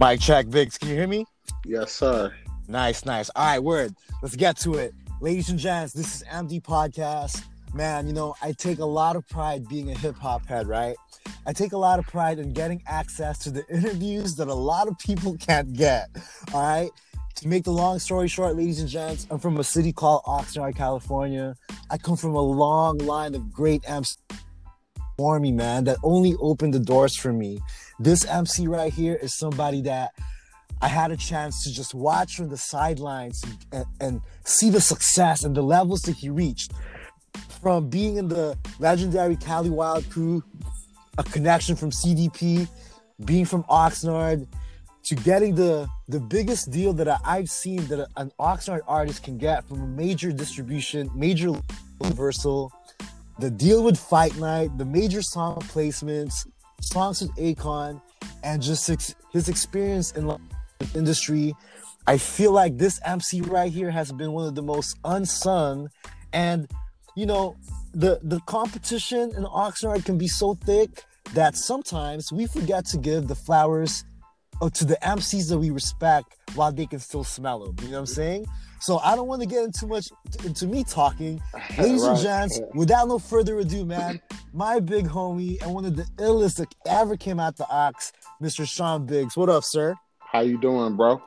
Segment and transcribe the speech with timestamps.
[0.00, 0.78] Mic check, Biggs.
[0.78, 1.26] Can you hear me?
[1.62, 2.32] Yes, sir.
[2.68, 3.28] Nice, nice.
[3.36, 3.94] All right, word.
[4.22, 4.94] Let's get to it.
[5.20, 7.44] Ladies and gents, this is MD Podcast.
[7.74, 10.96] Man, you know, I take a lot of pride being a hip hop head, right?
[11.44, 14.88] I take a lot of pride in getting access to the interviews that a lot
[14.88, 16.08] of people can't get.
[16.54, 16.90] All right.
[17.34, 20.76] To make the long story short, ladies and gents, I'm from a city called Oxnard,
[20.76, 21.54] California.
[21.90, 24.16] I come from a long line of great MCs
[25.20, 27.60] for me, man, that only opened the doors for me.
[27.98, 30.14] This MC right here is somebody that
[30.80, 35.44] I had a chance to just watch from the sidelines and, and see the success
[35.44, 36.72] and the levels that he reached.
[37.60, 40.42] From being in the legendary Cali Wild crew,
[41.18, 42.66] a connection from CDP,
[43.22, 44.46] being from Oxnard,
[45.04, 49.36] to getting the the biggest deal that I, have seen that an Oxnard artist can
[49.36, 51.52] get from a major distribution, major
[52.02, 52.72] Universal,
[53.40, 56.46] the deal with Fight Night, the major song placements,
[56.82, 58.00] songs with Akon,
[58.42, 60.38] and just ex- his experience in the
[60.94, 61.54] industry.
[62.06, 65.88] I feel like this MC right here has been one of the most unsung,
[66.32, 66.68] and
[67.16, 67.56] you know,
[67.92, 73.26] the the competition in Oxnard can be so thick that sometimes we forget to give
[73.26, 74.04] the flowers
[74.68, 77.76] to the MCs that we respect while they can still smell them.
[77.80, 78.46] You know what I'm saying?
[78.80, 80.08] So I don't want to get into much
[80.44, 81.40] into me talking.
[81.78, 82.10] Ladies right.
[82.12, 84.20] and gents, without no further ado, man,
[84.52, 88.68] my big homie and one of the illest that ever came out the Ox, Mr.
[88.68, 89.36] Sean Biggs.
[89.36, 89.96] What up, sir?
[90.18, 91.22] How you doing, bro?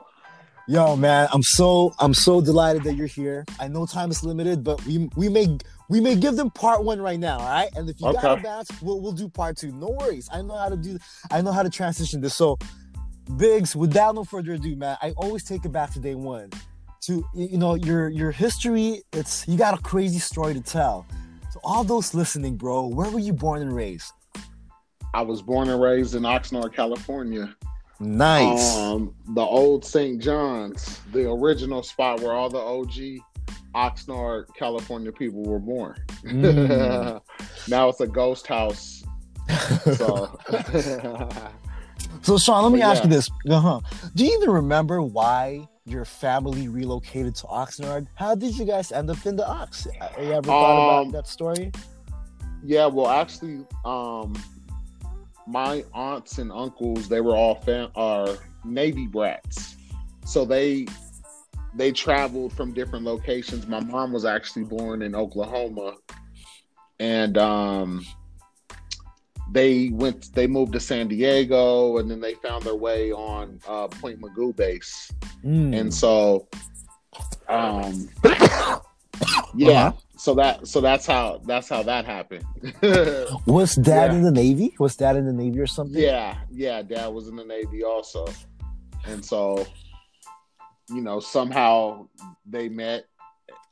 [0.66, 3.44] Yo, man, I'm so I'm so delighted that you're here.
[3.60, 5.58] I know time is limited, but we we may
[5.90, 7.68] we may give them part one right now, all right?
[7.76, 8.22] And if you okay.
[8.22, 9.72] got a bounce, we'll we'll do part two.
[9.72, 10.26] No worries.
[10.32, 10.98] I know how to do
[11.30, 12.34] I know how to transition this.
[12.34, 12.58] So
[13.36, 16.50] Biggs, without no further ado, man, I always take it back to day one.
[17.02, 21.06] To you know your your history it's you got a crazy story to tell.
[21.52, 24.10] So all those listening bro where were you born and raised?
[25.12, 27.54] I was born and raised in oxnard california.
[28.00, 28.74] Nice.
[28.76, 32.92] Um, the old st john's the original spot where all the og
[33.74, 36.02] oxnard california people were born.
[36.24, 37.20] Mm.
[37.68, 39.04] now it's a ghost house.
[39.96, 40.38] So
[42.24, 43.08] so sean let me but ask yeah.
[43.08, 43.80] you this uh-huh.
[44.14, 48.06] do you even remember why your family relocated to Oxnard.
[48.14, 49.86] How did you guys end up in the Ox?
[50.00, 51.72] Uh, you ever thought um, about that story?
[52.62, 54.34] Yeah, well, actually, um,
[55.46, 59.76] my aunts and uncles they were all fam- are Navy brats,
[60.24, 60.86] so they
[61.74, 63.66] they traveled from different locations.
[63.66, 65.96] My mom was actually born in Oklahoma,
[66.98, 68.06] and um,
[69.50, 73.88] they went they moved to San Diego and then they found their way on uh,
[73.88, 75.10] Point Mugu base.
[75.44, 75.78] Mm.
[75.78, 76.48] And so
[77.48, 78.08] um
[79.54, 79.92] yeah, uh-huh.
[80.16, 82.44] so that so that's how that's how that happened.
[83.46, 84.16] was dad yeah.
[84.16, 84.74] in the Navy?
[84.78, 86.00] Was dad in the Navy or something?
[86.00, 88.26] Yeah, yeah, dad was in the Navy also.
[89.06, 89.66] And so
[90.90, 92.08] you know, somehow
[92.46, 93.06] they met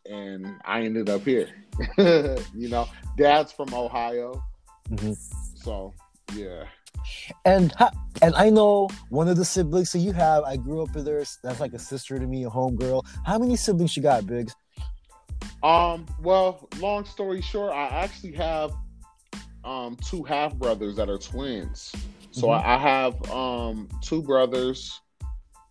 [0.08, 1.48] and I ended up here.
[1.98, 4.42] you know, dad's from Ohio.
[4.90, 5.12] Mm-hmm.
[5.62, 5.94] So
[6.34, 6.64] yeah.
[7.44, 7.72] And
[8.20, 10.44] and I know one of the siblings so you have.
[10.44, 11.24] I grew up with her.
[11.42, 13.04] That's like a sister to me, a homegirl.
[13.24, 14.54] How many siblings you got, Biggs?
[15.62, 16.06] Um.
[16.20, 18.72] Well, long story short, I actually have
[19.64, 21.92] um two half brothers that are twins.
[22.30, 22.66] So mm-hmm.
[22.66, 25.00] I, I have um two brothers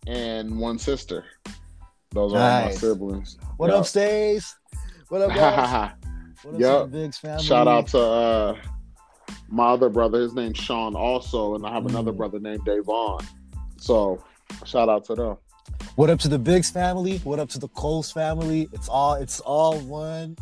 [0.06, 1.24] and one sister.
[2.10, 2.40] Those nice.
[2.40, 3.38] are my siblings.
[3.56, 3.80] What yep.
[3.80, 4.54] up, Stays?
[5.08, 5.92] What up, guys?
[6.42, 6.90] what up, yep.
[6.90, 7.42] Biggs family?
[7.42, 8.56] Shout out to uh
[9.52, 11.90] my other brother, his name's Sean also, and I have mm.
[11.90, 13.20] another brother named Davon.
[13.76, 14.24] So
[14.64, 15.36] shout out to them.
[15.94, 17.18] What up to the Biggs family?
[17.18, 18.68] What up to the Coles family?
[18.72, 20.38] It's all it's all one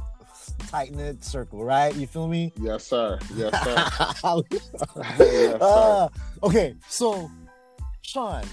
[0.68, 1.94] tight knit circle, right?
[1.96, 2.52] You feel me?
[2.60, 3.18] Yes, sir.
[3.34, 3.74] Yes, sir.
[4.50, 5.58] yes, sir.
[5.60, 6.08] Uh,
[6.44, 7.28] okay, so
[8.02, 8.44] Sean,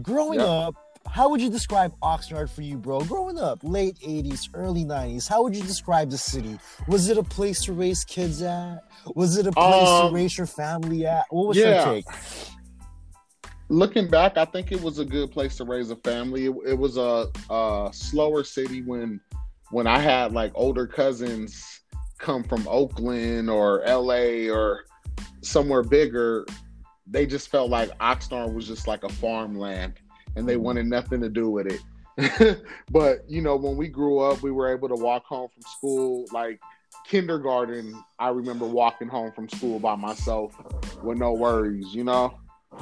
[0.00, 0.74] growing up,
[1.10, 3.00] how would you describe Oxnard for you, bro?
[3.00, 6.58] Growing up, late 80s, early 90s, how would you describe the city?
[6.88, 8.84] Was it a place to raise kids at?
[9.14, 11.24] Was it a place um, to raise your family at?
[11.30, 11.84] What was yeah.
[11.84, 12.04] your take?
[13.68, 16.46] Looking back, I think it was a good place to raise a family.
[16.46, 19.20] It, it was a, a slower city when
[19.70, 21.80] when I had like older cousins
[22.18, 24.84] come from Oakland or LA or
[25.42, 26.46] somewhere bigger,
[27.06, 29.94] they just felt like Oxnard was just like a farmland
[30.36, 30.62] and they mm-hmm.
[30.62, 31.80] wanted nothing to do with it.
[32.90, 36.24] but you know, when we grew up, we were able to walk home from school
[36.32, 36.60] like
[37.06, 38.02] kindergarten.
[38.18, 40.54] I remember walking home from school by myself
[41.02, 42.38] with no worries, you know.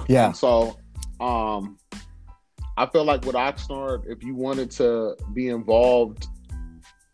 [0.08, 0.26] Yeah.
[0.26, 0.76] And so,
[1.20, 1.78] um,
[2.76, 6.26] I feel like with Oxnard, if you wanted to be involved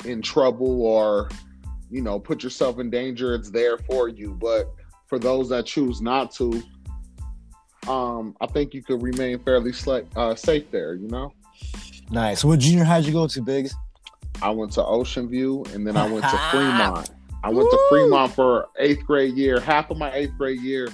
[0.07, 1.29] in trouble or
[1.91, 4.35] you know put yourself in danger, it's there for you.
[4.35, 4.71] But
[5.07, 6.63] for those that choose not to,
[7.89, 9.73] um, I think you could remain fairly
[10.17, 10.95] uh, safe there.
[10.95, 11.33] You know.
[12.11, 12.45] Nice.
[12.45, 13.75] What junior high did you go to, Biggs?
[14.43, 17.11] I went to Ocean View, and then I went to Fremont.
[17.43, 17.71] I went Woo!
[17.71, 19.61] to Fremont for eighth grade year.
[19.61, 20.89] Half of my eighth grade year,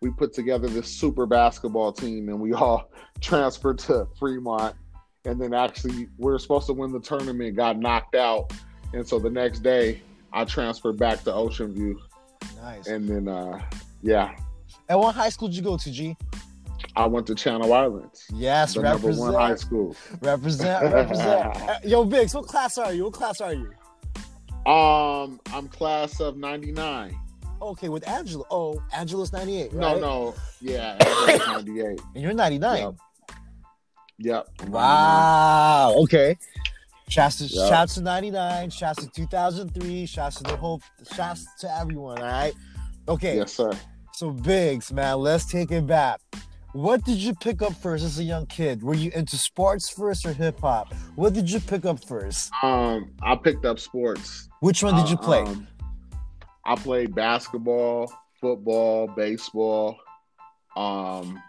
[0.00, 2.90] we put together this super basketball team, and we all
[3.20, 4.76] transferred to Fremont.
[5.24, 8.52] And then actually, we were supposed to win the tournament, got knocked out,
[8.92, 12.00] and so the next day, I transferred back to Ocean View,
[12.62, 12.86] Nice.
[12.86, 13.60] and then uh,
[14.02, 14.34] yeah,
[14.90, 16.16] And what high school did you go to, G?
[16.96, 19.96] I went to Channel Islands, Yes, the number represent, one high school.
[20.20, 21.84] represent, represent.
[21.84, 23.04] Yo, Biggs, what class are you?
[23.04, 23.70] What class are you?
[24.70, 27.16] Um, I'm class of '99.
[27.62, 28.44] Okay, with Angela.
[28.50, 30.00] Oh, Angela's 98, No, right?
[30.00, 30.96] no, yeah,
[31.46, 32.00] '98.
[32.14, 32.78] And you're 99.
[32.82, 32.94] Yep.
[34.18, 34.68] Yep.
[34.68, 35.94] Wow.
[35.98, 36.36] Okay.
[37.08, 37.68] Shouts to, Yep.
[37.68, 40.80] shouts to 99, shouts to 2003, shouts to the whole,
[41.14, 42.52] shouts to everyone, all right?
[43.08, 43.70] Okay, Yes, sir.
[44.20, 46.20] So Biggs, man, let's take it back.
[46.74, 48.82] What did you pick up first as a young kid?
[48.82, 50.92] Were you into sports first or hip hop?
[51.16, 52.50] What did you pick up first?
[52.62, 54.50] Um, I picked up sports.
[54.60, 55.40] Which one did you Uh, play?
[55.40, 55.66] um,
[56.66, 59.96] I played basketball, football, baseball.
[60.76, 61.42] Um,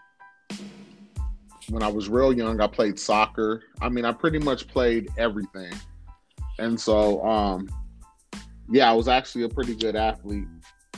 [1.68, 3.64] when I was real young, I played soccer.
[3.82, 5.74] I mean, I pretty much played everything.
[6.58, 7.68] And so, um,
[8.70, 10.48] yeah, I was actually a pretty good athlete.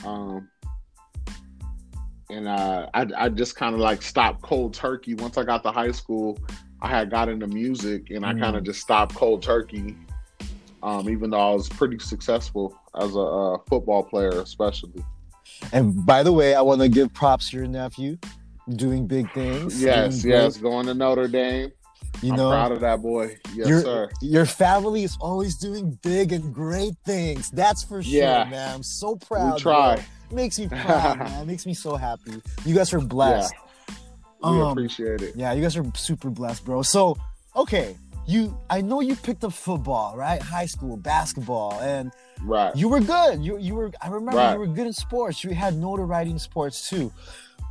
[0.05, 0.47] Um,
[2.29, 5.13] and uh, I, I just kind of like stopped cold turkey.
[5.15, 6.37] Once I got to high school,
[6.81, 8.39] I had got into music and I Mm.
[8.39, 9.95] kind of just stopped cold turkey.
[10.83, 15.03] Um, even though I was pretty successful as a uh, football player, especially.
[15.71, 18.17] and by the way, I want to give props to your nephew,
[18.75, 19.81] doing big things.
[19.81, 21.71] Yes, great, yes, going to Notre Dame.
[22.21, 23.37] You I'm know, proud of that boy.
[23.53, 24.09] Yes, your, sir.
[24.21, 27.51] your family is always doing big and great things.
[27.51, 28.45] That's for sure, Yeah.
[28.45, 28.75] man.
[28.75, 29.55] I'm so proud.
[29.55, 29.95] We try.
[29.95, 30.03] bro.
[30.31, 31.45] Makes me proud, man.
[31.47, 32.41] Makes me so happy.
[32.65, 33.53] You guys are blessed.
[34.41, 35.35] We Um, appreciate it.
[35.35, 36.81] Yeah, you guys are super blessed, bro.
[36.83, 37.17] So,
[37.55, 37.95] okay,
[38.27, 40.41] you I know you picked up football, right?
[40.41, 42.75] High school, basketball, and Right.
[42.75, 43.43] you were good.
[43.43, 44.53] You you were I remember Right.
[44.53, 45.43] you were good in sports.
[45.43, 47.11] You had notoriety in sports too.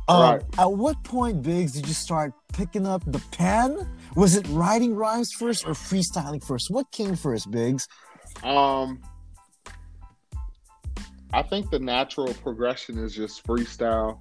[0.07, 0.41] Um, Right.
[0.59, 3.87] At what point, Biggs, did you start picking up the pen?
[4.15, 6.71] Was it writing rhymes first or freestyling first?
[6.71, 7.87] What came first, Biggs?
[8.43, 9.01] Um,
[11.33, 14.19] I think the natural progression is just freestyle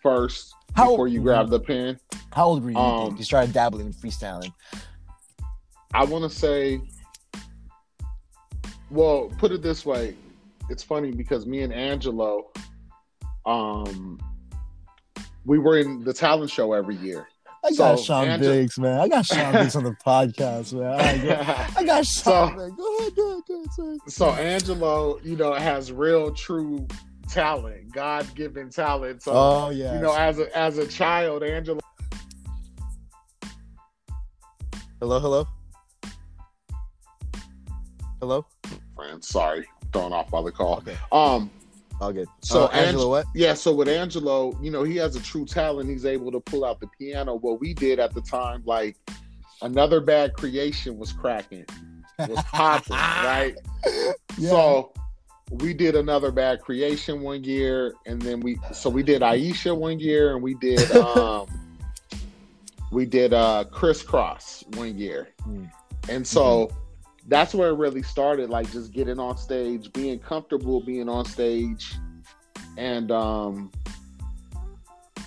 [0.00, 1.98] first How- before you grab the pen.
[2.32, 2.76] How old were you?
[2.76, 4.52] you Um, you started dabbling in freestyling.
[5.92, 6.80] I want to say,
[8.90, 10.14] well, put it this way.
[10.70, 12.52] It's funny because me and Angelo,
[13.44, 14.20] um,
[15.46, 17.26] we were in the talent show every year.
[17.68, 19.00] I got so, Sean Angela- Biggs, man.
[19.00, 21.00] I got Sean Biggs on the podcast, man.
[21.00, 22.76] I got, I got Sean So- Biggs.
[22.76, 23.98] Go ahead, go ahead, go ahead, sorry.
[24.08, 26.86] so Angelo, you know, has real, true
[27.28, 29.22] talent, God given talent.
[29.22, 29.94] So Oh yeah.
[29.94, 31.78] you know, as a as a child, Angelo.
[35.00, 35.46] hello, hello,
[38.20, 38.46] hello.
[38.96, 40.78] Friend, sorry, thrown off by the call.
[40.78, 41.50] Okay, Um,
[42.00, 42.28] all good.
[42.42, 43.26] So, So Angela, Ang- what?
[43.34, 43.54] yeah.
[43.54, 45.88] So with Angelo, you know, he has a true talent.
[45.90, 47.34] He's able to pull out the piano.
[47.34, 48.96] What we did at the time, like
[49.62, 51.64] another bad creation was cracking,
[52.18, 53.54] was popping, right?
[54.36, 54.50] Yeah.
[54.50, 54.92] So
[55.50, 59.98] we did another bad creation one year, and then we so we did Aisha one
[59.98, 61.46] year, and we did um
[62.92, 65.70] we did uh Kris Kross one year, Mm.
[66.08, 66.70] and so
[67.28, 68.50] that's where it really started.
[68.50, 71.94] Like just getting on stage, being comfortable being on stage,
[72.76, 73.70] and um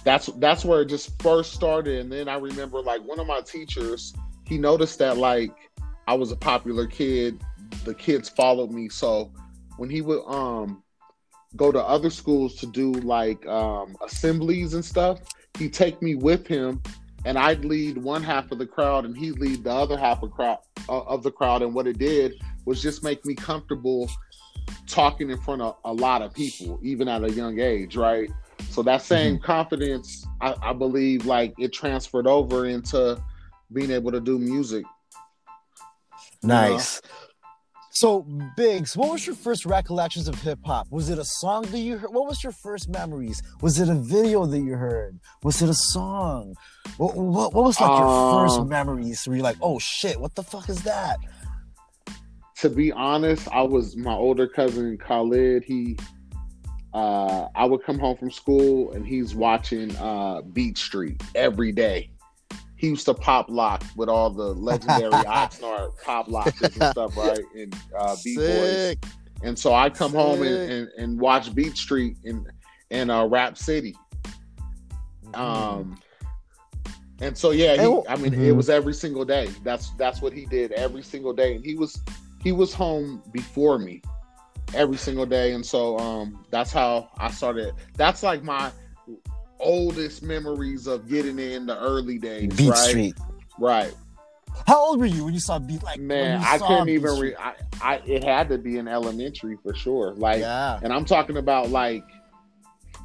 [0.04, 2.00] that's that's where it just first started.
[2.00, 4.14] And then I remember like one of my teachers,
[4.46, 5.52] he noticed that like
[6.08, 7.40] I was a popular kid.
[7.86, 9.32] The kids followed me, so
[9.78, 10.84] when he would um
[11.56, 15.20] go to other schools to do like um assemblies and stuff,
[15.60, 16.82] he'd take me with him
[17.26, 20.32] and I'd lead one half of the crowd and he'd lead the other half of
[20.32, 20.60] crowd
[20.90, 21.62] uh, of the crowd.
[21.62, 24.10] And what it did was just make me comfortable
[24.88, 28.30] talking in front of a lot of people even at a young age right?
[28.70, 33.22] So that same confidence I, I believe like it transferred over into
[33.74, 34.86] being able to do music.
[36.44, 37.02] Nice.
[37.94, 38.22] So,
[38.56, 40.88] Biggs, what was your first recollections of hip hop?
[40.92, 42.12] Was it a song that you heard?
[42.14, 43.44] What was your first memories?
[43.62, 45.20] Was it a video that you heard?
[45.44, 46.56] Was it a song?
[46.96, 50.36] What, what, what was like your first Um, memories where you're like, oh shit, what
[50.36, 51.18] the fuck is that?
[52.58, 55.64] to be honest, I was my older cousin Khalid.
[55.64, 55.98] He,
[56.94, 62.12] uh, I would come home from school and he's watching uh, Beat Street every day.
[62.82, 67.44] He used to pop lock with all the legendary Oxnard pop locks and stuff, right?
[67.56, 68.96] And uh, Beat Boys.
[69.44, 72.52] And so I come home and, and, and watch Beat Street and
[72.90, 73.96] in uh, Rap City.
[75.36, 76.00] Um,
[77.22, 78.56] and so yeah, he, I mean, it Mhm.
[78.56, 79.48] was every single day.
[79.64, 82.02] That's that's what he did every single day, and he was
[82.44, 84.02] he was home before me
[84.74, 87.76] every single day, and so um, that's how I started.
[87.96, 88.72] That's like my
[89.62, 92.54] oldest memories of getting in the early days.
[92.56, 92.78] Beat right?
[92.78, 93.16] Street.
[93.60, 93.94] Right,
[94.66, 95.84] How old were you when you saw Beat?
[95.84, 96.42] Like man.
[96.42, 97.16] I saw couldn't Beat even.
[97.16, 97.36] Street?
[97.38, 100.14] Re- I, I it had to be in elementary for sure.
[100.14, 100.80] Like, yeah.
[100.82, 102.04] and I'm talking about like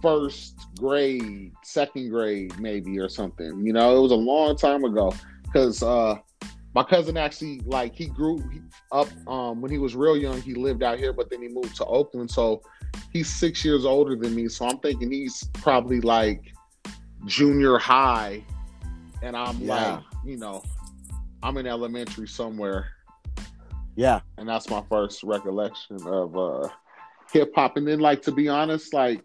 [0.01, 3.65] first grade, second grade, maybe or something.
[3.67, 6.17] You know, it was a long time ago because uh,
[6.77, 8.39] my cousin actually like he grew
[8.93, 10.43] up um, when he was real young.
[10.43, 12.61] He lived out here, but then he moved to Oakland, so
[13.11, 14.47] he's six years older than me.
[14.49, 16.53] So I'm thinking he's probably like
[17.25, 18.45] junior high,
[19.23, 19.95] and I'm Yeah.
[19.95, 20.63] like, you know,
[21.43, 22.89] I'm in elementary somewhere
[23.95, 24.21] Yeah.
[24.37, 26.69] and that's my first recollection of uh
[27.33, 27.79] hip hop.
[27.79, 29.25] And then, like to be honest, like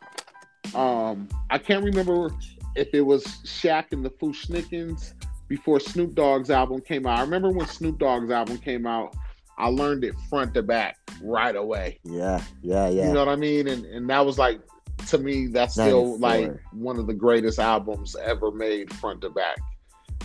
[0.74, 2.32] um I can't remember
[2.78, 5.16] if it was Shaq and the Fu-Schnickens
[5.52, 7.20] before Snoop Dogg's album came out.
[7.20, 9.14] I remember when Snoop Dogg's album came out,
[9.58, 12.00] I learned it front to back right away.
[12.06, 12.42] Yeah.
[12.62, 12.88] Yeah.
[12.88, 13.08] Yeah.
[13.08, 13.68] You know what I mean?
[13.68, 14.62] And and that was like
[15.10, 16.20] to me, that's still 94.
[16.54, 19.58] like one of the greatest albums ever made front to back.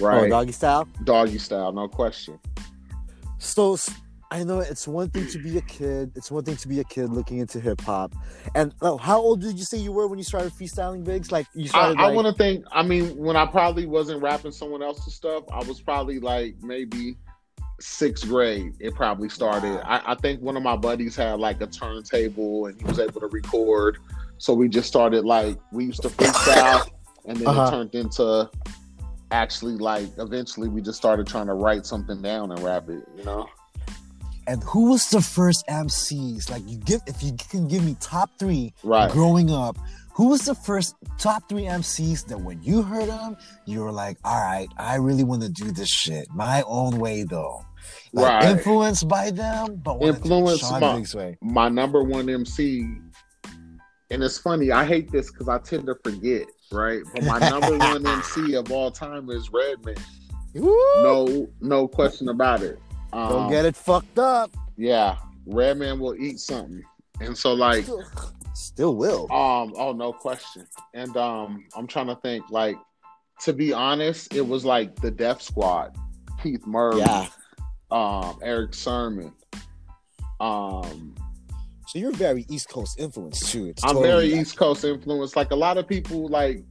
[0.00, 0.30] Oh, Right.
[0.30, 0.87] doggy style.
[1.02, 2.38] Doggy style, no question.
[3.38, 3.90] So s-
[4.37, 6.12] I know it's one thing to be a kid.
[6.14, 8.14] It's one thing to be a kid looking into hip hop.
[8.55, 11.33] And oh, how old did you say you were when you started freestyling Biggs?
[11.33, 11.99] Like you I, started.
[11.99, 12.66] I like, want to think.
[12.71, 17.16] I mean, when I probably wasn't rapping someone else's stuff, I was probably like maybe
[17.81, 18.75] sixth grade.
[18.78, 19.76] It probably started.
[19.76, 19.83] Wow.
[19.87, 23.21] I, I think one of my buddies had like a turntable and he was able
[23.21, 23.97] to record.
[24.37, 26.87] So we just started like we used to freestyle,
[27.25, 27.62] and then Uh-huh.
[27.62, 28.50] it turned into
[29.31, 33.02] actually like eventually we just started trying to write something down and rap it.
[33.16, 33.49] You know.
[34.49, 36.50] And who was the first MCs?
[36.50, 39.11] Like you give if you can give me top three Right.
[39.11, 39.76] growing up.
[40.15, 43.37] Who was the first top three MCs that when you heard them,
[43.67, 47.25] you were like, all right, I really want to do this shit my own way
[47.25, 47.62] though.
[48.12, 48.50] Like Right.
[48.57, 51.37] influenced by them, but Influenced by- way.
[51.43, 52.81] my number one MC,
[54.11, 57.03] and it's funny, I hate this because I tend to forget, right?
[57.15, 59.97] But my number one MC of all time is Redman.
[60.55, 60.75] Woo!
[61.03, 62.79] No, no question about it.
[63.16, 64.50] Um, Don't get it fucked up.
[64.76, 66.82] Yeah, Redman will eat something,
[67.20, 68.04] and so like, Still,
[68.54, 69.23] still will.
[69.32, 70.66] um, oh no question.
[70.94, 72.76] And um, I'm trying to think, like,
[73.42, 75.96] to be honest, it was like the Def Squad,
[76.42, 77.26] Keith Murray, Yeah.
[77.90, 79.32] um, Erick Sermon,
[80.40, 81.14] um,
[81.88, 83.66] So you're very East Coast influenced too.
[83.66, 84.40] It's I'm totally very.
[84.40, 85.37] East Coast influenced.
[85.37, 86.62] Like a lot of people, like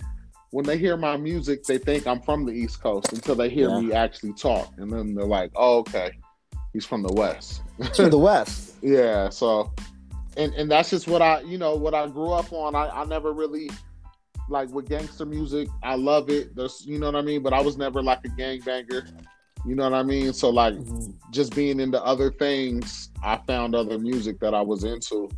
[0.51, 3.69] when they hear my music, they think I'm from the East Coast until they hear
[3.69, 3.79] Yeah.
[3.81, 6.11] me actually talk, and then they're like, "Oh, okay,
[6.75, 7.62] he's from the West."
[7.94, 8.75] to the West.
[8.82, 9.29] yeah.
[9.29, 9.74] So,
[10.38, 12.75] and and that's just what I, you know, what I grew up on.
[12.75, 13.72] I, I never really
[14.50, 15.70] like with gangster music.
[15.82, 16.55] I love it.
[16.55, 17.41] There's, you know what I mean.
[17.41, 19.10] But I was never like a gangbanger.
[19.65, 20.34] You know what I mean?
[20.34, 21.12] So like mm-hmm.
[21.32, 25.29] just being into other things, I found other music that I was into.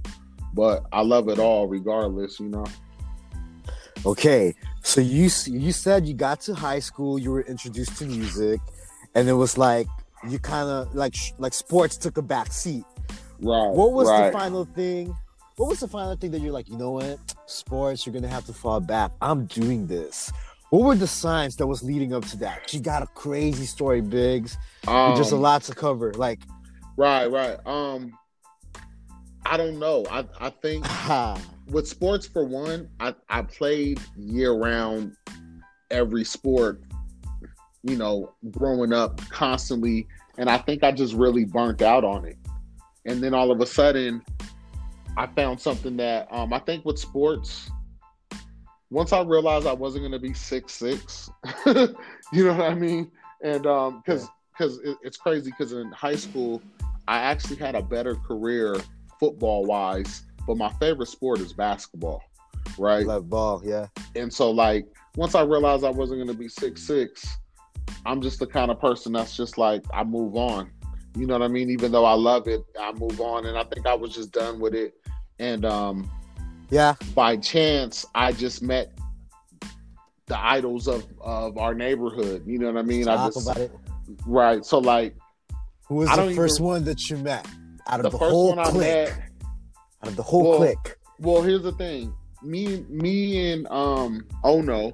[0.54, 2.66] But I love it all regardless, you know.
[4.06, 8.60] Okay, so you you said you got to high school, you were introduced to music,
[9.16, 9.88] and it was like
[10.28, 12.84] you kind of like like sports took a back seat.
[13.40, 13.70] Right.
[13.70, 14.28] What was right.
[14.28, 15.16] the final thing?
[15.58, 18.46] What was the final thing that you're like, you know what, sports, you're gonna have
[18.46, 19.12] to fall back.
[19.22, 20.32] I'm doing this.
[20.70, 22.74] What were the signs that was leading up to that?
[22.74, 24.58] You got a crazy story, Biggs.
[24.86, 26.14] Um, There's a lot to cover.
[26.14, 26.40] Like,
[26.98, 27.58] Right, right.
[27.66, 28.18] Um
[29.46, 30.06] I don't know.
[30.10, 30.86] I I think
[31.70, 35.16] with sports for one, I, I played year round
[35.90, 36.82] every sport,
[37.88, 40.08] you know, growing up constantly.
[40.38, 42.38] And I think I just really burnt out on it.
[43.06, 44.22] And then all of a sudden,
[45.16, 47.72] I found something that um, I think with sports,
[48.90, 51.30] once I realized I wasn't going to be six six,
[51.66, 53.12] you know what I mean?
[53.44, 56.62] And because because it, it's crazy because in high school,
[57.08, 58.76] I actually had a better career
[59.20, 62.22] football wise, but my favorite sport is basketball,
[62.78, 63.06] right?
[63.06, 63.88] love ball, yeah.
[64.16, 67.38] And so like once I realized I wasn't gonna be six six,
[68.08, 70.72] I'm just the kind of person that's just like I move on.
[71.18, 71.70] You know what I mean?
[71.70, 73.46] Even though I love it, I move on.
[73.46, 74.94] And I think I was just done with it.
[75.40, 76.10] And um
[76.70, 78.98] Yeah, by chance I just met
[80.28, 82.44] the idols of of our neighborhood.
[82.46, 83.08] You know what I mean?
[83.10, 83.72] I just about it.
[84.26, 84.66] right.
[84.66, 85.16] So like
[85.90, 87.46] Who was the first even- one that you met
[87.88, 89.10] out of the the, whole clique?
[90.04, 90.96] Out of the whole Well, clique.
[91.20, 92.14] Well, here's the thing.
[92.44, 94.94] Me, me, and um, Ono,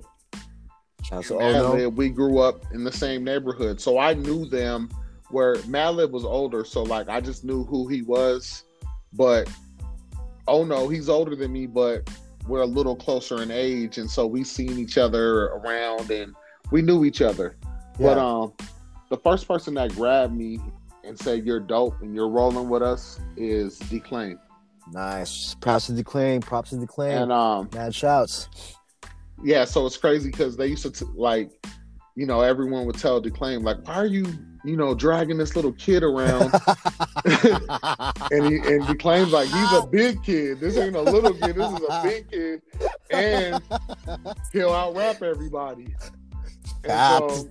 [1.04, 1.56] Shout out and.
[1.56, 4.90] Madlib, we grew up in the same neighborhood, so I knew them.
[5.30, 8.66] Where Madlib was older, so like I just knew who he was.
[9.14, 9.50] But
[10.48, 12.08] Ono, he's older than me, but
[12.48, 16.36] we're a little closer in age, and so we seen each other around, and
[16.72, 17.58] we knew each other.
[17.98, 18.08] Yeah.
[18.08, 18.54] But um,
[19.10, 20.60] the first person that grabbed me
[21.04, 24.40] and said you're dope and you're rolling with us is Declaime.
[24.92, 25.56] Nice.
[25.56, 26.42] Props to Declaime.
[26.42, 27.24] Props to Declaime.
[27.24, 28.50] And um, Mad shouts.
[29.42, 31.52] Yeah, so it's crazy because they used to t- like,
[32.16, 34.26] you know, everyone would tell Declaime like, why are you,
[34.64, 36.54] you know, dragging this little kid around?
[38.32, 40.60] and he and Declaime's like, he's a big kid.
[40.60, 41.56] This ain't a little kid.
[41.56, 42.62] This is a big kid,
[43.10, 43.62] and
[44.52, 45.96] he'll out rap everybody.
[46.86, 47.50] And so,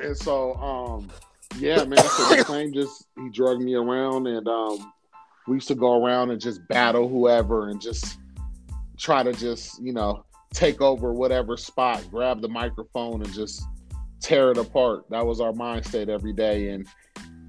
[0.00, 1.10] and so, um,
[1.58, 1.98] yeah, man.
[1.98, 4.92] So Declaim just he drugged me around, and um,
[5.46, 8.18] we used to go around and just battle whoever, and just
[8.96, 10.24] try to just you know
[10.54, 13.62] take over whatever spot, grab the microphone, and just
[14.20, 15.04] tear it apart.
[15.10, 16.86] That was our mind state every day, and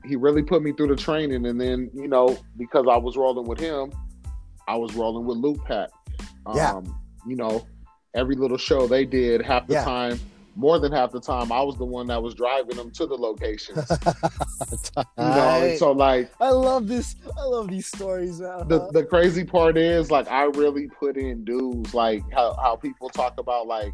[0.04, 1.46] he really put me through the training.
[1.46, 3.92] And then you know because I was rolling with him,
[4.68, 5.88] I was rolling with Lootpack.
[6.46, 6.82] Um, Yeah.
[7.28, 7.66] You know,
[8.14, 9.84] every little show they did, half the Yeah.
[9.86, 10.20] time,
[10.56, 13.16] more than half the time, I was the one that was driving them to the
[13.16, 13.90] locations.
[14.06, 17.16] you know, and so like I love this.
[17.38, 18.40] I love these stories.
[18.40, 18.68] Man.
[18.68, 23.10] the the crazy part is like I really put in dues, like how how people
[23.10, 23.94] talk about like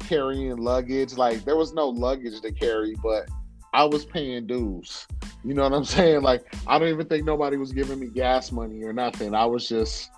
[0.00, 1.14] carrying luggage.
[1.14, 3.28] Like there was no luggage to carry, but
[3.72, 5.06] I was paying dues.
[5.44, 6.22] You know what I'm saying?
[6.22, 9.34] Like I don't even think nobody was giving me gas money or nothing.
[9.34, 10.10] I was just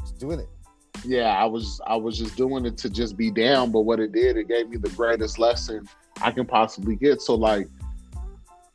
[0.00, 0.48] Just doing it.
[1.04, 3.70] Yeah, I was I was just doing it to just be down.
[3.70, 5.88] But what it did, it gave me the greatest lesson
[6.20, 7.22] I can possibly get.
[7.22, 7.68] So like,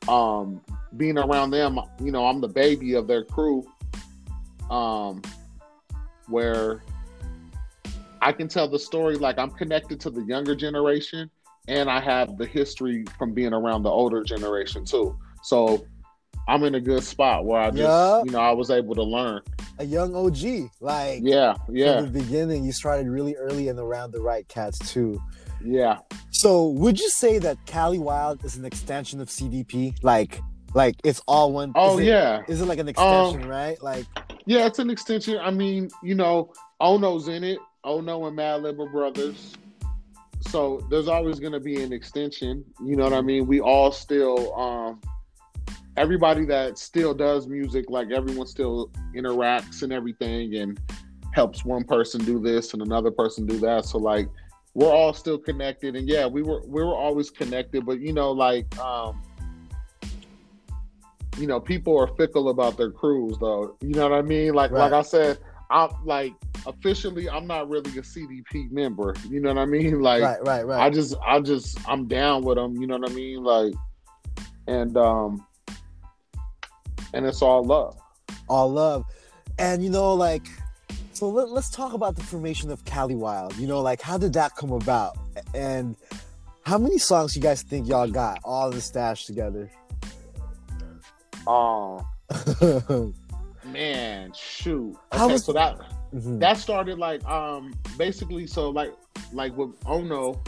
[0.08, 0.62] um,
[0.98, 3.66] being around them, you know, I'm the baby of their crew.
[4.70, 5.22] Um,
[6.28, 6.82] where
[8.22, 11.30] I can tell the story like I'm connected to the younger generation,
[11.68, 15.16] and I have the history from being around the older generation too.
[15.44, 15.86] So
[16.48, 18.24] I'm in a good spot where I just, Yeah.
[18.24, 19.42] you know, I was able to learn.
[19.80, 20.70] A young OG.
[20.80, 24.78] Like Yeah, yeah, from the beginning, you started really early and around the right cats
[24.92, 25.20] too.
[25.64, 26.00] yeah.
[26.32, 29.96] So would you say that Cali Wild is an extension of CDP?
[30.04, 30.42] Like,
[30.74, 31.72] like it's all one.
[31.76, 33.82] Oh is it- yeah, Is it like an extension, right?
[33.82, 34.06] Like,
[34.46, 34.66] yeah.
[34.68, 35.38] It's an extension.
[35.40, 37.58] I mean, you know, Ono's in it.
[37.86, 39.54] Ono and Mad Liber Brothers.
[40.50, 42.64] So there's always going to be an extension.
[42.84, 43.48] You know what I mean?
[43.48, 45.02] We all still, um,
[45.98, 50.80] everybody that still does music, like everyone still interacts and everything, and
[51.34, 53.86] helps one person do this and another person do that.
[53.86, 54.30] So like,
[54.74, 55.96] we're all still connected.
[55.96, 57.86] And yeah, we were we were always connected.
[57.86, 59.22] But you know, like, um,
[61.38, 63.78] you know, people are fickle about their crews, though.
[63.82, 64.54] You know what I mean?
[64.54, 66.34] Like, like I said, I'm like
[66.66, 69.14] officially, I'm not really a CDP member.
[69.30, 70.02] You know what I mean?
[70.02, 70.86] Like, right, right, right.
[70.86, 72.76] I just, I just, I'm down with them.
[72.76, 73.44] You know what I mean?
[73.44, 73.74] Like,
[74.68, 75.46] and um,
[77.16, 77.98] and it's all love.
[78.50, 79.04] all love,
[79.58, 80.46] and you know, like,
[81.14, 83.56] so let, let's talk about the formation of Cali Wild.
[83.58, 85.18] You know, like, how did that come about?
[85.54, 85.96] And
[86.64, 89.72] how many songs you guys think y'all got all the stash together?
[91.48, 92.06] Um,
[93.66, 94.96] man, shoot.
[95.12, 95.78] How Okay, was- so that
[96.14, 96.40] Mhm.
[96.40, 98.94] that started like um basically so like
[99.34, 100.40] like with Ono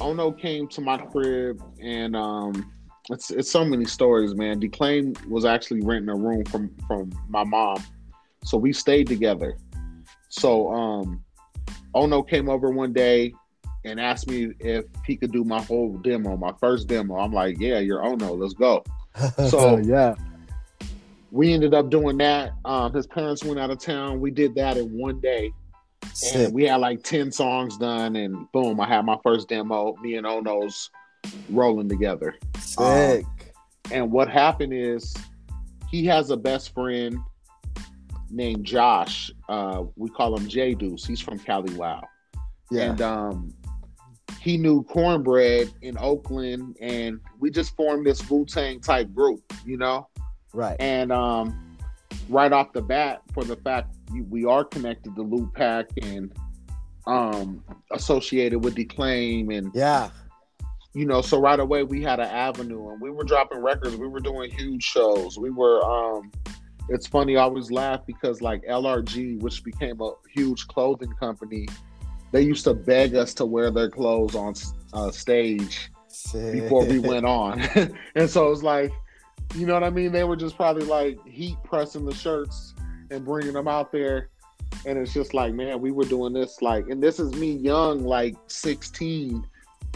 [0.00, 2.72] Ono came to my crib and um
[3.10, 4.60] it's it's so many stories man.
[4.60, 7.82] Declaim was actually renting a room from from my mom.
[8.44, 9.56] So we stayed together.
[10.28, 11.24] So um
[11.94, 13.34] Ono came over one day
[13.84, 17.16] and asked me if he could do my whole demo my first demo.
[17.18, 18.34] I'm like yeah you're Ono.
[18.34, 18.84] Let's go.
[19.48, 20.14] So- yeah,
[21.30, 22.52] we ended up doing that.
[22.64, 24.20] Um his parents went out of town.
[24.20, 25.52] We did that in one day.
[26.14, 26.34] Sick.
[26.34, 30.16] and we had like 10 songs done and boom i had my first demo me
[30.16, 30.90] and ono's
[31.50, 32.34] rolling together.
[32.58, 33.24] Sick.
[33.90, 35.14] and what happened is
[35.90, 37.18] he has a best friend
[38.30, 39.30] named josh.
[39.48, 42.02] Uh, we call him j deuce he's from cali wow.
[42.70, 43.54] Yeah, and um,
[44.40, 50.08] he knew cornbread in oakland and we just formed this wu-tang type group you know?
[50.54, 50.76] Right.
[50.80, 51.72] and um,
[52.28, 53.94] right off the bat, for the fact
[54.28, 56.32] we are connected to Lootpack and
[57.06, 60.10] um, associated with Declaime, and Yeah,
[60.94, 63.96] you know, so right away we had an avenue, and we were dropping records.
[63.96, 65.38] We were doing huge shows.
[65.38, 65.82] We were.
[65.84, 66.30] Um,
[66.88, 67.36] it's funny.
[67.36, 71.68] I always laugh because like LRG, which became a huge clothing company,
[72.32, 74.54] they used to beg us to wear their clothes on
[74.92, 76.52] uh, stage sick.
[76.52, 77.60] before we went on.
[78.14, 78.92] and so it's like,
[79.54, 80.12] you know what I mean?
[80.12, 82.74] They were just probably like heat pressing the shirts
[83.10, 84.28] and bringing them out there.
[84.86, 88.02] And it's just like, man, we were doing this like, and this is me young,
[88.02, 89.46] like 16,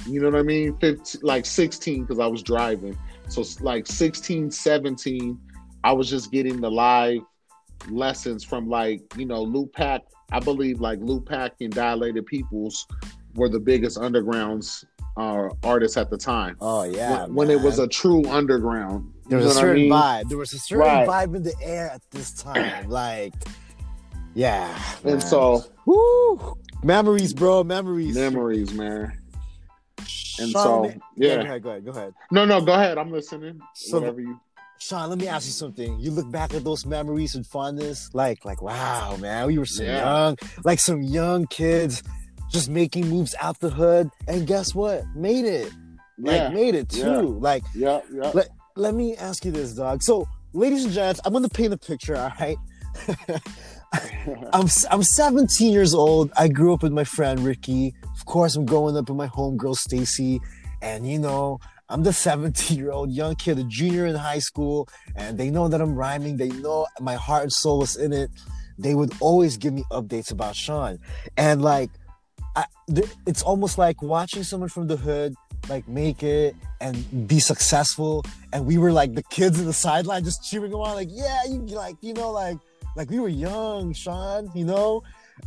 [0.07, 0.77] you know what I mean?
[0.79, 2.97] 15, like 16, because I was driving.
[3.29, 5.39] So like 16, 17,
[5.85, 7.23] I was just getting the live
[7.89, 10.01] lessons from like you know Lootpack.
[10.33, 12.87] I believe like Lootpack and Dilated Peoples
[13.35, 14.85] were the biggest undergrounds
[15.17, 16.57] uh, artists at the time.
[16.61, 19.13] Oh yeah, when, when it was a true underground.
[19.29, 19.91] There was a certain I mean?
[19.91, 20.29] vibe.
[20.29, 21.09] There was a certain right.
[21.09, 22.89] vibe in the air at this time.
[22.89, 23.35] Like,
[24.35, 24.69] yeah.
[25.03, 25.15] Man.
[25.15, 29.19] And so, woo, memories, bro, memories, memories, man.
[30.39, 31.37] And Sean, so, yeah.
[31.37, 32.15] Go ahead, go ahead, go ahead.
[32.31, 32.99] No, no, go ahead.
[32.99, 33.61] I'm listening.
[33.75, 34.41] So, Whatever you.
[34.79, 35.99] Sean, let me ask you something.
[35.99, 39.83] You look back at those memories with fondness, like, like, wow, man, we were so
[39.83, 40.05] yeah.
[40.05, 42.03] young, like some young kids,
[42.51, 45.05] just making moves out the hood, and guess what?
[45.15, 45.73] Made it.
[46.19, 46.45] yeah.
[46.45, 47.01] Like, made it too.
[47.01, 47.21] Yeah.
[47.21, 48.31] Like, yeah, yeah.
[48.35, 50.03] Let, let me ask you this, dog.
[50.03, 52.17] So, ladies and gents, I'm gonna paint a picture.
[52.17, 52.59] All right.
[54.53, 56.33] I'm I'm 17 years old.
[56.37, 57.95] I grew up with my friend Ricky.
[58.15, 60.41] Of course, I'm growing up with my homegirl Stacy,
[60.83, 64.89] and you know, I'm the 17 year old young kid, a junior in high school,
[65.15, 66.37] and they know that I'm rhyming.
[66.37, 68.31] They know my heart and soul is in it.
[68.79, 70.99] They would always give me updates about Sean,
[71.37, 71.91] and like,
[72.55, 72.67] I,
[73.27, 75.35] it's almost like watching someone from the hood
[75.69, 80.25] like make it and be successful, and we were like the kids in the sideline
[80.25, 82.59] just cheering them on, like, yeah, you like, you know, like
[82.97, 85.03] like we were young, Sean, you know?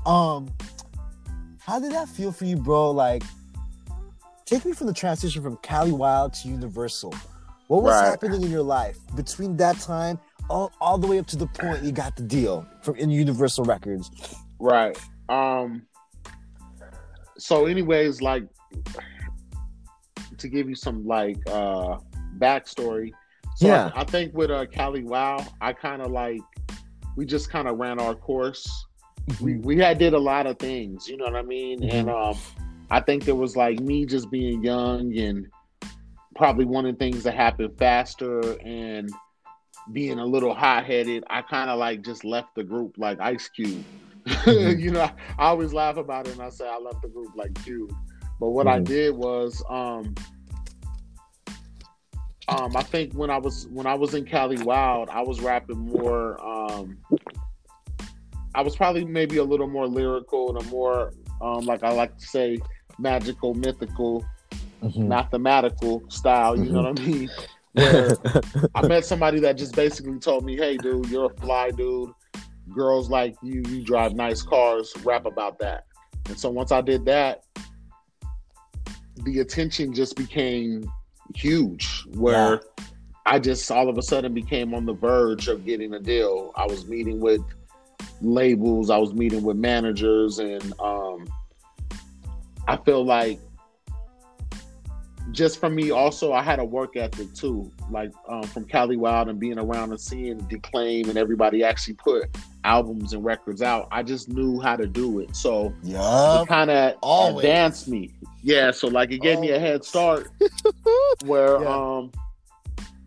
[0.05, 0.49] Um
[1.59, 2.91] how did that feel for you, bro?
[2.91, 3.23] Like
[4.45, 7.13] take me from the transition from Cali Wild to Universal.
[7.67, 8.09] What was right.
[8.09, 11.83] happening in your life between that time all, all the way up to the point
[11.83, 14.09] you got the deal from in Universal Records?
[14.59, 14.97] Right.
[15.27, 15.83] Um
[17.37, 18.43] so anyways, like
[20.37, 21.97] to give you some like uh
[22.37, 23.11] backstory.
[23.57, 23.91] So yeah.
[23.93, 26.41] I, I think with uh Cali Wow, I kind of like
[27.15, 28.85] we just kind of ran our course.
[29.27, 29.43] Mm-hmm.
[29.43, 31.79] We we had did a lot of things, you know what I mean?
[31.79, 31.95] Mm-hmm.
[31.95, 32.37] And um
[32.91, 35.47] I think there was like me just being young and
[36.35, 39.11] probably wanting things to happen faster and
[39.91, 41.23] being a little hot headed.
[41.29, 43.83] I kind of like just left the group like Ice Cube.
[44.25, 44.79] Mm-hmm.
[44.79, 47.29] you know, I, I, always laugh about it and I say I left the group
[47.35, 47.93] like Cube.
[48.39, 48.83] But what I mm-hmm.
[48.85, 50.15] did was um
[52.49, 55.77] um, I think when I was when I was in Cali Wild, I was rapping
[55.77, 56.39] more.
[56.43, 56.97] Um,
[58.55, 62.17] I was probably maybe a little more lyrical and a more um, like I like
[62.17, 62.57] to say
[62.97, 64.25] magical, mythical,
[64.81, 65.07] mm-hmm.
[65.07, 66.57] mathematical style.
[66.57, 66.73] You mm-hmm.
[66.73, 67.29] know what I mean?
[67.73, 68.17] Where
[68.75, 72.11] I met somebody that just basically told me, "Hey, dude, you're a fly dude.
[72.73, 73.63] Girls like you.
[73.67, 74.93] You drive nice cars.
[75.03, 75.85] Rap about that."
[76.27, 77.43] And so once I did that,
[79.23, 80.91] the attention just became
[81.35, 82.85] huge where yeah.
[83.25, 86.51] I just all of a sudden became on the verge of getting a deal.
[86.55, 87.41] I was meeting with
[88.21, 91.27] labels, I was meeting with managers, and um,
[92.67, 93.39] I feel like
[95.31, 99.29] just for me, also, I had a work ethic too, like um, from Cali Wild
[99.29, 103.87] and being around and seeing Declaime and everybody actually put albums and records out.
[103.91, 108.11] I just knew how to do it, so yeah, it kind of advanced me.
[108.41, 109.41] Yeah, so like it gave oh.
[109.41, 110.29] me a head start
[111.25, 111.69] where yeah.
[111.69, 112.11] um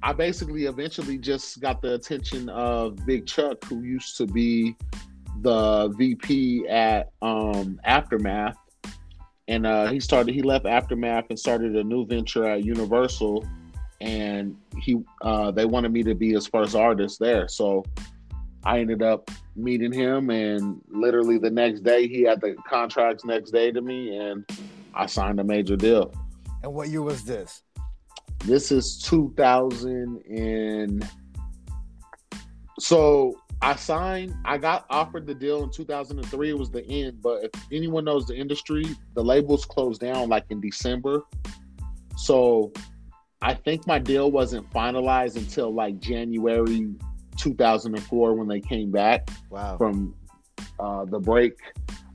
[0.03, 4.77] I basically eventually just got the attention of Big Chuck, who used to be
[5.41, 8.57] the VP at um Aftermath.
[9.49, 13.47] And uh he started he left Aftermath and started a new venture at Universal
[14.01, 17.49] and he uh they wanted me to be his first artist there.
[17.49, 17.85] So
[18.65, 23.51] I ended up meeting him and literally the next day he had the contracts next
[23.51, 24.45] day to me and
[24.95, 26.13] I signed a major deal.
[26.63, 27.63] And what year was this?
[28.45, 31.09] This is 2000 and
[32.79, 34.35] so I signed.
[34.45, 36.51] I got offered the deal in 2003.
[36.51, 40.45] It was the end, but if anyone knows the industry, the labels closed down like
[40.51, 41.23] in December.
[42.17, 42.73] So
[43.41, 46.89] I think my deal wasn't finalized until like January
[47.37, 49.77] 2004 when they came back wow.
[49.77, 50.15] from
[50.79, 51.59] uh, the break.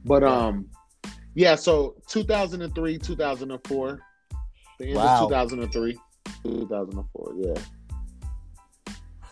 [0.06, 0.69] But um,
[1.36, 3.99] yeah, so 2003, 2004.
[4.80, 5.23] The end wow.
[5.23, 5.97] of 2003,
[6.43, 7.53] 2004, yeah.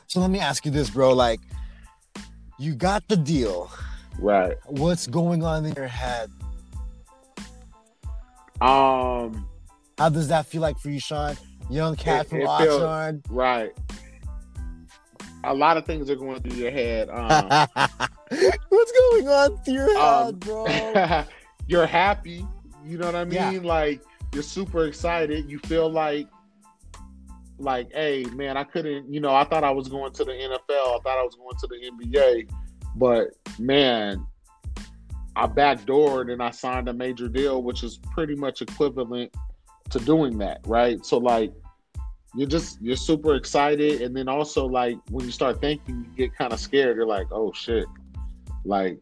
[0.07, 1.13] So let me ask you this, bro.
[1.13, 1.39] Like,
[2.57, 3.69] you got the deal.
[4.19, 4.55] Right.
[4.65, 6.31] What's going on in your head?
[8.61, 9.47] Um,
[9.97, 11.35] how does that feel like for you, Sean?
[11.69, 13.23] Young cat it, from Oxnard.
[13.29, 13.73] Right.
[15.45, 17.09] A lot of things are going through your head.
[17.09, 17.47] Um,
[18.69, 21.23] What's going on through your um, head, bro?
[21.67, 22.45] you're happy.
[22.85, 23.33] You know what I mean?
[23.33, 23.59] Yeah.
[23.61, 24.01] Like
[24.33, 25.49] you're super excited.
[25.49, 26.27] You feel like
[27.57, 30.59] like, hey man, I couldn't, you know, I thought I was going to the NFL.
[30.69, 32.49] I thought I was going to the NBA,
[32.95, 33.29] but
[33.59, 34.25] man,
[35.35, 39.33] I backdoored and I signed a major deal, which is pretty much equivalent
[39.89, 41.05] to doing that, right?
[41.05, 41.53] So like
[42.35, 46.35] you're just you're super excited, and then also like when you start thinking, you get
[46.35, 46.97] kind of scared.
[46.97, 47.85] You're like, oh shit,
[48.65, 48.99] like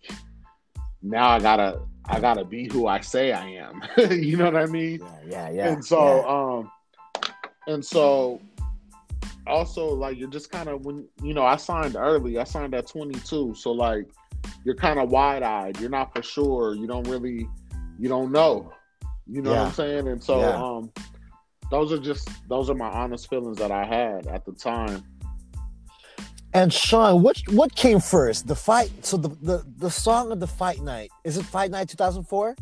[1.02, 3.82] now I gotta I gotta be who I say I am.
[4.12, 5.00] you know what I mean?
[5.28, 5.68] Yeah, yeah, yeah.
[5.74, 6.28] and so yeah.
[6.28, 6.72] um
[7.68, 8.42] and so
[9.48, 12.88] also like you're just kind of when you know i signed early i signed at
[12.88, 14.06] 22 so like
[14.64, 17.48] you're kind of wide-eyed you're not for sure you don't really
[18.00, 18.72] you don't know
[19.28, 19.60] you know Yeah.
[19.60, 20.92] what i'm saying and so um
[21.74, 25.04] those are just those are my honest feelings that i had at the time
[26.56, 28.46] And Sean, what what came first?
[28.48, 28.92] The fight.
[29.10, 32.56] So the the, the song of the fight night is it Fight Night 2004?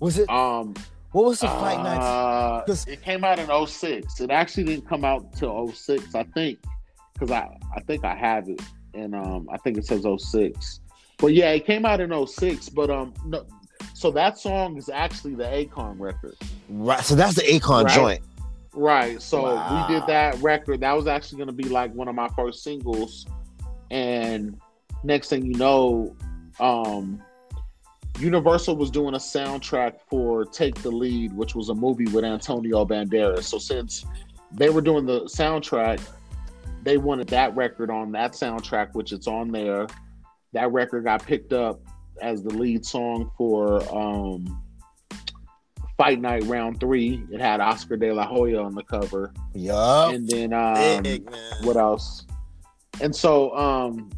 [0.00, 0.28] Was it?
[0.30, 0.72] um
[1.12, 2.00] What was the fight night?
[2.00, 6.24] uh, 'Cause- it came out in 06 it actually didn't come out till 06 i
[6.36, 6.54] think
[7.12, 7.44] because i
[7.76, 8.60] i think i have it
[8.94, 10.80] and um i think it says 06
[11.18, 13.44] but yeah it came out in 06 but um no
[13.94, 16.36] so that song is actually the Akon record
[16.70, 17.02] Right.
[17.08, 17.94] So that's the Akon Right.
[18.00, 18.22] joint.
[18.78, 19.86] Right so Wow.
[19.88, 22.62] we did that record that was actually going to be like one of my first
[22.62, 23.26] singles
[23.90, 24.58] and
[25.04, 26.14] next thing you know
[26.60, 27.22] um
[28.18, 32.84] Universal was doing a soundtrack for Take the Lead, which was a movie with Antonio
[32.84, 33.44] Banderas.
[33.44, 34.04] So since
[34.50, 36.00] they were doing the soundtrack,
[36.82, 39.86] they wanted that record on that soundtrack, which it's on there.
[40.52, 41.80] That record got picked up
[42.20, 44.60] as the lead song for um,
[45.98, 47.24] Fight Night Round Three.
[47.30, 50.14] It had Oscar De La Hoya on the cover, Yup.
[50.14, 51.28] and then um, Big,
[51.64, 52.24] what else?
[53.00, 54.08] And so, um,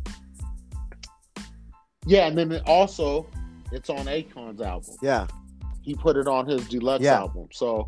[2.07, 3.27] yeah, and then it also
[3.73, 4.95] it's on Akon's album.
[5.03, 5.27] Yeah.
[5.83, 7.19] He put it on his deluxe Yeah.
[7.21, 7.49] album.
[7.53, 7.87] So,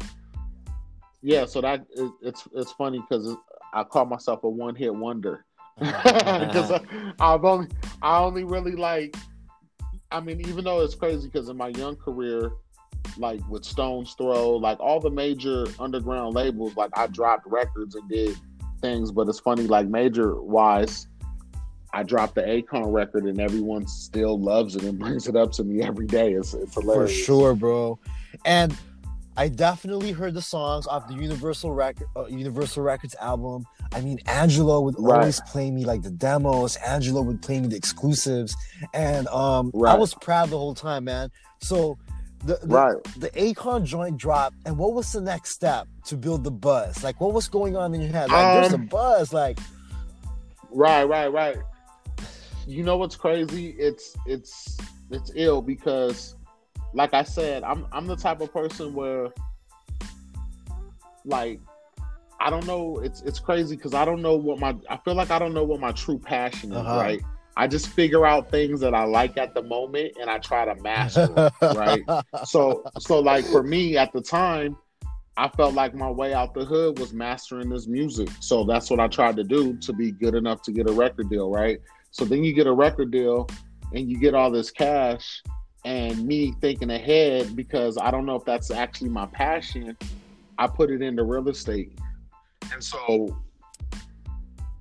[1.23, 3.37] yeah, so that it, it's it's funny because
[3.75, 5.45] I call myself a one hit wonder
[5.79, 6.81] because
[7.21, 7.69] I've only
[8.01, 9.17] I only really like.
[10.11, 12.53] I mean, even though it's crazy because in my young career,
[13.19, 18.09] like with Stones Throw, like all the major underground labels, like I dropped records and
[18.09, 18.37] did
[18.81, 21.07] things, but it's funny, like major wise,
[21.93, 25.65] I dropped the Akon record and everyone still loves it and brings it up to
[25.65, 26.33] me every day.
[26.33, 27.11] It's it's hilarious.
[27.13, 27.99] For sure, bro.
[28.45, 28.75] And
[29.37, 33.65] I definitely heard the songs off the Universal record, uh, Universal Records album.
[33.95, 35.17] I mean, Angelo would Right.
[35.21, 36.77] always play me like the demos.
[36.77, 38.55] Angelo would play me the exclusives,
[38.93, 41.31] and um, I was proud the whole time, man.
[41.61, 41.99] So
[42.45, 43.05] the the, Right.
[43.19, 47.03] the Akon joint dropped, and what was the next step to build the buzz?
[47.05, 48.31] Like, what was going on in your head?
[48.31, 49.33] Like, there's a Um, buzz.
[49.33, 49.59] Like,
[50.71, 51.59] Right, right, right.
[52.67, 53.71] You know what's crazy?
[53.79, 54.77] It's it's
[55.11, 56.35] it's ill because
[56.95, 59.29] like I said, I'm I'm the type of person where
[61.25, 61.61] like
[62.41, 65.31] I don't know, it's it's crazy because I don't know what my I feel like
[65.31, 66.97] I don't know what my true passion is, Uh-huh.
[66.97, 67.23] right?
[67.57, 70.75] I just figure out things that I like at the moment and I try to
[70.83, 72.03] master them, right?
[72.45, 74.77] so so like for me at the time
[75.39, 78.29] i felt like my way out the hood was mastering this music.
[78.41, 81.31] So that's what i tried to do to be good enough to get a record
[81.31, 81.79] deal right?
[82.11, 83.49] So then you get a record deal
[83.95, 85.43] and you get all this cash
[85.85, 89.97] and me thinking ahead because i don't know if that's actually my passion
[90.59, 91.99] i put it into real estate.
[92.73, 93.37] And so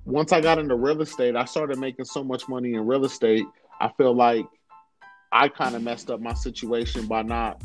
[0.04, 3.46] once i got into real estate i started making so much money in real estate
[3.80, 4.46] i feel like
[5.32, 7.62] i kind of messed up my situation by not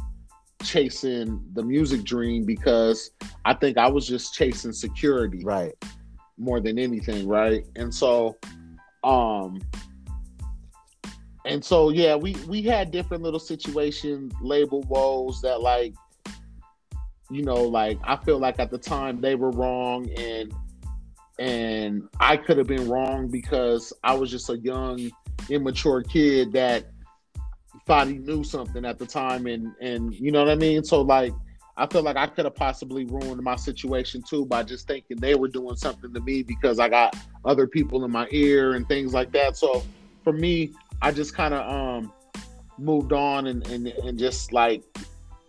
[0.64, 3.12] chasing the music dream because
[3.46, 5.74] I think I was just chasing security right.
[6.38, 7.66] more than anything, right?
[7.76, 8.38] And so
[9.04, 9.62] um
[11.46, 15.96] and so yeah, we we had different little situations, label woes that like
[17.30, 20.54] you know, like I feel like at the time they were wrong and
[21.40, 25.12] and I could have been wrong because I was just a young
[25.50, 26.86] immature kid that
[27.86, 30.84] thought he knew something at the time and and you know what I mean?
[30.84, 31.34] So like
[31.78, 35.36] I feel like I could have possibly ruined my situation too by just thinking they
[35.36, 39.14] were doing something to me because I got other people in my ear and things
[39.14, 39.56] like that.
[39.56, 39.84] So
[40.24, 40.72] for me,
[41.02, 42.14] I just kind of um
[42.80, 44.84] moved on and, and and just like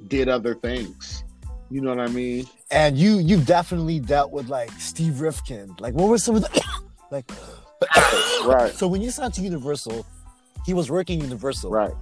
[0.07, 1.25] did other things.
[1.71, 2.47] You know what I mean?
[2.71, 5.75] And you you definitely dealt with like Steve Rifkin.
[5.81, 6.63] Like, what were some of the
[7.11, 7.31] like?
[8.45, 8.73] Right.
[8.75, 10.05] So when you signed to Universal,
[10.67, 11.71] he was working Universal.
[11.71, 11.93] Right.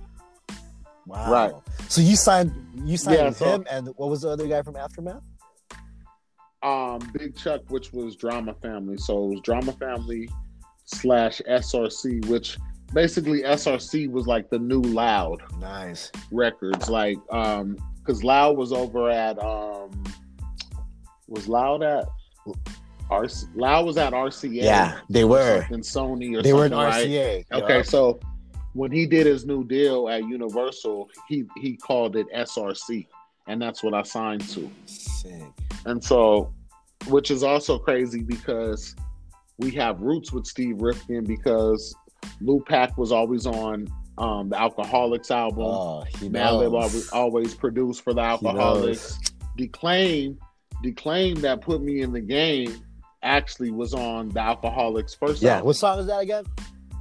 [1.06, 1.30] Wow.
[1.32, 1.52] Right.
[1.88, 2.52] So you signed
[2.84, 5.22] you signed Yeah, with so- him, and what was the other guy from Aftermath?
[6.62, 8.96] Um, Big Chuck, which was Drama Family.
[8.96, 10.28] So it was Drama Family
[10.84, 12.58] slash SRC, which
[12.92, 16.10] basically SRC was like the new Loud Nice.
[16.32, 16.88] records.
[16.88, 20.02] Like, um, because Loud was over at um,
[21.28, 22.06] was Loud at
[23.10, 24.50] RC, Loud was at RCA.
[24.62, 25.62] Yeah, they were.
[25.62, 27.44] something, Sony or They were in something, right?
[27.50, 27.62] RCA.
[27.62, 28.18] Okay, so
[28.72, 33.06] when he did his new deal at Universal, he he called it SRC,
[33.46, 34.70] and that's what I signed to.
[34.86, 35.42] Sick.
[35.84, 36.52] And so
[37.08, 38.94] which is also crazy because
[39.58, 41.94] we have roots with Steve Rifkin because
[42.42, 43.86] Lootpack was always on
[44.18, 45.64] um, the Alkaholiks album.
[45.64, 48.84] Oh, he Madlib always, always produced for the He Alkaholiks.
[48.86, 49.18] knows.
[50.82, 52.74] Declaime, claim that put me in the game
[53.22, 55.54] actually was on the Alkaholiks first Yeah.
[55.54, 55.66] album.
[55.66, 56.44] What song is that again?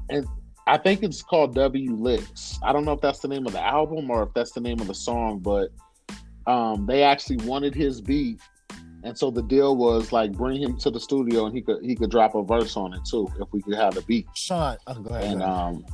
[0.09, 0.25] And
[0.67, 2.57] I think it's called W Licks.
[2.63, 4.79] I don't know if that's the name of the album or if that's the name
[4.79, 5.69] of the song, but
[6.47, 8.39] um, they actually wanted his beat,
[9.03, 11.95] and so the deal was like bring him to the studio and he could he
[11.95, 14.25] could drop a verse on it too if we could have the beat.
[14.35, 14.77] Sean.
[14.87, 15.23] Oh, go ahead.
[15.31, 15.57] And go ahead.
[15.75, 15.85] um,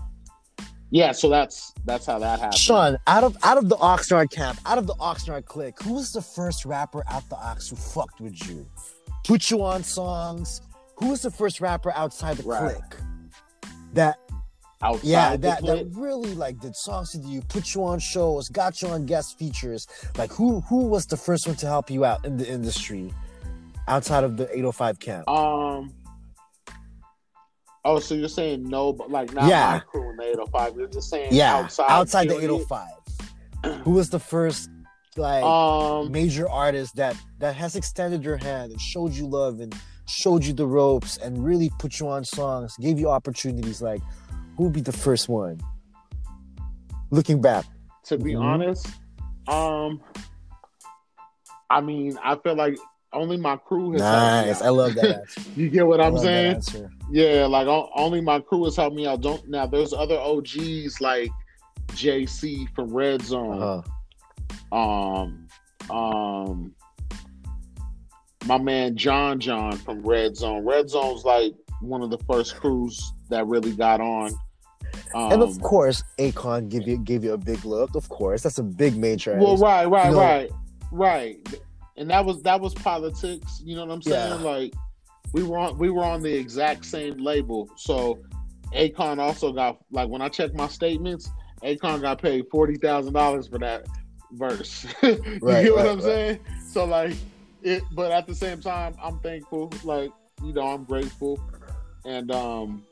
[0.92, 2.60] yeah, so that's that's how that happened.
[2.60, 6.12] Sean, out of out of the Oxnard camp, out of the Oxnard clique, who was
[6.12, 8.68] the first rapper out the Ox who fucked with you?
[9.26, 10.62] Put you on songs.
[10.98, 12.76] Who was the first rapper outside the Right.
[12.76, 13.00] clique?
[13.94, 14.18] That
[14.82, 18.82] outside yeah, that, that really like did songs with you, put you on shows, got
[18.82, 19.88] you on guest features.
[20.18, 23.14] Like who who was the first one to help you out in the industry
[23.88, 25.30] outside of the 805 camp?
[25.30, 25.94] um.
[27.84, 29.72] Oh, so you're saying no, but like not Yeah.
[29.74, 30.76] my crew in the 805.
[30.78, 32.88] You're just saying yeah, outside, outside, the 805.
[33.84, 34.70] who was the first
[35.18, 39.76] like Um, major artist that that has extended your hand and showed you love and
[40.08, 43.82] showed you the ropes and really put you on songs, gave you opportunities.
[43.82, 44.02] Like,
[44.58, 45.60] who would be the first one?
[47.10, 47.66] Looking back,
[48.06, 48.42] to be Mhm.
[48.42, 48.88] honest,
[49.48, 50.02] um,
[51.70, 52.78] I mean, I feel like
[53.14, 54.62] only my crew has helped me nice.
[54.62, 54.68] out.
[54.68, 55.24] I love that.
[55.56, 56.62] You get what I I'm saying?
[57.10, 59.22] Yeah, like only my crew has helped me out.
[59.22, 59.66] Don't now.
[59.66, 61.30] There's other OGs like
[61.90, 63.62] JC from Red Zone.
[63.62, 64.78] Uh-huh.
[64.78, 65.48] Um,
[65.90, 66.74] um,
[68.46, 70.64] my man John John from Red Zone.
[70.66, 74.34] Red Zone's like one of the first crews that really got on.
[75.14, 77.96] Um, and of course, Akon gave you gave you a big look.
[77.96, 79.36] Of course, that's a big major.
[79.38, 80.52] well, right, right, you know- right,
[80.92, 81.60] right,
[81.98, 83.62] and that was that was politics.
[83.64, 84.42] You know what I'm saying?
[84.42, 84.50] Yeah.
[84.50, 84.74] Like
[85.34, 87.70] we were on we were on the exact same label.
[87.76, 88.20] So
[88.74, 91.30] Akon also got like when I checked my statements,
[91.64, 93.86] Akon got paid forty thousand dollars for that
[94.32, 94.86] verse.
[95.04, 96.04] you Right, get what I'm right.
[96.04, 96.40] saying?
[96.68, 97.16] So like
[97.62, 99.72] it, but at the same time, I'm thankful.
[99.84, 100.12] Like
[100.44, 101.40] you know, I'm grateful,
[102.06, 102.84] and um.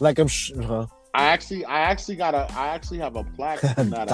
[0.00, 0.28] Like I'm.
[0.28, 4.10] Sh- huh I actually, I actually got a, I actually have a plaque from that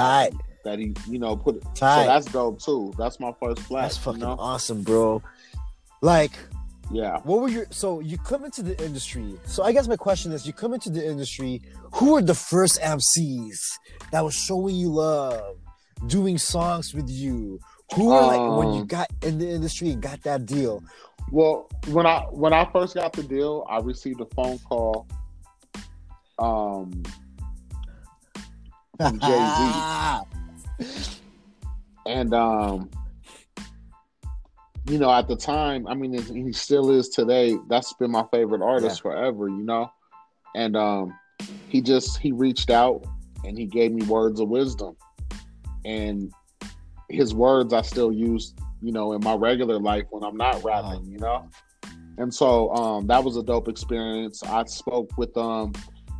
[0.65, 1.63] that he, you know, put.
[1.75, 2.03] Tight.
[2.03, 2.93] So that's dope too.
[2.99, 3.83] That's my first plaque.
[3.85, 4.37] That's fucking you know?
[4.39, 5.23] awesome, bro.
[6.01, 6.33] Like,
[6.91, 7.19] Yeah.
[7.25, 10.45] what were your so you come into the industry so i guess my question is
[10.47, 11.63] you come into the industry
[11.95, 13.79] who were the first mcs
[14.11, 15.57] that was showing you love
[16.09, 17.59] doing songs with you
[17.95, 20.83] who were like when you Um, got in the industry and got that deal
[21.31, 25.07] Well, when I when I first got the deal, I received a phone call.
[26.39, 27.03] Um,
[28.99, 29.63] From Jay-Z.
[32.07, 32.91] and um,
[34.89, 37.57] you know, at the time, I mean, he still is today.
[37.69, 39.49] That's been my favorite artist forever.
[39.49, 39.91] You know,
[40.55, 41.19] and um,
[41.69, 43.05] he just he reached out
[43.45, 44.97] and he gave me words of wisdom,
[45.85, 46.33] and
[47.09, 51.07] his words I still use, you know, in my regular life when I'm not rapping.
[51.07, 51.49] You know,
[52.19, 54.43] and so um, that was a dope experience.
[54.43, 55.73] I spoke with um.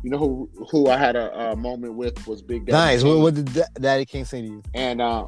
[0.03, 2.71] You know who who I had a, a moment with was Big Daddy.
[2.73, 3.21] nice what, Kane.
[3.23, 5.25] what did Da- daddy king say to you and uh,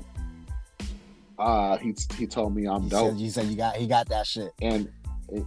[1.40, 4.08] uh, he he told me I'm he dope, said, you said you got he got
[4.10, 4.90] that shit and
[5.30, 5.46] it-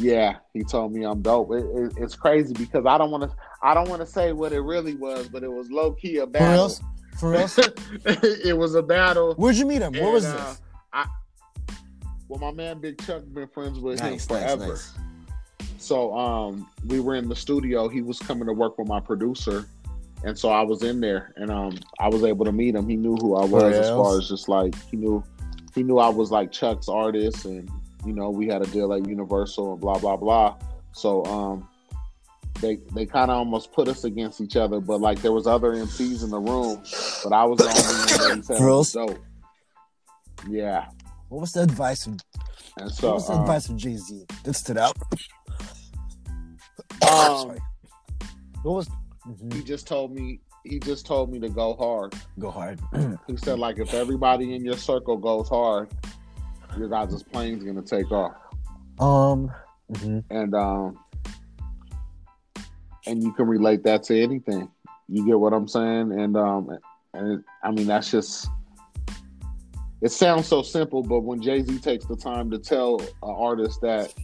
[0.00, 1.50] yeah, he told me I'm dope.
[1.52, 4.52] It, it, it's crazy because I don't want to I don't want to say what
[4.52, 6.70] it really was, but it was low key a for battle.
[7.18, 7.58] for reals
[8.04, 9.34] it was a battle.
[9.34, 10.60] where'd you meet him what And, was uh, this
[10.92, 11.06] I,
[12.28, 14.68] well, my man Big Chuck been friends with him nice, nice, forever.
[14.68, 14.92] nice.
[15.78, 17.88] So um, we were in the studio.
[17.88, 19.66] He was coming to work with my producer,
[20.24, 22.88] and so I was in there, and um, I was able to meet him.
[22.88, 25.22] He knew who I was as far as just like he knew,
[25.74, 27.70] he knew I was like Chuck's artist, and
[28.04, 30.56] you know we had a deal at Universal and blah blah blah.
[30.92, 31.68] So um,
[32.60, 35.72] they they kind of almost put us against each other, but like there was other
[35.72, 36.82] MCs in the room,
[37.22, 39.18] but I was the only one that he said was dope.
[40.48, 40.88] Yeah,
[41.28, 42.22] what was the advice and
[43.00, 44.96] what was the um, advice of jay-z that stood out
[47.08, 47.56] Um,
[48.62, 48.88] what was
[49.26, 49.52] Mhm.
[49.52, 52.14] he just told me he just told me to go hard.
[52.38, 52.80] go hard
[53.26, 55.88] He said, like, if everybody in your circle goes hard,
[56.76, 58.34] your guys' plane's gonna take off,
[58.98, 59.50] um
[59.92, 60.24] mhm.
[60.30, 60.98] and um,
[63.06, 64.68] and you can relate that to anything.
[65.08, 66.12] You get what I'm saying?
[66.12, 66.78] And um,
[67.14, 68.48] and it, I mean that's just.
[70.00, 73.80] It sounds so simple, but when Jay Z takes the time to tell an artist
[73.80, 74.14] that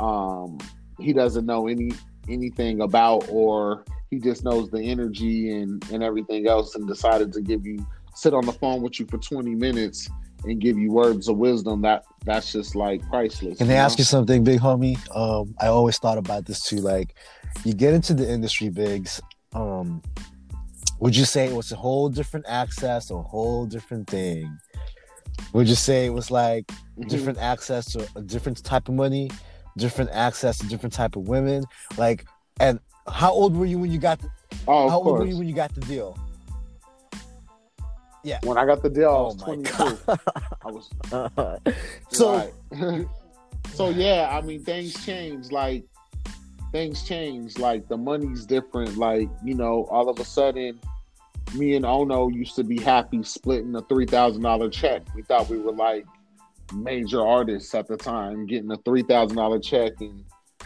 [0.00, 0.58] um,
[0.98, 1.90] he doesn't know any
[2.28, 7.40] anything about, or he just knows the energy and and everything else, and decided to
[7.40, 10.08] give you sit on the phone with you for 20 minutes
[10.44, 13.58] and give you words of wisdom that that's just like priceless.
[13.58, 14.96] Can I ask you something, big homie?
[15.16, 16.76] Um, I always thought about this too.
[16.76, 17.14] Like,
[17.64, 19.20] you get into the industry, bigs.
[19.54, 20.02] Um,
[21.00, 24.58] would you say it was a whole different access, a whole different thing?
[25.52, 26.66] Would you say it was like
[26.98, 27.08] Mhm.
[27.08, 29.30] different access to a different type of money,
[29.78, 31.64] different access to different type of women?
[31.96, 32.26] Like,
[32.60, 32.78] and
[33.10, 34.20] how old were you when you got?
[34.20, 34.28] The,
[34.66, 35.30] Oh, how old were course.
[35.30, 36.18] you when you got the deal?
[38.24, 38.38] Yeah.
[38.42, 40.18] When I got the deal, I was oh my 22.
[40.64, 41.62] I was
[42.10, 43.06] so right.
[43.72, 45.50] so yeah, I mean things change.
[45.52, 45.84] Like
[46.72, 47.58] things change.
[47.58, 48.96] Like the money's different.
[48.98, 50.78] Like you know, all of a sudden,
[51.54, 55.02] me and Ono used to be happy splitting a three thousand dollar check.
[55.14, 56.04] We thought we were like
[56.72, 60.24] major artists at the time, getting a three thousand dollar check and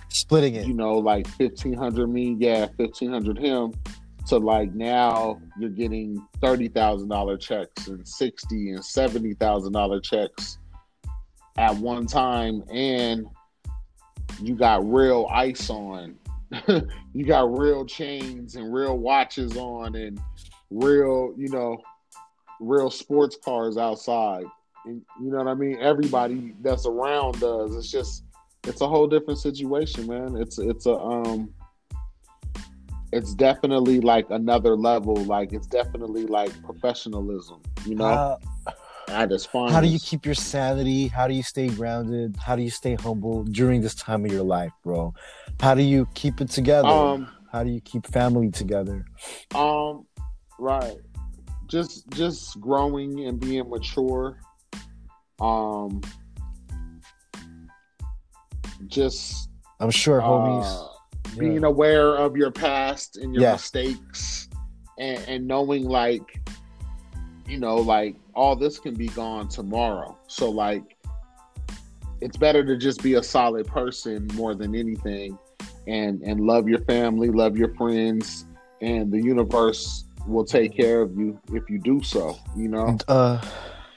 [0.09, 0.67] splitting it.
[0.67, 3.73] you know like fifteen hundred me, yeah, fifteen hundred him.
[4.29, 10.01] To like now, you're getting thirty thousand dollar checks and sixty and seventy thousand dollar
[10.01, 10.59] checks
[11.59, 13.27] at one time, and
[14.41, 16.17] you got real ice on.
[17.15, 20.21] you got real chains and real watches on, and
[20.71, 21.79] real, you know,
[22.61, 24.45] real sports cars outside.
[24.85, 25.79] And you know what I mean?
[25.81, 27.77] Everybody that's around does.
[27.77, 28.25] It's just,
[28.65, 30.37] it's a whole different situation, man.
[30.37, 31.53] It's it's a um
[33.13, 35.15] it's definitely like another level.
[35.17, 38.39] Like it's definitely like professionalism, you know, How,
[39.09, 39.75] at its finest.
[39.75, 41.09] how do you keep your sanity?
[41.09, 42.37] How do you stay grounded?
[42.37, 45.13] How do you stay humble during this time of your life, bro?
[45.61, 46.89] How do you keep it together?
[46.89, 49.05] um How do you keep family together?
[49.55, 50.07] um
[50.59, 50.97] right.
[51.67, 54.39] Just just growing and being mature.
[55.43, 56.01] Um
[58.87, 59.49] just
[59.81, 60.65] I'm sure, homies.
[60.65, 60.89] uh,
[61.35, 61.41] yeah.
[61.41, 63.53] being aware of your past and your Yeah.
[63.53, 64.49] mistakes
[64.99, 66.41] and, and knowing like
[67.47, 70.97] you know like all this can be gone tomorrow so like
[72.21, 75.37] it's better to just be a solid person more than anything
[75.89, 78.47] and and love your family love your friends
[78.81, 83.03] and the universe will take care of you if you do so you know And,
[83.09, 83.41] uh,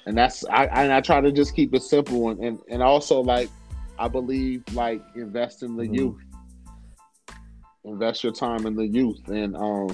[0.05, 3.21] and that's I and I try to just keep it simple and and, and also
[3.21, 3.49] like
[3.97, 5.95] I believe like invest in the Mhm.
[5.95, 6.17] youth,
[7.83, 9.89] invest your time in the youth, and um,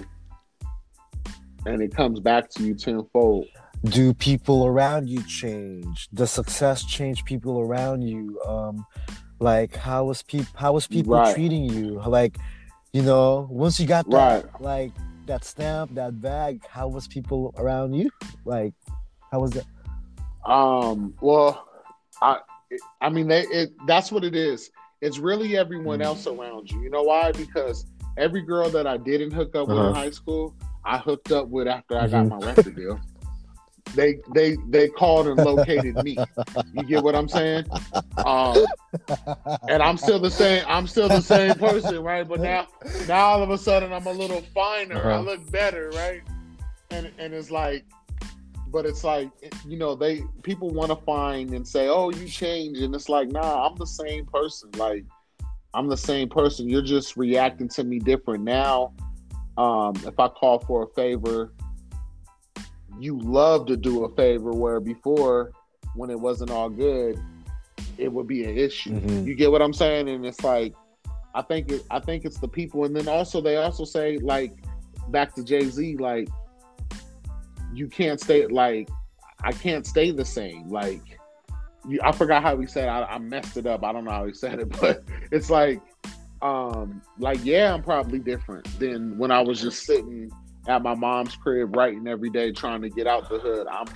[1.66, 3.50] and it comes back to you tenfold.
[3.86, 6.08] do people around you change?
[6.14, 8.40] Does success change people around you?
[8.48, 8.86] Um,
[9.40, 11.34] like how was people how was people Right.
[11.34, 12.00] treating you?
[12.06, 12.38] Like,
[12.94, 14.46] you know, once you got that Right.
[14.60, 14.94] like
[15.26, 18.10] that stamp, that bag, how was people around you?
[18.46, 18.74] Like,
[19.32, 19.66] how was that?
[20.46, 21.68] Um, well,
[22.22, 22.40] I
[23.02, 24.70] I mean they it that's what it is.
[25.02, 26.06] It's really everyone Mhm.
[26.06, 26.82] else around you.
[26.82, 27.32] You know why?
[27.32, 27.86] Because
[28.18, 29.90] every girl that I didn't hook up with Uh-huh.
[29.90, 32.30] in high school, I hooked up with after I got Mhm.
[32.30, 33.00] my record deal.
[33.94, 36.20] They they they called and located me.
[36.74, 37.66] You get what I'm saying?
[38.26, 38.66] Um,
[39.68, 40.64] and I'm still the same.
[40.68, 42.28] I'm still the same person, right?
[42.28, 42.68] But now,
[43.08, 44.96] now all of a sudden, I'm a little finer.
[44.96, 45.22] I Uh-huh.
[45.22, 46.22] look better, right?
[46.92, 47.86] And and it's like,
[48.72, 49.30] but it's like,
[49.68, 53.30] you know, they people want to find and say, "Oh, you change and it's like,
[53.30, 54.72] nah, I'm the same person.
[54.78, 55.06] Like,
[55.74, 56.70] I'm the same person.
[56.70, 58.94] You're just reacting to me different now.
[59.58, 61.54] Um, if I call for a favor,
[63.00, 65.52] you love to do a favor where before,
[65.96, 67.20] when it wasn't all good,
[67.98, 68.92] it would be an issue.
[68.92, 69.26] Mhm.
[69.26, 70.08] You get what I'm saying?
[70.08, 70.74] And it's like,
[71.36, 74.54] I think it, I think it's the people, and then also they also say like,
[75.10, 76.30] back to Jay Z, like,
[77.74, 78.90] you can't stay like,
[79.44, 80.70] I can't stay the same.
[80.70, 81.02] Like,
[81.88, 82.88] you, I forgot how he said.
[82.88, 83.84] I, I messed it up.
[83.84, 85.82] I don't know how he said it, but it's like,
[86.42, 90.32] um, like yeah, I'm probably different than when I was just sitting
[90.68, 93.68] at my mom's crib writing every day trying to get out the hood.
[93.68, 93.88] I'm,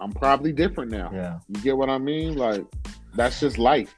[0.00, 1.10] I'm probably different now.
[1.12, 1.40] Yeah.
[1.48, 2.36] You get what I mean?
[2.36, 2.64] Like
[3.14, 3.94] that's just life.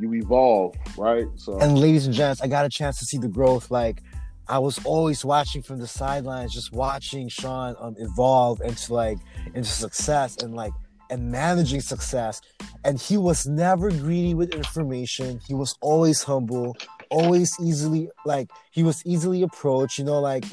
[0.00, 1.26] You evolve, right?
[1.36, 3.70] So And ladies and gents, I got a chance to see the growth.
[3.70, 4.02] Like
[4.48, 9.18] I was always watching from the sidelines, just watching Sean um, evolve into like
[9.54, 10.72] into success and like
[11.10, 12.40] and managing success.
[12.84, 15.40] And he was never greedy with information.
[15.46, 16.76] He was always humble,
[17.10, 19.98] always easily like he was easily approached.
[19.98, 20.44] You know, like.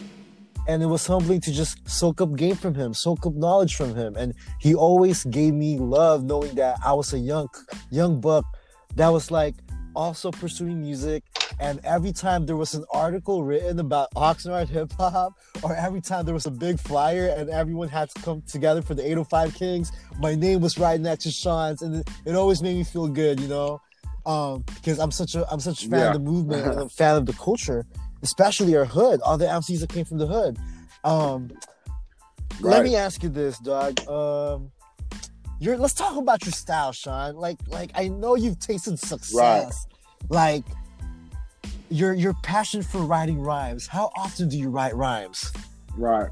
[0.68, 3.94] And it was humbling to just soak up game from him, soak up knowledge from
[3.94, 7.50] him, and he always gave me love, knowing that I was a young,
[7.92, 8.46] young buck
[8.96, 9.56] that was like
[9.96, 11.24] also pursuing music.
[11.60, 15.34] And every time there was an article written about Oxnard hip hop,
[15.64, 18.94] or every time there was a big flyer and everyone had to come together for
[18.94, 22.76] the 805 Kings, my name was right next to Sean's, and it, it always made
[22.76, 23.82] me feel good, you know,
[24.26, 26.08] um, because I'm such a I'm such a fan Yeah.
[26.08, 27.86] of the movement and a fan of the culture,
[28.22, 30.58] especially our hood, all the MCs that came from the hood.
[31.04, 31.52] Um,
[32.62, 34.00] let me ask you this, dog.
[34.10, 34.72] Um,
[35.60, 37.36] you're let's talk about your style, Sean.
[37.36, 39.88] Like like I know you've tasted success.
[40.30, 40.30] Right.
[40.30, 40.64] Like
[41.90, 43.88] your your passion for writing rhymes.
[43.88, 45.52] How often do you write rhymes?
[45.98, 46.30] Right.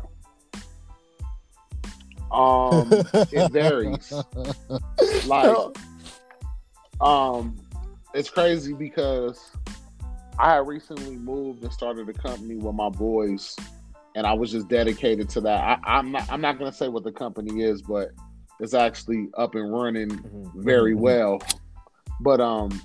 [2.32, 4.12] Um, it varies.
[5.28, 5.56] Like,
[7.00, 7.56] um,
[8.14, 9.52] it's crazy because
[10.38, 13.56] I had recently moved and started a company with my boys,
[14.16, 15.80] and I was just dedicated to that.
[15.86, 16.30] I, am not.
[16.30, 18.10] I'm not gonna say what the company is, but
[18.60, 20.62] it's actually up and running mm-hmm.
[20.62, 21.02] very mm-hmm.
[21.02, 21.42] well.
[22.20, 22.82] But um,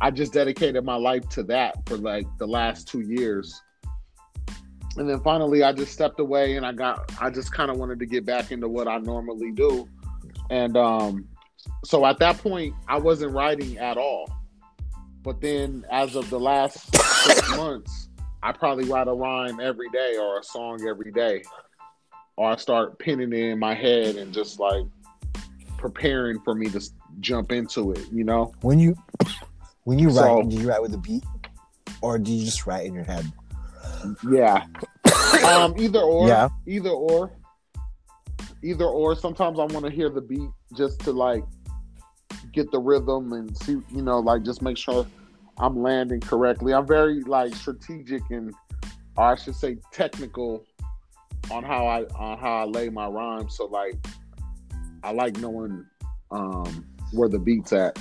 [0.00, 3.60] I just dedicated my life to that for like the last two years.
[4.96, 7.98] And then finally I just stepped away and I got I just kind of wanted
[8.00, 9.88] to get back into what I normally do.
[10.50, 11.28] And um
[11.84, 14.28] so at that point I wasn't writing at all.
[15.22, 18.08] But then as of the last six months,
[18.42, 21.42] I probably write a rhyme every day or a song every day.
[22.36, 24.84] Or I start pinning it in my head and just like
[25.78, 26.80] preparing for me to
[27.20, 28.52] jump into it, you know?
[28.60, 28.94] When you
[29.84, 31.24] when you so, write, do you write with a beat,
[32.02, 33.24] or do you just write in your head?
[34.28, 34.66] Yeah,
[35.44, 36.28] um, either or.
[36.28, 37.32] Yeah, either or.
[38.62, 39.16] Either or.
[39.16, 41.44] Sometimes I want to hear the beat just to like
[42.52, 45.06] get the rhythm and see, you know, like just make sure
[45.58, 46.74] I'm landing correctly.
[46.74, 48.54] I'm very like strategic and,
[49.16, 50.64] or I should say, technical
[51.50, 53.56] on how I on how I lay my rhymes.
[53.56, 53.94] So like,
[55.02, 55.84] I like knowing
[56.30, 57.98] um, where the beat's at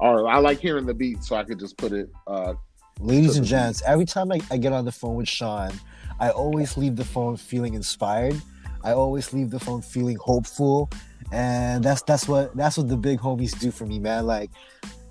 [0.00, 2.08] or I like hearing the beat, so I could just put it.
[2.26, 2.54] Uh,
[3.00, 5.70] Ladies and gents, every time I, I get on the phone with Sean,
[6.18, 8.40] I always leave the phone feeling inspired.
[8.82, 10.90] I always leave the phone feeling hopeful,
[11.32, 14.26] and that's that's what that's what the big homies do for me, man.
[14.26, 14.50] Like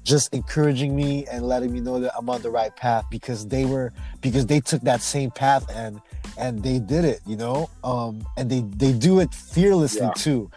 [0.04, 3.66] just encouraging me and letting me know that I'm on the right path because they
[3.66, 6.02] were because they took that same path and
[6.38, 7.70] and they did it, you know.
[7.84, 10.14] Um, and they they do it fearlessly yeah.
[10.16, 10.50] too.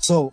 [0.00, 0.32] So,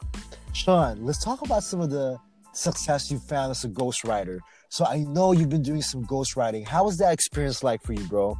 [0.53, 2.17] Sean, let's talk about some of the
[2.53, 4.39] success you found as a ghostwriter.
[4.69, 6.65] So I know you've been doing some ghostwriting.
[6.65, 8.37] How was that experience like for you, bro?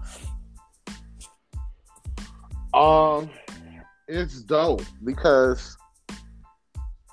[2.73, 3.29] Um,
[4.07, 5.77] it's dope because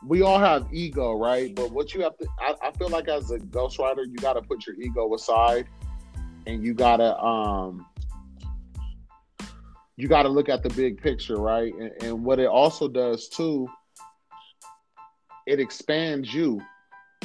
[0.07, 1.55] we all have ego, right?
[1.55, 4.43] But what you have to, I, I feel like as a ghostwriter, you got to
[4.43, 5.67] put your ego aside,
[6.47, 7.87] and you gotta, um,
[9.97, 11.73] you got to look at the big picture, right?
[11.75, 13.69] And, and what it also does too,
[15.47, 16.61] it expands you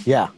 [0.05, 0.29] yeah.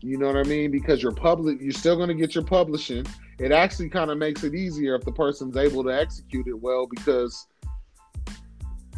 [0.00, 0.70] You know what I mean?
[0.70, 3.06] Because you're public, you're still going to get your publishing.
[3.38, 6.86] It actually kind of makes it easier if the person's able to execute it well
[6.86, 7.46] because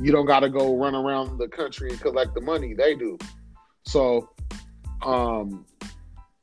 [0.01, 2.75] you don't got to go run around the country and collect the money.
[2.75, 3.19] They do.
[3.85, 4.31] So,
[5.05, 5.65] um,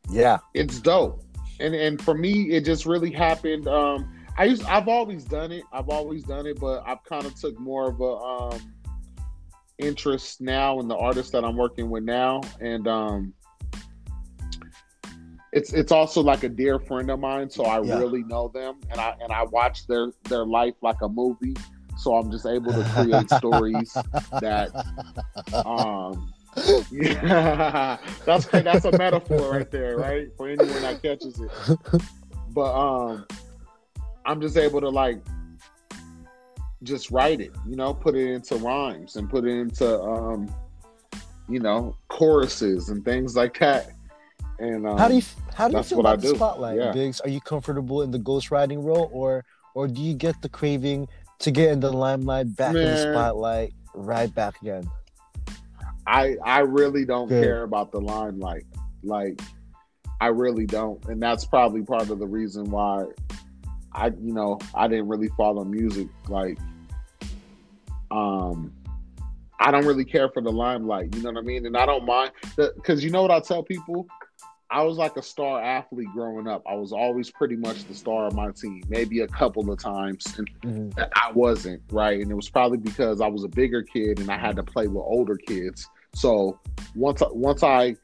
[0.09, 1.23] yeah, it's dope.
[1.59, 3.67] And and for me, it just really happened.
[3.67, 5.63] Um, I used I've always done it.
[5.71, 8.74] I've always done it, but I've kind of took more of a um
[9.78, 13.34] interest now in the artists that I'm working with now, and um
[15.55, 17.97] it's it's also like a dear friend of mine, so I yeah.
[17.97, 21.55] really know them, and I and I watch their their life like a movie.
[21.97, 23.93] So I'm just able to create stories
[24.41, 24.69] that,
[25.65, 26.34] um,
[26.91, 30.28] yeah, that's that's a metaphor right there, right?
[30.36, 31.49] For anyone that catches it.
[32.49, 33.26] But um,
[34.26, 35.19] I'm just able to like
[36.84, 40.53] just write it, you know, put it into rhymes and put it into um,
[41.47, 43.91] you know, choruses and things like that
[44.59, 45.21] and um, how do you
[45.53, 46.91] how do you feel about the spotlight, yeah.
[46.91, 47.19] Biggs?
[47.21, 51.07] Are you comfortable in the ghostwriting role, or or do you get the craving
[51.39, 54.89] to get in the limelight, back Man, in the spotlight, right back again?
[56.07, 57.43] I I really don't Good.
[57.43, 58.65] care about the limelight.
[59.03, 59.41] Like
[60.21, 63.05] I really don't, and that's probably part of the reason why
[63.95, 66.07] I you know I didn't really follow music.
[66.27, 66.57] Like
[68.11, 68.73] um
[69.59, 71.15] I don't really care for the limelight.
[71.15, 71.65] You know what I mean?
[71.65, 74.05] And I don't mind because you know what I tell people
[74.69, 76.63] I was like a star athlete growing up.
[76.67, 78.83] I was always pretty much the star of my team.
[78.89, 80.99] Maybe a couple of times and mm-hmm.
[81.15, 82.19] I wasn't, right?
[82.19, 84.87] And it was probably because I was a bigger kid and I had to play
[84.87, 85.87] with older kids.
[86.13, 86.59] So
[86.95, 87.95] once once I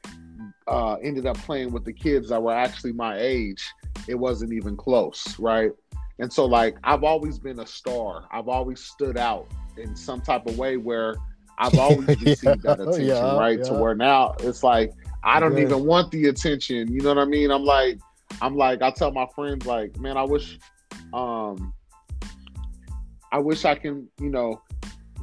[0.67, 3.63] uh, ended up playing with the kids that were actually my age,
[4.07, 5.71] it wasn't even close, right?
[6.19, 8.25] And so like I've always been a star.
[8.31, 11.15] I've always stood out in some type of way where
[11.57, 13.57] I've always received yeah, that attention, yeah, right?
[13.57, 13.65] Yeah.
[13.65, 14.91] To where now it's like
[15.23, 16.91] I don't even want the attention.
[16.91, 17.51] You know what I mean?
[17.51, 17.99] I'm like,
[18.41, 20.57] I'm like, I tell my friends, like, man, I wish,
[21.13, 21.73] um,
[23.31, 24.61] I wish I can, you know,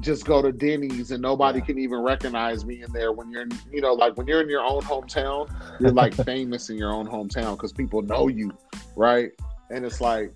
[0.01, 1.65] just go to Denny's and nobody yeah.
[1.65, 4.65] can even recognize me in there when you're, you know, like when you're in your
[4.65, 8.53] own hometown, you're like famous in your own hometown because people know you,
[8.97, 9.31] right?
[9.71, 10.33] And it's like,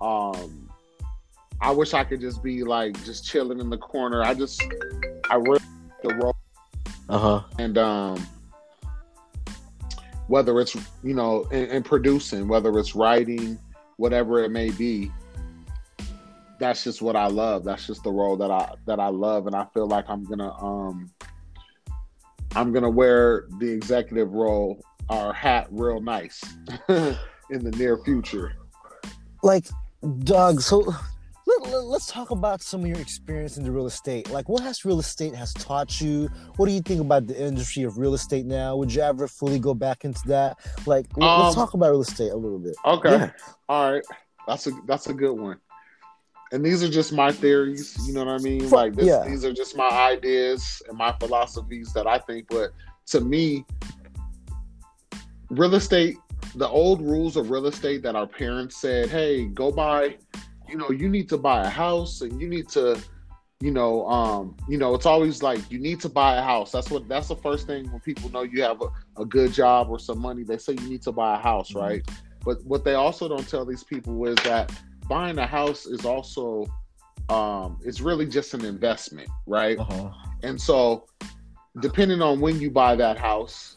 [0.00, 0.68] um,
[1.60, 4.22] I wish I could just be like just chilling in the corner.
[4.22, 4.62] I just,
[5.30, 5.60] I really
[6.02, 6.36] the role
[7.08, 7.42] Uh-huh.
[7.58, 8.26] And um
[10.28, 13.58] whether it's you know in, in producing, whether it's writing,
[13.96, 15.10] whatever it may be,
[16.58, 17.64] that's just what I love.
[17.64, 20.52] That's just the role that I that I love, and I feel like I'm gonna
[20.62, 21.10] um
[22.54, 26.42] I'm gonna wear the executive role or hat real nice
[26.88, 28.54] in the near future.
[29.42, 29.66] Like,
[30.24, 30.94] Doug, so
[31.46, 34.30] let, us talk about some of your experience in the real estate.
[34.30, 36.28] Like, what has real estate has taught you?
[36.56, 38.76] What do you think about the industry of real estate now?
[38.76, 40.58] Would you ever fully go back into that?
[40.86, 42.74] Like, um, let's talk about real estate a little bit.
[42.84, 43.30] Okay, yeah.
[43.68, 44.04] all right,
[44.46, 45.58] that's a that's a good one.
[46.52, 47.96] And these are just my theories.
[48.06, 48.68] You know what I mean?
[48.70, 49.24] Like, this, yeah.
[49.26, 52.46] these are just my ideas and my philosophies that I think.
[52.48, 52.70] But
[53.06, 53.66] to me,
[55.50, 56.16] real estate
[56.54, 60.16] the old rules of real estate that our parents said, hey, go buy,
[60.68, 63.00] you know, you need to buy a house and you need to,
[63.60, 66.72] you know, um, you know, it's always like you need to buy a house.
[66.72, 69.88] That's what that's the first thing when people know you have a, a good job
[69.90, 71.80] or some money, they say you need to buy a house, mm-hmm.
[71.80, 72.08] right?
[72.44, 74.72] But what they also don't tell these people is that
[75.08, 76.66] buying a house is also
[77.28, 79.78] um it's really just an investment, right?
[79.78, 80.10] Uh-huh.
[80.42, 81.06] And so
[81.80, 83.76] depending on when you buy that house,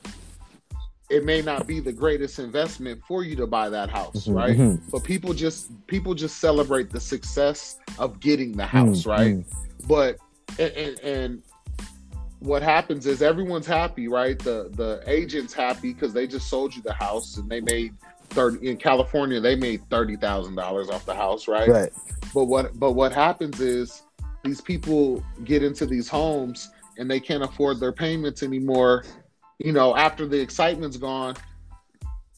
[1.12, 4.58] it may not be the greatest investment for you to buy that house, mm-hmm, right?
[4.58, 4.90] Mm-hmm.
[4.90, 9.10] But people just people just celebrate the success of getting the house, mm-hmm.
[9.10, 9.46] right?
[9.88, 10.18] But
[10.58, 11.44] and, and,
[12.40, 14.40] what happens is everyone's happy, right?
[14.40, 17.94] The the agent's happy because they just sold you the house and they made
[18.32, 21.70] thirty in California they made thirty thousand dollars off the house, right?
[21.70, 21.94] Right.
[22.34, 24.04] But what but what happens is
[24.44, 29.04] these people get into these homes and they can't afford their payments anymore
[29.64, 31.36] you know, after the excitement's gone,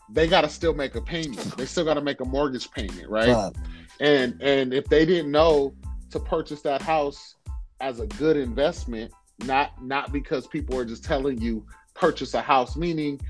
[0.09, 1.57] they got to still make a payment.
[1.57, 3.51] They still got to make a mortgage payment, right?
[3.99, 5.73] And and if they didn't know
[6.11, 7.35] to purchase that house
[7.79, 9.13] as a good investment,
[9.45, 13.21] not not because people are just telling you purchase a house, meaning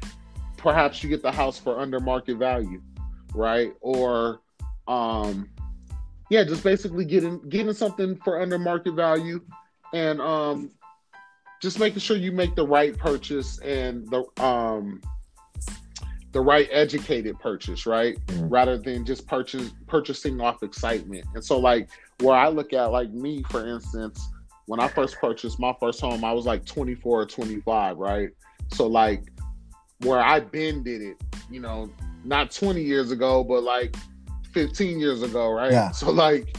[0.63, 2.81] perhaps you get the house for under market value,
[3.35, 3.73] right?
[3.81, 4.39] Or
[4.87, 5.49] um
[6.29, 9.41] yeah, just basically getting getting something for under market value
[9.93, 10.71] and um
[11.61, 15.01] just making sure you make the right purchase and the um
[16.31, 18.15] the right educated purchase, right?
[18.27, 18.47] Mm-hmm.
[18.47, 21.25] Rather than just purchase purchasing off excitement.
[21.35, 21.89] And so like
[22.21, 24.25] where I look at like me, for instance,
[24.65, 28.29] when I first purchased my first home, I was like 24 or 25, right?
[28.71, 29.23] So like
[30.03, 31.17] where I been did it,
[31.49, 31.89] you know,
[32.23, 33.95] not 20 years ago, but like
[34.51, 35.71] 15 years ago, right?
[35.71, 35.91] Yeah.
[35.93, 36.55] So like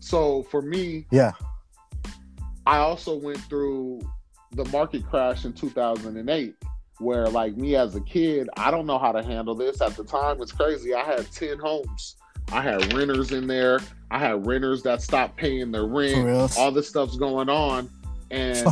[0.00, 1.32] so for me, yeah.
[2.66, 4.00] I also went through
[4.52, 6.54] the market crash in 2008
[6.98, 9.80] where like me as a kid i don't know how to handle this.
[9.80, 10.94] At the time it's crazy.
[10.94, 12.16] I had 10 homes.
[12.52, 13.80] I had renters in there.
[14.10, 16.56] I had renters that stopped paying their rent.
[16.58, 17.88] all this stuff's going on.
[18.30, 18.66] And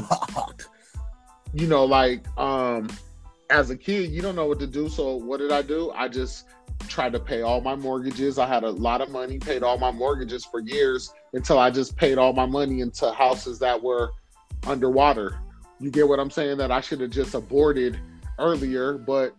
[1.52, 2.88] you know like um
[3.50, 6.06] as a kid you don't know what to do so what did i do i
[6.06, 6.46] just
[6.88, 9.90] tried to pay all my mortgages i had a lot of money paid all my
[9.90, 14.10] mortgages for years until i just paid all my money into houses that were
[14.66, 15.40] underwater
[15.80, 16.58] you get what I'm saying?
[16.58, 17.98] That I should have just aborted
[18.38, 19.34] earlier, but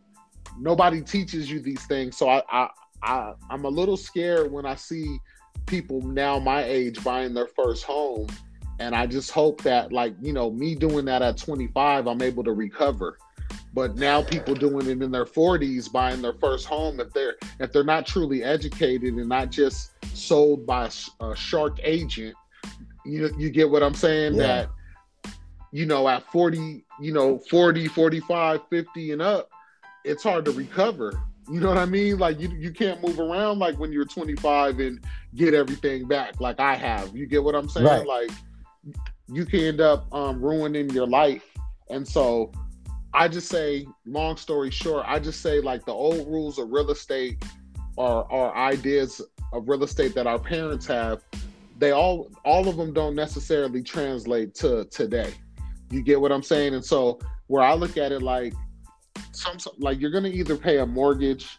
[0.57, 2.17] nobody teaches you these things.
[2.17, 2.69] So I, I,
[3.03, 5.19] I I'm a little scared when I see
[5.67, 8.27] people now my age buying their first home.
[8.79, 12.43] And I just hope that like, you know, me doing that at 25, I'm able
[12.43, 13.17] to recover.
[13.73, 17.71] But now people doing it in their 40s buying their first home if they're if
[17.71, 20.89] they're not truly educated and not just sold by
[21.21, 22.35] a shark agent,
[23.05, 24.47] you you get what I'm saying yeah.
[24.47, 24.69] that
[25.71, 29.49] you know, at 40, you know, 40, 45, 50 and up,
[30.03, 31.13] it's hard to recover.
[31.49, 32.17] You know what I mean?
[32.17, 35.03] Like you, you can't move around like when you're 25 and
[35.35, 37.15] get everything back like I have.
[37.15, 37.85] You get what I'm saying?
[37.85, 38.05] Right.
[38.05, 38.31] Like
[39.27, 41.43] you can end up um, ruining your life.
[41.89, 42.51] And so
[43.13, 46.91] I just say, long story short, I just say like the old rules of real
[46.91, 47.43] estate
[47.97, 51.21] are, are ideas of real estate that our parents have.
[51.77, 55.33] They all all of them don't necessarily translate to today.
[55.89, 56.73] You get what I'm saying?
[56.73, 58.53] And so where I look at it like
[59.31, 61.57] some like you're gonna either pay a mortgage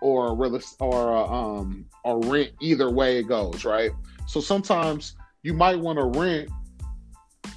[0.00, 3.90] or a real or a, um or rent either way it goes, right?
[4.28, 6.48] So sometimes you might want to rent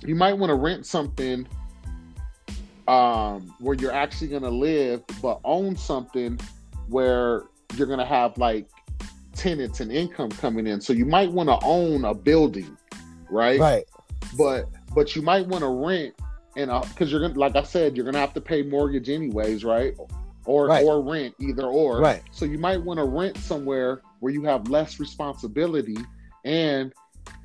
[0.04, 1.48] you might want to rent something
[2.90, 6.40] um where you're actually gonna live but own something
[6.88, 7.44] where
[7.76, 8.68] you're gonna have like
[9.36, 10.82] tenants and income coming in.
[10.82, 12.76] So you might want to own a building,
[13.30, 13.60] right?
[13.60, 13.86] Right.
[14.36, 14.66] But
[14.96, 16.16] but you might want to rent
[16.58, 19.96] and because you're gonna like I said, you're gonna have to pay mortgage anyways, right?
[20.46, 20.84] Or right.
[20.84, 22.00] or rent, either or.
[22.00, 22.24] Right.
[22.32, 25.98] So you might want to rent somewhere where you have less responsibility,
[26.44, 26.92] and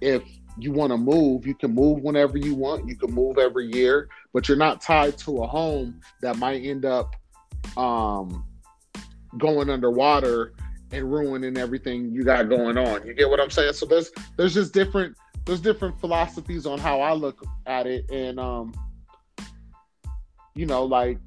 [0.01, 0.23] if
[0.59, 2.89] you want to move, you can move whenever you want.
[2.89, 6.85] You can move every year, but you're not tied to a home that might end
[6.85, 7.17] up
[7.77, 8.45] um,
[9.39, 10.53] going underwater
[10.93, 13.07] and ruining everything you got going on.
[13.07, 13.73] You get what I'm saying?
[13.73, 18.39] So there's there's just different there's different philosophies on how I look at it, and
[18.39, 18.73] um,
[20.55, 21.19] you know, like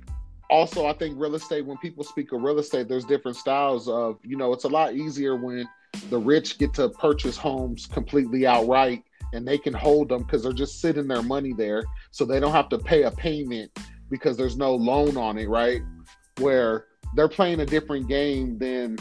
[0.50, 1.66] also I think real estate.
[1.66, 4.54] When people speak of real estate, there's different styles of you know.
[4.54, 5.68] It's a lot easier when
[6.10, 9.04] the rich get to purchase homes completely outright
[9.34, 11.84] and they can hold them because they're just sitting their money there.
[12.12, 13.78] So they don't have to pay a payment
[14.10, 15.82] because there's no loan on it right?
[16.40, 18.98] Where they're playing a different game than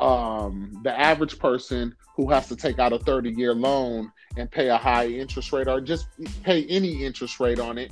[0.00, 4.68] um, the average person who has to take out a 30 year loan and pay
[4.68, 6.06] a high interest rate or just
[6.42, 7.90] pay any interest rate on it.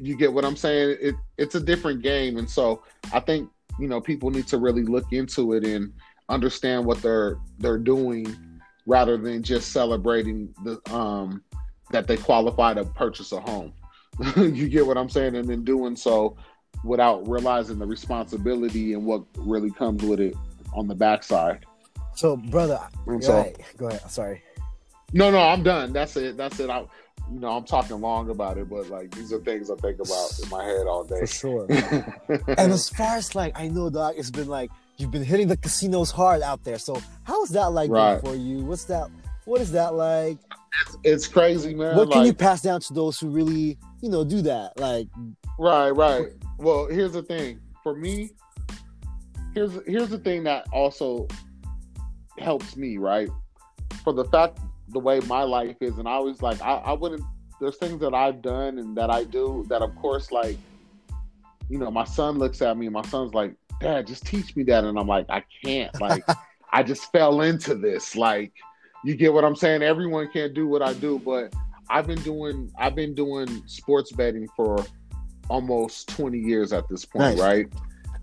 [0.00, 0.96] You get what i'm saying?
[1.00, 2.36] It, it's a different game.
[2.36, 5.92] And so i think you know people need to really look into it and
[6.28, 8.36] understand what they're they're doing
[8.88, 11.42] rather than just celebrating the um
[11.90, 13.72] that they qualify to purchase a home.
[14.36, 15.36] You get what i'm saying?
[15.36, 16.36] And then doing so
[16.82, 20.34] without realizing the responsibility and what really comes with it
[20.74, 21.64] on the backside.
[22.16, 22.80] So brother
[23.20, 23.56] so, right.
[23.76, 24.10] go ahead.
[24.10, 24.42] Sorry.
[25.12, 25.92] No no i'm done.
[25.92, 26.36] That's it.
[26.36, 26.68] That's it.
[26.68, 26.84] I
[27.30, 30.30] you know i'm talking long about it but like these are things i think about
[30.42, 31.20] in my head all day.
[31.20, 31.66] for sure.
[32.56, 35.56] And as far as like i know doc it's been like you've been hitting the
[35.56, 36.78] casinos hard out there.
[36.78, 38.20] So how is that like right.
[38.20, 38.58] for you?
[38.58, 39.08] What's that?
[39.44, 40.38] What is that like?
[40.82, 41.96] It's, it's crazy, man.
[41.96, 44.78] What can you pass down to those who really, you know, do that?
[44.78, 45.08] Like,
[45.58, 46.28] right, right.
[46.58, 47.60] Well, here's the thing.
[47.82, 48.30] For me,
[49.54, 51.26] here's here's the thing that also
[52.38, 53.28] helps me, right?
[54.04, 57.22] For the fact the way my life is, and I always like I, I wouldn't.
[57.60, 60.56] There's things that I've done and that I do that, of course, like
[61.68, 64.64] you know, my son looks at me and my son's like, Dad, just teach me
[64.64, 64.84] that.
[64.84, 65.98] And I'm like, I can't.
[66.00, 66.24] Like,
[66.72, 68.16] I just fell into this.
[68.16, 68.52] Like,
[69.04, 69.82] you get what I'm saying?
[69.82, 71.54] Everyone can't do what I do, but
[71.90, 74.84] I've been doing I've been doing sports betting for
[75.48, 77.38] almost 20 years at this point, nice.
[77.38, 77.72] right?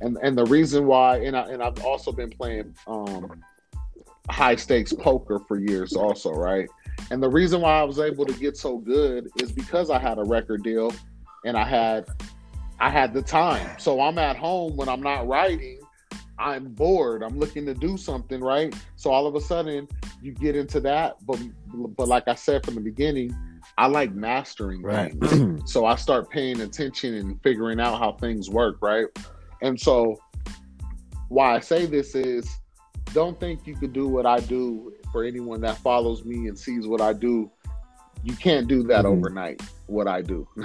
[0.01, 3.43] And and the reason why, and I and I've also been playing um,
[4.29, 6.67] high stakes poker for years, also, right?
[7.11, 10.17] And the reason why I was able to get so good is because I had
[10.17, 10.93] a record deal
[11.45, 12.05] and I had
[12.79, 13.69] I had the time.
[13.77, 15.79] So I'm at home when I'm not writing.
[16.37, 17.23] I'm bored.
[17.23, 18.75] I'm looking to do something, right?
[18.97, 19.87] So all of a sudden
[20.21, 21.25] you get into that.
[21.25, 21.39] But
[21.95, 23.35] but like I said from the beginning,
[23.77, 25.13] I like mastering right.
[25.23, 25.61] things.
[25.71, 29.07] so I start paying attention and figuring out how things work, right?
[29.61, 30.17] And so
[31.29, 32.49] why I say this is
[33.13, 36.85] don't think you could do what I do for anyone that follows me and sees
[36.87, 37.49] what I do
[38.25, 39.17] you can't do that mm-hmm.
[39.17, 40.47] overnight what i do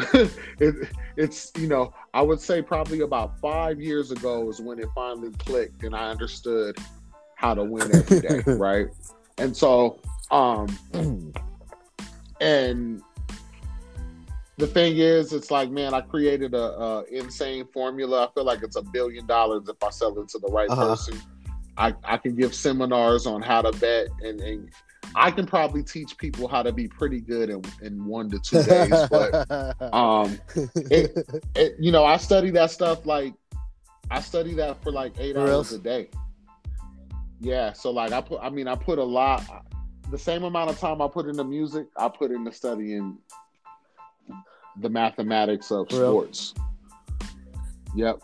[0.58, 4.88] it, it's you know i would say probably about five years ago is when it
[4.94, 6.76] finally clicked and i understood
[7.36, 8.86] how to win every day right
[9.38, 10.00] and so
[10.30, 10.66] um
[12.40, 13.02] and
[14.56, 18.62] the thing is it's like man i created a, a, insane formula i feel like
[18.62, 20.88] it's a billion dollars if i sell it to the right uh-huh.
[20.88, 21.20] person
[21.76, 24.70] I, I can give seminars on how to bet and, and
[25.14, 28.62] I can probably teach people how to be pretty good in, in one to two
[28.62, 31.16] days, but um, it,
[31.54, 33.34] it, you know, I study that stuff like
[34.10, 36.08] I study that for like eight hours a day.
[37.40, 39.44] Yeah, so like I put, I mean, I put a lot,
[40.10, 43.18] the same amount of time I put into music, I put into studying
[44.76, 46.54] the mathematics of sports.
[47.94, 48.20] Yep.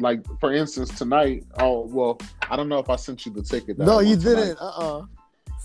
[0.00, 1.44] Like for instance, tonight.
[1.58, 3.78] Oh well, I don't know if I sent you the ticket.
[3.78, 4.56] no, you didn't.
[4.58, 4.98] Uh uh-uh.
[4.98, 5.06] uh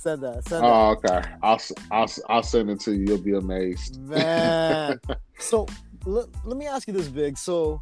[0.04, 0.45] Send that.
[0.49, 1.12] Send oh, that.
[1.12, 1.30] okay.
[1.41, 3.06] I'll, I'll I'll send it to you.
[3.08, 4.01] You'll be amazed.
[4.01, 4.99] Man.
[5.39, 5.66] so
[6.06, 7.38] let, let me ask you this, Big.
[7.38, 7.82] So,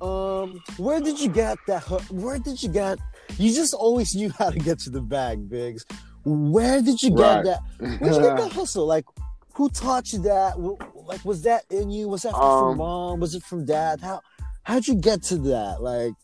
[0.00, 1.82] um, where did you get that?
[2.10, 2.98] Where did you get?
[3.36, 5.84] You just always knew how to get to the bag, Biggs.
[6.24, 7.44] Where did you get right.
[7.44, 7.60] that?
[7.78, 8.86] Where did you get that hustle?
[8.86, 9.04] Like,
[9.52, 10.58] who taught you that?
[10.58, 12.08] Like, was that in you?
[12.08, 13.20] Was that um, from mom?
[13.20, 14.00] Was it from dad?
[14.00, 14.22] How
[14.62, 15.82] how'd you get to that?
[15.82, 16.14] Like,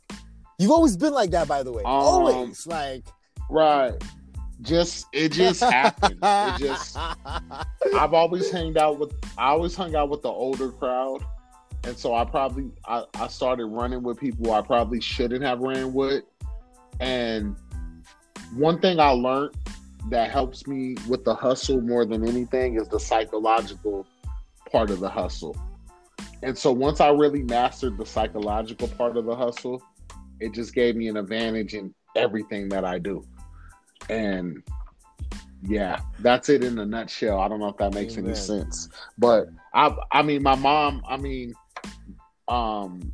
[0.59, 1.82] you've always been like that, by the way.
[1.82, 3.05] Um, always, like,
[3.51, 3.93] right
[4.62, 6.18] just it just happened.
[6.22, 6.96] it just
[7.94, 11.24] I've always hanged out with I always hung out with the older crowd.
[11.84, 15.92] And so I probably I, I started running with people I probably shouldn't have ran
[15.92, 16.24] with.
[17.00, 17.56] And
[18.54, 19.54] one thing I learned
[20.11, 24.06] that helps me with the hustle more than anything is the psychological
[24.70, 25.56] part of the hustle.
[26.42, 29.82] And so once I really mastered the psychological part of the hustle,
[30.40, 33.24] it just gave me an advantage in everything that I do.
[34.09, 34.62] And
[35.62, 37.38] yeah, that's it in a nutshell.
[37.40, 38.30] I don't know if that makes Amen.
[38.30, 38.88] any sense,
[39.18, 41.53] but I, I mean, my mom, I mean,
[42.46, 43.11] um,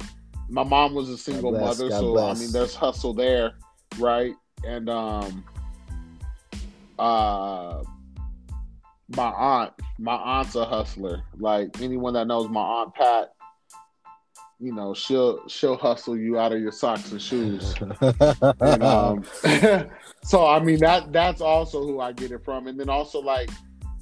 [0.49, 2.37] my mom was a single bless, mother, God so bless.
[2.37, 3.55] I mean, there's hustle there,
[3.99, 4.35] right?
[4.65, 5.45] And um,
[6.99, 7.83] uh,
[9.09, 9.73] my aunt.
[9.99, 11.23] My aunt's a hustler.
[11.39, 13.34] Like anyone that knows my aunt Pat,
[14.61, 17.75] you know, she'll she'll hustle you out of your socks and shoes.
[18.01, 19.25] and, um,
[20.25, 22.67] so I mean that that's also who I get it from.
[22.67, 23.51] And then also like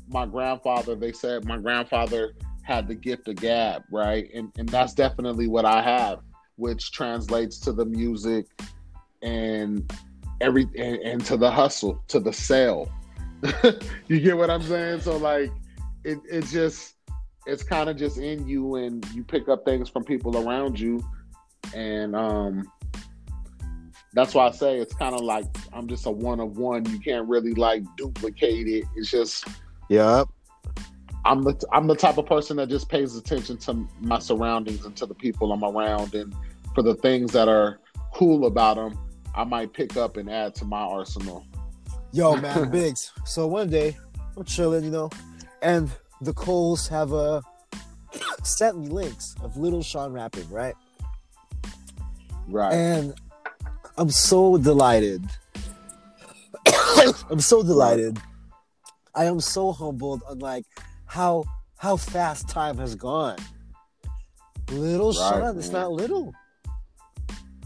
[0.09, 4.29] my grandfather, they said my grandfather had the gift of gab, right?
[4.35, 6.21] And and that's definitely what I have,
[6.57, 8.47] which translates to the music
[9.23, 9.91] and
[10.41, 12.91] every and, and to the hustle, to the sale.
[14.09, 15.01] you get what I'm saying?
[15.01, 15.51] So like
[16.05, 16.95] it it's just
[17.47, 21.03] it's kind of just in you and you pick up things from people around you
[21.75, 22.65] and um
[24.15, 26.85] that's why I say it's kind of like I'm just a one of one.
[26.91, 28.85] You can't really like duplicate it.
[28.95, 29.47] It's just
[29.89, 30.29] Yep.
[31.25, 34.97] I'm the I'm the type of person that just pays attention to my surroundings and
[34.97, 36.35] to the people I'm around, and
[36.75, 37.79] for the things that are
[38.13, 38.99] cool about them,
[39.35, 41.47] I might pick up and add to my arsenal.
[42.13, 43.13] Yo, man, Biggs.
[43.25, 43.97] So one day,
[44.37, 45.11] I'm chilling, you know,
[45.63, 45.91] and
[46.23, 47.41] the Coles have uh,
[48.45, 50.75] sent me links of Little Sean rapping, right?
[52.49, 52.73] Right.
[52.73, 53.15] And
[53.99, 55.25] I'm so delighted.
[57.31, 58.19] I'm so delighted.
[59.15, 60.65] I am so humbled on like
[61.07, 61.45] how
[61.77, 63.37] how fast time has gone.
[64.71, 66.33] Little Right, Sean, it's not little.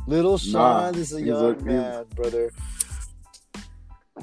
[0.07, 2.50] Little Nah, Sean is a young a- he's- man, brother.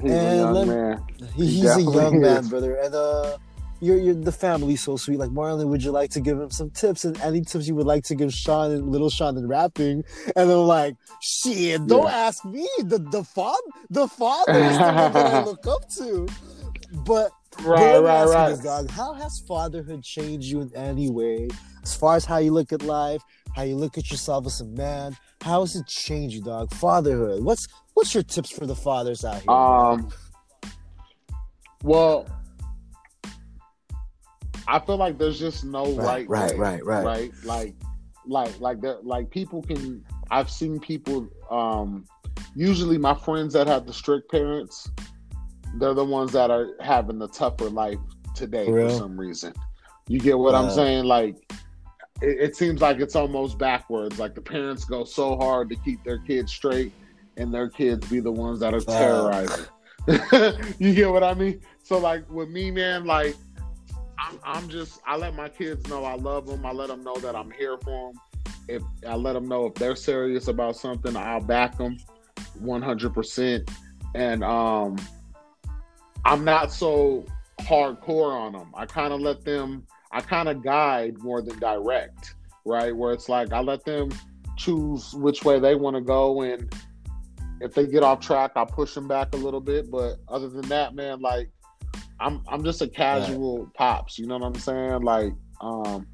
[0.02, 1.04] He's a young me- man.
[1.34, 2.74] He, He he's a young man, brother.
[2.76, 3.38] And uh
[3.84, 5.18] you're, you're the family's so sweet.
[5.18, 7.86] Like Marlon, would you like to give him some tips and any tips you would
[7.86, 10.04] like to give Sean and little Sean in rapping?
[10.36, 12.16] And I'm like, shit, don't Yeah.
[12.28, 12.68] ask me.
[12.80, 13.58] The the father
[13.90, 16.26] the father is the one that I look up to.
[17.04, 17.30] But
[17.62, 18.48] Right, right, right.
[18.50, 18.90] this, dog.
[18.90, 21.48] How has fatherhood changed you in any way?
[21.84, 23.22] As far as how you look at life,
[23.54, 26.72] how you look at yourself as a man, how has it changed you, dog?
[26.74, 27.44] Fatherhood.
[27.44, 29.50] What's what's your tips for the fathers out here?
[29.50, 30.10] Um.
[31.82, 32.26] Well,
[34.66, 37.04] I feel like there's just no right, Right, right, way, right, right.
[37.04, 37.32] right.
[37.44, 37.74] Like,
[38.26, 39.04] like, like that.
[39.04, 40.04] Like people can.
[40.30, 41.28] I've seen people.
[41.50, 42.06] Um,
[42.54, 44.90] usually, my friends that have the strict parents,
[45.78, 47.98] they're the ones that are having the tougher life
[48.34, 49.52] today For for, some reason.
[50.08, 51.04] You get what I'm saying?
[51.04, 51.36] Like,
[52.20, 54.18] it, it seems like it's almost backwards.
[54.18, 56.92] Like the parents go so hard to keep their kids straight,
[57.36, 59.66] and their kids be the ones that are terrorizing.
[60.78, 61.60] you get what I mean?
[61.82, 63.36] So like with me, man, like
[64.18, 66.64] I'm, just I let my kids know I love them.
[66.64, 68.20] I let them know that I'm here for them.
[68.68, 71.98] If I let them know if they're serious about something, I'll back them
[72.60, 73.14] 100.
[73.14, 73.70] percent
[74.14, 74.96] And um,
[76.24, 77.24] I'm not so
[77.60, 78.72] hardcore on them.
[78.74, 79.86] I kind of let them.
[80.12, 82.34] I kind of guide more than direct,
[82.64, 82.94] right?
[82.94, 84.10] Where it's like I let them
[84.56, 86.72] choose which way they want to go, and
[87.60, 89.90] if they get off track, I push them back a little bit.
[89.90, 91.50] But other than that, man, like
[92.20, 94.18] I'm I'm just a casual pops.
[94.18, 95.02] You know what I'm saying?
[95.02, 96.06] Like, um,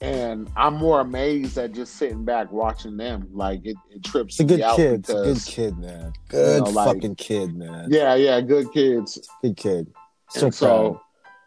[0.00, 3.28] and I'm more amazed at just sitting back watching them.
[3.32, 5.00] Like it, it trips It's a good kid.
[5.00, 6.12] It's a good kid, man.
[6.28, 7.88] Good know, like- fucking kid, man.
[7.90, 9.28] yeah, yeah, good kids.
[9.42, 9.92] Good kid.
[10.30, 11.02] So, and so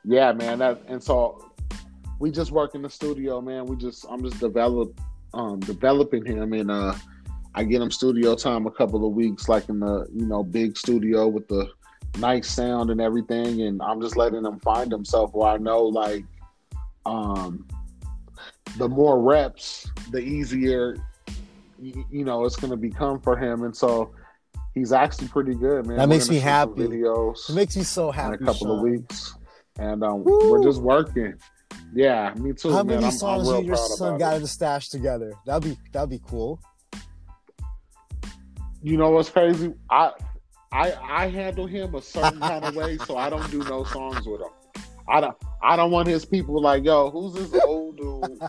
[0.06, 1.52] yeah man that and so
[2.20, 5.00] we just work in the studio man we just i'm just develop
[5.34, 6.94] um developing him and uh
[7.56, 10.78] i get him studio time a couple of weeks like in the you know big
[10.78, 11.68] studio with the
[12.20, 16.24] nice sound and everything and i'm just letting him find himself where i know like
[17.06, 17.66] um
[18.78, 20.96] the more reps the easier
[21.82, 24.14] you know it's going to become for him and so
[24.74, 26.82] he's actually pretty good man That We're makes me happy.
[26.88, 28.36] videos It makes me so happy.
[28.36, 29.36] in a couple of weeks,
[29.78, 31.34] and um, we're just working.
[31.94, 32.88] Yeah, me too, How man.
[32.96, 34.38] many I'm, songs I'm you your son got it.
[34.38, 35.32] in the stash together?
[35.46, 36.60] That'd be that'd be cool.
[38.82, 39.74] You know what's crazy?
[39.90, 40.12] I
[40.72, 44.26] I I handle him a certain kind of way, so I don't do no songs
[44.26, 44.50] with him.
[45.08, 48.40] I don't I don't want his people like, yo, who's this old dude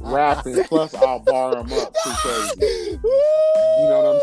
[0.00, 0.62] rapping?
[0.64, 2.98] Plus, I'll bar him up too crazy.
[3.00, 4.20] You know what I'm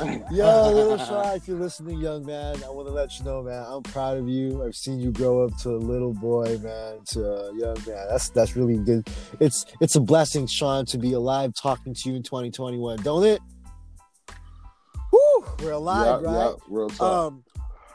[0.00, 0.24] saying?
[0.32, 3.64] Yo, little Sean, if you're listening, young man, I want to let you know, man,
[3.68, 4.64] I'm proud of you.
[4.64, 8.06] I've seen you grow up to a little boy, man, to a young man.
[8.08, 9.08] That's that's really good.
[9.38, 13.40] It's it's a blessing, Sean, to be alive talking to you in 2021, don't it?
[15.40, 16.46] Woo, we're alive, yeah, right?
[16.50, 17.26] yeah, real talk.
[17.32, 17.44] Um,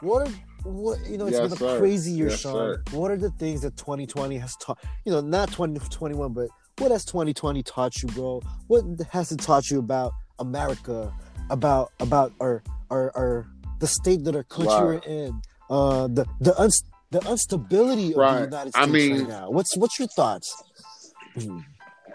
[0.00, 0.32] what are
[0.64, 1.26] what you know?
[1.26, 1.78] It's Yes, been a sir.
[1.78, 2.52] crazy year, Yes, Sean.
[2.54, 2.82] sir.
[2.92, 4.78] What are the things that 2020 has taught?
[5.04, 8.42] You know, not 2021, but what has 2020 taught you, bro?
[8.66, 11.12] What has it taught you about America?
[11.50, 13.46] About about our our, our
[13.78, 14.82] the state that our country Right.
[15.06, 15.42] we're in?
[15.70, 16.82] Uh, the the uns
[17.12, 18.44] the instability of the Right.
[18.44, 19.50] United I States mean- right now.
[19.50, 20.52] What's what's your thoughts?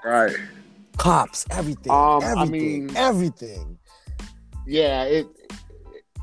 [0.04, 0.36] right.
[0.98, 3.78] Cops, everything, Um, I everything, mean- everything.
[4.72, 5.28] Yeah, it,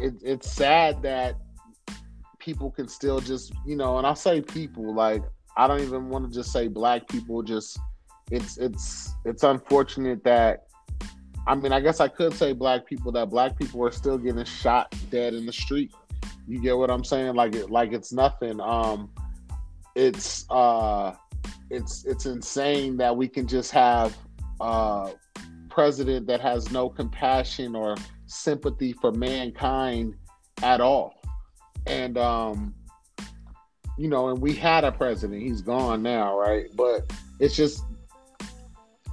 [0.00, 1.36] it it's sad that
[2.38, 5.22] people can still just you know, and I say people like
[5.58, 7.42] I don't even want to just say black people.
[7.42, 7.78] Just
[8.30, 10.64] it's it's it's unfortunate that
[11.46, 14.42] I mean I guess I could say black people that black people are still getting
[14.44, 15.92] shot dead in the street.
[16.46, 17.34] You get what I'm saying?
[17.34, 18.62] Like it like it's nothing.
[18.62, 19.10] Um,
[19.94, 21.12] it's uh,
[21.68, 24.16] it's it's insane that we can just have
[24.58, 25.12] a
[25.68, 27.94] president that has no compassion or
[28.28, 30.14] sympathy for mankind
[30.62, 31.20] at all.
[31.86, 32.74] And um,
[33.96, 35.42] you know, and we had a president.
[35.42, 36.66] He's gone now, right?
[36.74, 37.82] But it's just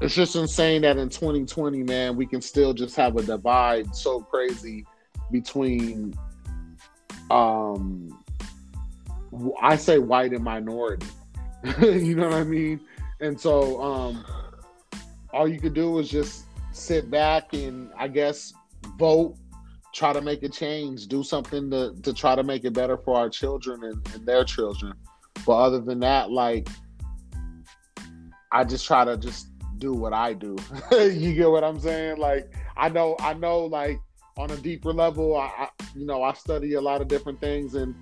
[0.01, 4.19] it's just insane that in 2020, man, we can still just have a divide so
[4.21, 4.85] crazy
[5.31, 6.13] between
[7.31, 8.09] um
[9.61, 11.07] I say white and minority.
[11.81, 12.79] you know what I mean?
[13.21, 14.25] And so um
[15.33, 18.53] all you could do is just sit back and I guess
[18.97, 19.35] vote,
[19.93, 23.17] try to make a change, do something to, to try to make it better for
[23.17, 24.93] our children and, and their children.
[25.45, 26.67] But other than that, like
[28.51, 30.55] I just try to just do what I do.
[30.91, 32.17] you get what I'm saying?
[32.17, 33.99] Like I know I know like
[34.37, 37.75] on a deeper level, I, I you know I study a lot of different things
[37.75, 37.95] and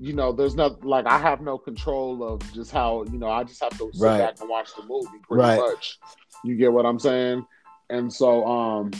[0.00, 3.44] you know, there's not like I have no control of just how you know I
[3.44, 4.18] just have to sit Right.
[4.18, 5.58] back and watch the movie pretty Right.
[5.58, 5.98] much.
[6.42, 7.46] You get what I'm saying?
[7.90, 8.90] And so, um,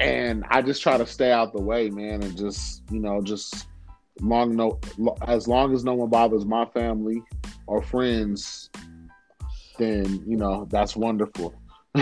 [0.00, 3.66] and I just try to stay out the way, man, and just you know, just
[4.20, 4.78] long no
[5.26, 7.22] as long as no one bothers my family
[7.66, 8.70] or friends,
[9.78, 11.54] then you know that's wonderful.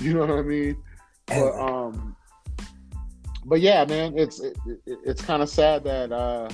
[0.00, 0.76] you know what I mean?
[1.26, 2.16] But um,
[3.44, 6.48] but yeah, man, it's it, it, it's kind of sad that uh,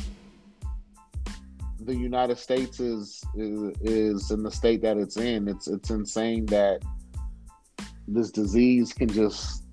[1.81, 5.49] the United States is, is is in the state that it's in.
[5.49, 6.83] It's it's insane that
[8.13, 9.65] this disease can just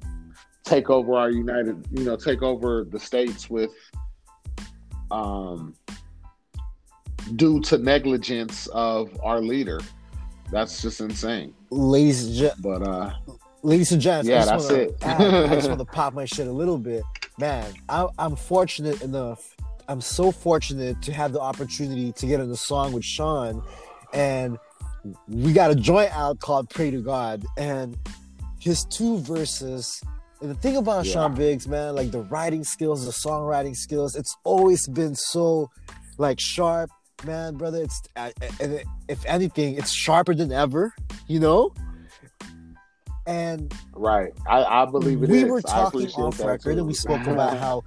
[0.63, 3.71] take over our United, you know, take over the states with
[5.11, 5.73] um
[7.35, 9.79] due to negligence of our leader.
[10.51, 11.53] That's just insane.
[11.71, 13.13] ladies and gen- But uh
[13.63, 14.97] ladies and gents, Yeah, I just that's wanna it.
[15.01, 17.03] add- I just want to pop my shit a little bit,
[17.37, 17.65] man.
[17.89, 19.55] I, I'm fortunate enough.
[19.89, 23.63] I'm so fortunate to have the opportunity to get in the song with Sean,
[24.13, 24.57] and
[25.29, 27.97] we got a joint out called "Pray to God," and
[28.67, 30.01] his two verses.
[30.41, 31.13] And the thing about Yeah.
[31.13, 35.69] Sean Biggs, man, like the writing skills, the songwriting skills, it's always been so
[36.19, 36.91] like sharp,
[37.25, 37.81] man, brother.
[37.81, 40.93] It's uh, and if anything, it's sharper than ever,
[41.27, 41.73] you know.
[43.25, 44.31] And right.
[44.47, 45.49] I, I believe it we is.
[45.49, 46.77] were talking off record too.
[46.79, 47.83] and we spoke about how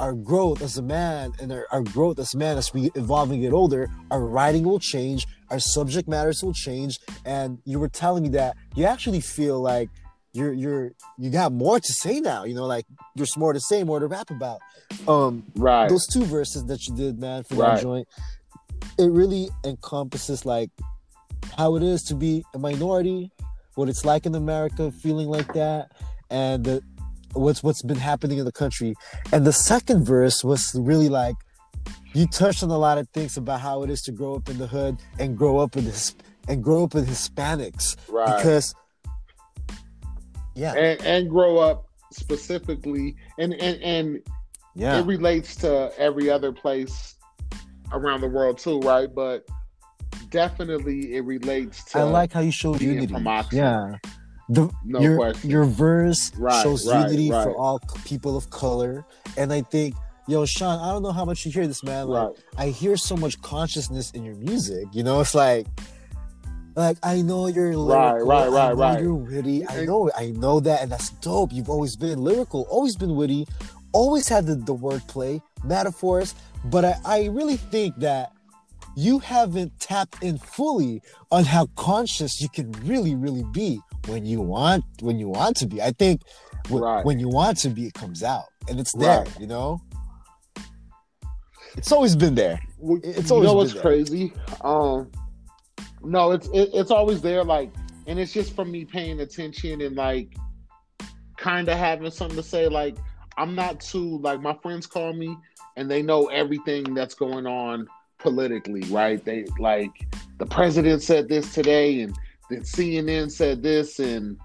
[0.00, 3.40] our growth as a man and our, our growth as man as we evolve and
[3.42, 8.22] get older our writing will change our subject matters will change and you were telling
[8.22, 9.90] me that you actually feel like
[10.32, 13.82] you're you're you got more to say now you know like there's more to say
[13.84, 14.60] more to rap about
[15.08, 15.88] um right.
[15.88, 17.76] those two verses that you did man for Right.
[17.76, 18.08] that joint
[18.98, 20.70] it really encompasses like
[21.56, 23.32] how it is to be a minority
[23.74, 25.90] what it's like in america feeling like that
[26.30, 26.82] and the,
[27.32, 28.94] what's what's been happening in the country
[29.32, 31.34] and the second verse was really like
[32.12, 34.58] you touched on a lot of things about how it is to grow up in
[34.58, 36.14] the hood and grow up with his
[36.48, 38.36] and grow up with hispanics right.
[38.36, 38.74] because
[40.54, 40.74] yeah.
[40.74, 44.22] And and grow up specifically and and and
[44.74, 44.98] yeah.
[44.98, 47.16] it relates to every other place
[47.92, 49.12] around the world too, right?
[49.12, 49.46] But
[50.30, 53.14] definitely it relates to i like how you showed unity.
[53.52, 53.96] yeah.
[54.48, 55.50] The, no your, question.
[55.50, 59.04] your verse Right, shows right, unity for all people of color.
[59.36, 59.94] And i think
[60.28, 62.08] yo sean i don't know how much you hear this man.
[62.08, 62.38] Like right.
[62.56, 65.20] i hear so much consciousness in your music you know?
[65.20, 65.66] It's like
[66.80, 69.02] like i know you're lyrical right, I right, know right.
[69.02, 72.96] you're witty i know i know that and that's dope you've always been lyrical always
[72.96, 73.46] been witty
[73.92, 76.34] always had the, the wordplay metaphors
[76.66, 78.32] but I, I really think that
[78.96, 81.00] you haven't tapped in fully
[81.30, 85.66] on how conscious you can really really be when you want when you want to
[85.66, 86.22] be i think
[86.64, 87.04] w- Right.
[87.04, 89.40] when you want to be it comes out and it's there Right.
[89.40, 89.80] you know
[91.76, 93.82] it's always been there Well, It's you always know been what's there.
[93.82, 94.32] crazy?
[94.62, 95.10] Um,
[96.02, 97.44] no, it's it, it's always there.
[97.44, 97.72] Like,
[98.06, 100.34] and it's just from me paying attention and like,
[101.36, 102.68] kind of having something to say.
[102.68, 102.96] Like,
[103.36, 105.36] I'm not too like my friends call me
[105.76, 107.88] and they know everything that's going on
[108.18, 109.24] politically, right?
[109.24, 109.90] They like
[110.38, 112.16] the president said this today, and
[112.48, 114.38] then CNN said this, and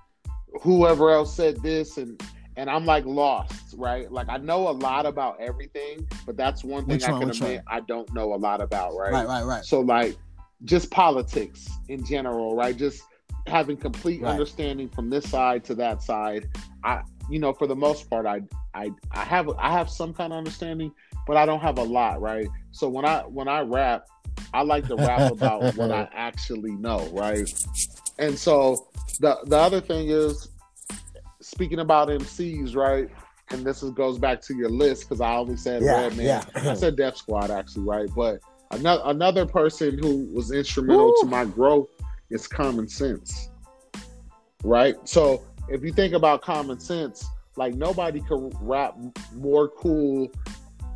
[0.62, 2.22] whoever else said this, and
[2.58, 4.12] and I'm like lost, right?
[4.12, 7.30] Like I know a lot about everything, but that's one thing Which I one, can
[7.32, 9.26] admit I don't know a lot about, right?
[9.26, 10.18] right right So like
[10.66, 12.76] just politics in general, right?
[12.76, 13.02] Just
[13.48, 14.32] having complete Right.
[14.32, 16.50] understanding from this side to that side.
[16.84, 18.42] I you know, for the most part, I
[18.74, 20.92] I I have I have some kind of understanding,
[21.28, 22.48] but I don't have a lot, right?
[22.72, 24.06] So when I when I rap,
[24.54, 27.52] I like to rap about what I actually know, right?
[28.20, 28.88] And so
[29.20, 30.50] the the other thing is
[31.42, 33.10] speaking about MCs, right?
[33.52, 36.26] And this is, goes back to your list because I always said Yeah, Redman.
[36.26, 36.44] yeah.
[36.56, 38.10] I said Def Squad actually, right?
[38.16, 38.40] But
[38.76, 41.88] another another person who was instrumental to my growth
[42.30, 43.50] is Common Sense,
[44.64, 44.96] right?
[45.08, 48.96] So if you think about Common Sense, like nobody could rap
[49.34, 50.32] more cool,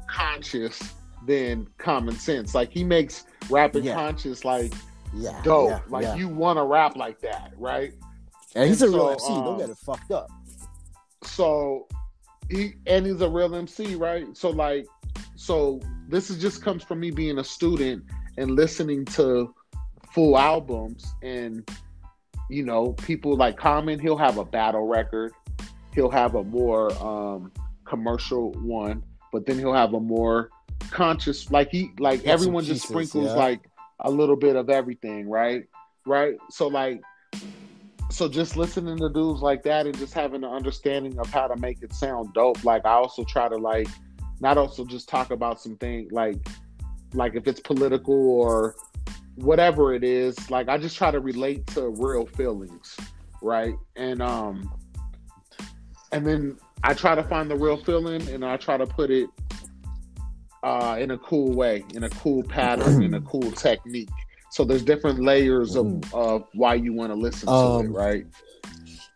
[0.08, 0.82] conscious
[1.26, 2.56] than Common Sense.
[2.56, 3.94] Like he makes rapping Yeah.
[3.96, 4.74] conscious like
[5.14, 5.40] Yeah.
[5.44, 5.70] dope.
[5.70, 6.16] yeah, like yeah.
[6.16, 7.94] you want to rap like that, right?
[8.56, 9.28] And he's a real so, MC.
[9.28, 10.30] Don't um, get it fucked up.
[11.24, 11.88] so
[12.50, 14.26] he and he's a real MC, right?
[14.36, 14.88] So like,
[15.36, 18.04] so this is just comes from me being a student
[18.38, 19.54] and listening to
[20.14, 21.70] full albums and
[22.50, 24.00] you know people like Common.
[24.00, 25.34] He'll have a battle record.
[25.94, 27.52] He'll have a more um,
[27.86, 30.50] commercial one, but then he'll have a more
[30.92, 31.52] conscious.
[31.52, 33.40] Like he like and everyone just pieces, sprinkles yeah.
[33.40, 33.62] like
[34.02, 35.64] a little bit of everything, right?
[36.06, 36.36] Right.
[36.50, 37.02] So like
[38.12, 41.56] so just listening to dudes like that and just having an understanding of how to
[41.58, 43.88] make it sound dope like i also try to like
[44.40, 46.38] not also just talk about something like
[47.14, 48.76] like if it's political or
[49.36, 52.98] whatever it is like i just try to relate to real feelings
[53.42, 54.72] right and um
[56.12, 59.30] and then i try to find the real feeling and i try to put it
[60.64, 64.10] uh in a cool way in a cool pattern in a cool technique
[64.52, 68.26] so there's different layers of, of why you want to listen to it Um, right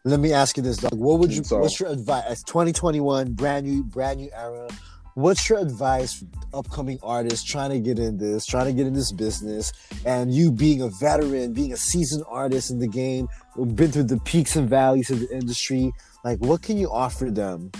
[0.05, 0.93] Let me ask you this, Doug.
[0.93, 1.43] What would you?
[1.43, 2.43] So- what's your advice?
[2.43, 4.67] 2021, brand new, brand new era.
[5.15, 6.25] What's your advice for
[6.57, 9.71] upcoming artists trying to get in this, trying to get in this business,
[10.05, 13.27] and you being a veteran, being a seasoned artist in the game,
[13.75, 15.91] been through the peaks and valleys of the industry?
[16.23, 17.71] Like, what can you offer them?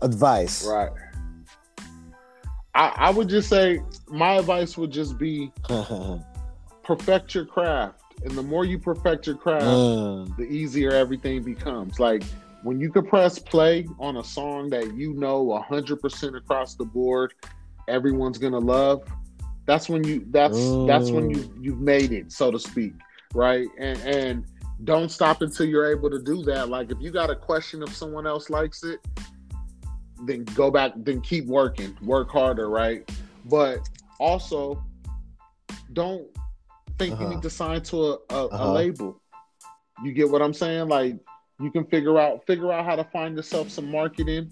[0.00, 0.66] Advice.
[0.66, 0.90] Right.
[2.74, 5.50] I, I would just say my advice would just be
[6.82, 8.00] perfect your craft.
[8.24, 12.00] And the more you perfect your craft, Uh, the easier everything becomes.
[12.00, 12.22] Like
[12.66, 17.32] when you can press play on a song that you know 100% across the board,
[17.86, 19.02] everyone's to love.
[19.66, 22.92] That's when you that's that's when you you've made it, so to speak,
[23.34, 23.68] right?
[23.78, 24.44] And and
[24.82, 26.68] don't stop until you're able to do that.
[26.68, 28.98] Like if you got a question if someone else likes it,
[30.24, 33.08] then go back, then keep working, work harder, right?
[33.44, 33.88] But
[34.18, 34.82] also,
[35.92, 36.26] don't
[36.98, 37.28] think you Uh-huh.
[37.28, 38.72] need to sign to a, a, a Uh-huh.
[38.72, 39.20] label.
[40.04, 40.88] You get what I'm saying?
[40.88, 41.16] Like
[41.60, 44.50] you can figure out figure out how to find yourself some marketing.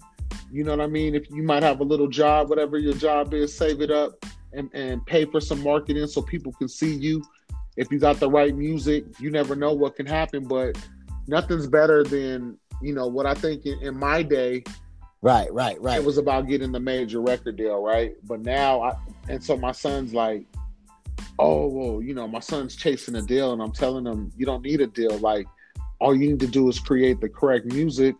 [0.51, 1.15] You know what I mean?
[1.15, 4.69] If you might have a little job, whatever your job is, save it up and,
[4.73, 7.23] and pay for some marketing so people can see you.
[7.77, 10.77] If you got the right music, you never know what can happen, but
[11.27, 14.63] nothing's better than, you know, what I think in, in my day,
[15.21, 15.99] right, right, right.
[15.99, 18.15] it was about getting the major record deal, right?
[18.23, 18.95] But now, I,
[19.27, 20.45] and so my son's like,
[21.37, 24.63] oh, well, you know, my son's chasing a deal, and I'm telling him, you don't
[24.63, 25.17] need a deal.
[25.17, 25.47] Like,
[26.05, 28.15] all you need to do is create the correct music,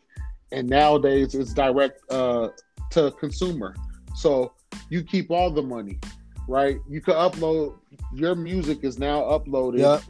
[0.51, 2.49] and nowadays it's direct uh,
[2.89, 3.75] to consumer.
[4.15, 4.53] So
[4.89, 5.99] you keep all the money,
[6.47, 6.77] right?
[6.89, 7.77] You can upload
[8.11, 10.01] your music is now uploaded Yep,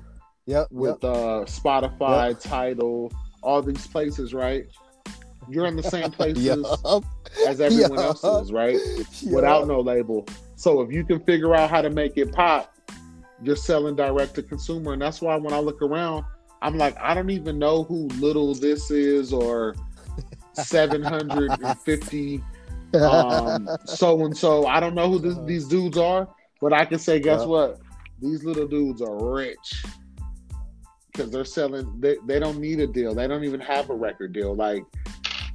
[0.46, 3.12] yep, with uh, Spotify, Tidal,
[3.42, 4.66] all these places, right?
[5.50, 6.60] You're in the same places yep,
[7.46, 8.80] as everyone else is, right?
[9.22, 9.34] yep.
[9.34, 10.26] Without no label.
[10.56, 12.74] So if you can figure out how to make it pop,
[13.44, 14.94] you're selling direct to consumer.
[14.94, 16.24] And that's why when I look around,
[16.62, 19.76] I'm like, I don't even know who little this is or
[20.54, 22.44] 750
[22.94, 24.66] um so and so.
[24.68, 26.28] I don't know who this, these dudes are,
[26.62, 27.48] but I can say, guess Yeah.
[27.48, 27.80] what?
[28.22, 29.86] These little dudes are rich.
[31.12, 33.14] Because they're selling they, they don't need a deal.
[33.14, 34.56] They don't even have a record deal.
[34.56, 34.84] Like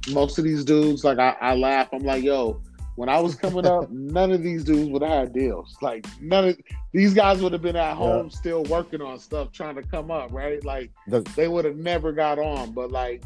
[0.09, 1.89] most of these dudes, like I, I laugh.
[1.93, 2.61] I'm like, yo,
[2.95, 5.75] when I was coming up, none of these dudes would have had deals.
[5.81, 6.57] Like none of
[6.93, 10.31] these guys would have been at home still working on stuff, trying to come up,
[10.31, 10.63] right?
[10.63, 12.71] Like The- they would have never got on.
[12.73, 13.23] But like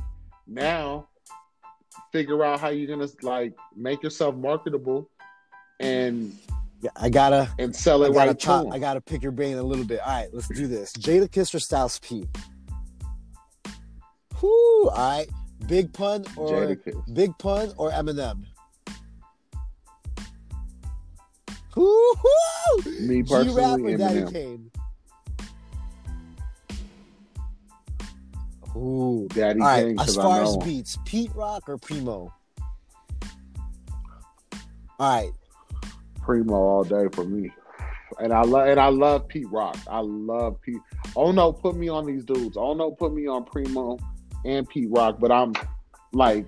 [0.48, 1.08] now,
[2.12, 5.10] figure out how you're gonna like make yourself marketable
[5.80, 6.34] and
[6.82, 8.72] Yeah, I gotta, and sell it I gotta, right them.
[8.74, 10.00] I gotta pick your brain a little bit.
[10.02, 10.94] All right, let's do this.
[10.94, 12.28] Jadakiss or Styles P?
[14.42, 14.90] Whoo!
[14.90, 15.28] All right,
[15.68, 16.78] Big Pun or.
[17.14, 18.46] Big Pun or Eminem?
[21.78, 24.32] Me G-Rap personally, or Daddy.
[24.32, 24.72] Kane?
[28.76, 29.28] Ooh.
[29.30, 32.34] Daddy All right, Kane, as far as beats, Pete Rock or Primo?
[34.98, 35.32] All right,
[36.22, 37.52] Primo all day for me.
[38.20, 39.78] And I love and I love Pete Rock.
[39.90, 40.80] I love Pete.
[41.18, 42.56] Oh no, put me on these dudes.
[42.56, 43.98] Oh no, put me on Primo
[44.46, 45.18] and Pete Rock.
[45.20, 45.54] But I'm
[46.14, 46.46] like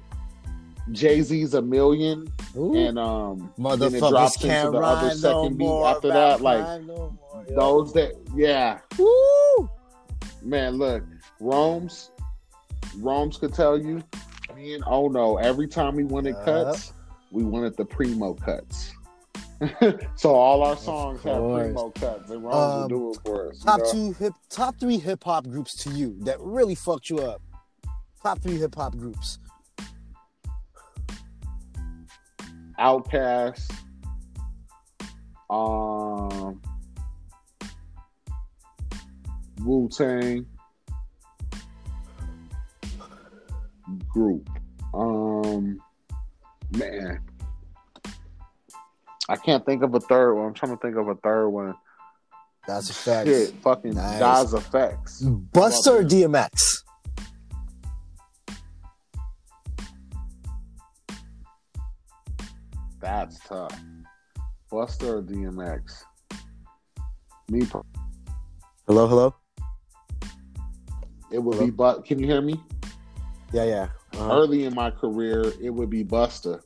[0.92, 2.76] Jay Z's a million, Ooh.
[2.76, 6.42] and um, then it Motherfuckers drops into the other no second beat after that.
[6.42, 7.18] Like no
[7.50, 9.70] those that, yeah, Woo!
[10.42, 10.78] man.
[10.78, 11.04] Look,
[11.40, 12.12] Rome's
[12.98, 14.04] Rome's could tell you.
[14.56, 16.46] Me and oh no, every time we wanted Yup.
[16.46, 16.94] cuts,
[17.32, 18.94] we wanted the primo cuts.
[20.16, 23.60] so all our songs have primo cuts, and Rome's Um, will do it for us.
[23.60, 23.92] Top know?
[23.92, 27.42] two hip, top three hip hop groups to you that really fucked you up.
[28.22, 29.40] Top three hip hop groups.
[32.80, 33.72] OutKast,
[35.50, 36.62] um,
[39.64, 40.46] Wu Tang
[44.10, 44.50] group.
[44.94, 45.80] Um,
[46.72, 47.20] man,
[49.30, 50.48] I can't think of a third one.
[50.48, 51.76] I'm trying to think of a third one.
[52.68, 53.28] That's a fact.
[53.30, 54.20] Shit, fucking Nice.
[54.20, 55.24] Das EFX.
[55.52, 56.77] Busta DMX?
[63.00, 63.80] That's tough.
[64.72, 66.04] Busta or DMX?
[67.50, 67.66] Me,
[68.88, 69.34] Hello, hello.
[71.32, 71.66] it would Hello?
[71.66, 71.72] be.
[71.72, 72.62] But can you hear me?
[73.54, 73.88] Yeah, yeah.
[74.14, 74.34] Uh-huh.
[74.34, 76.62] early in my career, it would be Busta.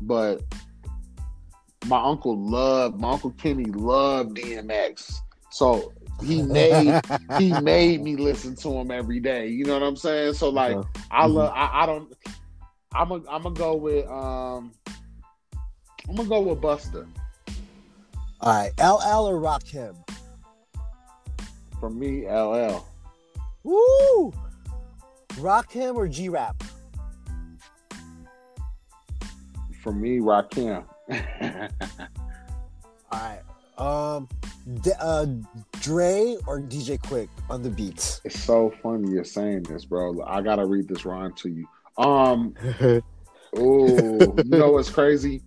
[0.00, 0.42] But
[1.86, 5.12] my uncle loved my uncle Kenny loved DMX.
[5.50, 5.92] So
[6.24, 7.00] he made
[7.38, 9.48] he made me listen to him every day.
[9.48, 10.34] You know what I'm saying?
[10.34, 10.88] So like Uh-huh.
[11.10, 11.34] I Mhm.
[11.34, 12.12] love I, I don't
[12.94, 14.72] I'm a, I'm gonna go with um
[16.08, 17.06] I'm gonna go with Busta.
[18.40, 19.96] All right, LL or Rakim?
[21.80, 22.84] For me, LL.
[23.62, 24.32] Woo!
[25.34, 26.62] Rakim or G Rap?
[29.82, 30.84] For me, Rakim.
[33.12, 33.40] All right.
[33.76, 34.28] Um,
[34.82, 35.26] D- uh,
[35.80, 38.20] Dre or DJ Quik on the beats?
[38.24, 40.22] it's so funny you're saying this, bro.
[40.26, 41.66] I gotta read this rhyme to you.
[41.98, 43.02] Um, oh,
[43.56, 45.42] you know what's crazy?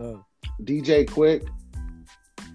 [0.00, 0.14] Uh.
[0.62, 1.48] DJ Quik,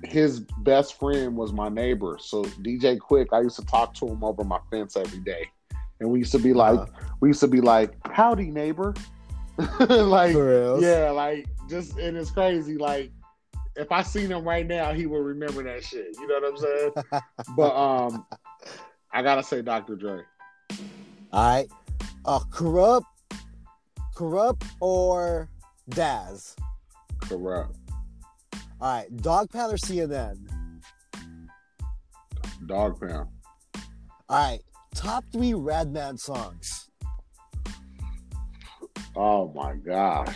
[0.03, 2.17] his best friend was my neighbor.
[2.19, 5.49] So DJ Quik, I used to talk to him over my fence every day,
[5.99, 7.09] and we used to be like, Uh-huh.
[7.19, 8.93] we used to be like, "Howdy, neighbor,"
[9.79, 12.77] like, yeah, like just and it's crazy.
[12.77, 13.11] Like,
[13.75, 16.07] if I seen him right now, he would remember that shit.
[16.19, 17.21] You know what I'm saying?
[17.57, 18.25] but um,
[19.11, 19.95] I gotta say, Dr.
[19.95, 20.21] Dre.
[21.31, 21.67] All right.
[22.25, 23.03] Uh, Kurupt,
[24.15, 25.49] Kurupt or
[25.89, 26.55] Daz?
[27.21, 27.75] Kurupt.
[28.81, 29.17] All right.
[29.17, 30.37] Dogg Pound or CNN?
[32.65, 33.29] Dogg Pound.
[34.29, 34.59] All right.
[34.95, 36.89] Top three Redman songs.
[39.15, 40.35] Oh my gosh.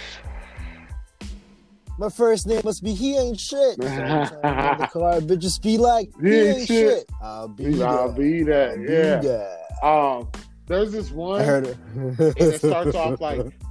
[2.00, 3.78] My first name must be He Ain't Shit.
[3.82, 6.68] So I'm trying to get in the car, bitches be like, He, He ain't, ain't
[6.68, 6.98] shit.
[6.98, 7.12] shit.
[7.22, 8.18] I'll be I'll there.
[8.18, 8.70] be that.
[8.72, 9.58] I'll be Yeah.
[9.84, 10.30] Um,
[10.66, 11.78] there's this I one heard it.
[11.96, 13.46] and it starts off like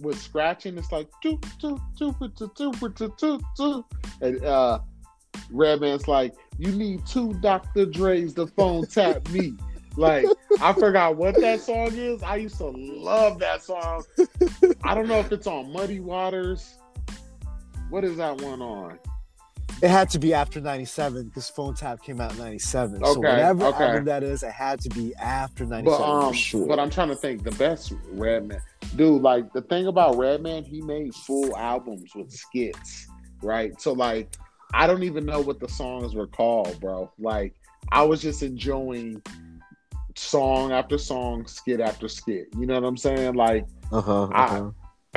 [0.00, 0.76] with scratching.
[0.78, 3.84] It's like toot toot toot toot toot toot toot toot toot.
[4.20, 4.78] and uh,
[5.50, 7.86] Redman's like, "You need two Dr.
[7.86, 9.54] Dre's to phone tap me."
[9.96, 10.26] Like
[10.60, 12.22] I forgot what that song is.
[12.22, 14.04] I used to love that song.
[14.84, 16.76] I don't know if it's on Muddy Waters.
[17.90, 18.98] What is that one on?
[19.82, 23.02] It had to be after 97 because Phone Tap came out in 97.
[23.02, 23.84] so whatever okay.
[23.84, 26.66] album that is, it had to be after 97 But um, sure.
[26.68, 28.60] but I'm trying to think the best Redman,
[28.96, 29.22] dude.
[29.22, 33.06] Like the thing about Redman, he made full albums with skits,
[33.42, 33.78] right?
[33.80, 34.34] So like,
[34.72, 37.10] I don't even know what the songs were called, bro.
[37.18, 37.54] Like,
[37.90, 39.22] I was just enjoying
[40.16, 42.48] song after song, skit after skit.
[42.58, 43.34] You know what I'm saying?
[43.34, 44.70] Like, uh-huh, I-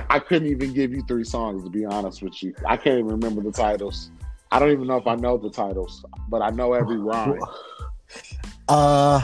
[0.10, 2.56] I couldn't even give you three songs to be honest with you.
[2.68, 4.10] I can't even remember the titles.
[4.52, 7.40] I don't even know if I know the titles, but I know every rhyme.
[8.68, 9.22] Uh,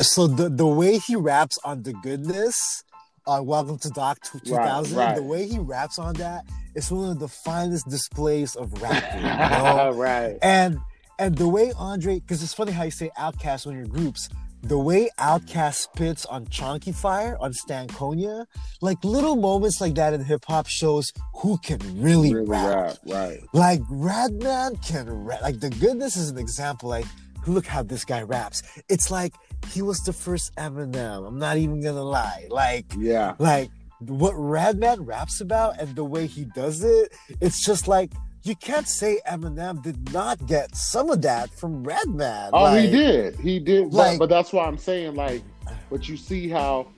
[0.00, 2.84] so the the way he raps on the goodness
[3.26, 5.16] on Welcome to Doc 2000, right.
[5.16, 6.44] the way he raps on that
[6.74, 9.20] is one of the finest displays of rapping.
[9.20, 9.92] you know?
[9.94, 10.38] right.
[10.42, 10.78] and
[11.18, 14.28] and the way Andre, because it's funny how you say OutKast when you're groups.
[14.64, 18.46] The way OutKast spits on Chonkyfire on Stankonia,
[18.80, 22.68] like little moments like that in hip hop shows who can really, Really rap.
[22.76, 23.40] rap, right.
[23.52, 25.42] Like Redman can rap.
[25.42, 26.88] Like the goodness is an example.
[26.88, 27.06] Like
[27.46, 28.62] look how this guy raps.
[28.88, 29.34] It's like
[29.66, 31.26] he was the first Eminem.
[31.26, 32.46] I'm not even gonna lie.
[32.50, 33.34] Like Yeah.
[33.38, 33.70] like
[34.00, 37.12] what Redman raps about and the way he does it.
[37.40, 38.12] It's just like
[38.44, 42.50] you can't say Eminem did not get some of that from Redman.
[42.52, 43.36] Oh, like, he did.
[43.38, 43.84] He did.
[43.90, 45.42] But- like- but, that's why I'm saying, like,
[45.90, 46.88] but you see how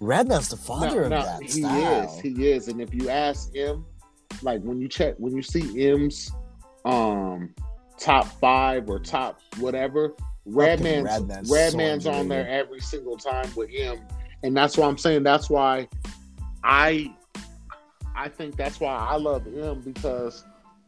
[0.00, 2.02] Redman's the father no, of no, that he style.
[2.14, 2.20] is.
[2.20, 2.68] He is.
[2.68, 3.86] And if you ask him,
[4.42, 6.30] like, when you check, when you see M's
[6.84, 7.54] um
[7.98, 10.12] top five or top whatever,
[10.44, 14.00] Redman's Redman's Redman's on there every single time with him,
[14.42, 15.88] and that's why I'm saying that's why
[16.64, 17.12] I
[18.16, 20.44] I think that's why I love him because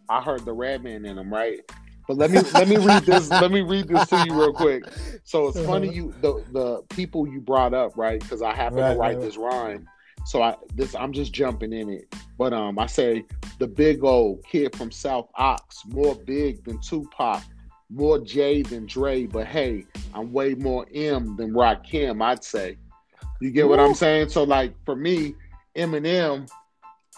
[0.09, 1.61] I heard the Redman in him, right?
[2.07, 3.31] But let me let me read this.
[3.31, 4.85] let me read this to you real quick.
[5.25, 8.21] So it's funny you the the people you brought up, right?
[8.21, 9.89] Because I happen right, to write right, this rhyme.
[10.27, 12.15] So I this I'm just jumping in it.
[12.39, 13.25] But um I say
[13.59, 17.43] the big old kid from South Ox, more big than Tupac,
[17.95, 22.77] more J than Dre, but hey, I'm way more M than Rakim, I'd say.
[23.41, 23.69] You get Ooh.
[23.69, 24.31] what I'm saying?
[24.31, 25.35] So like for me,
[25.77, 26.49] Eminem,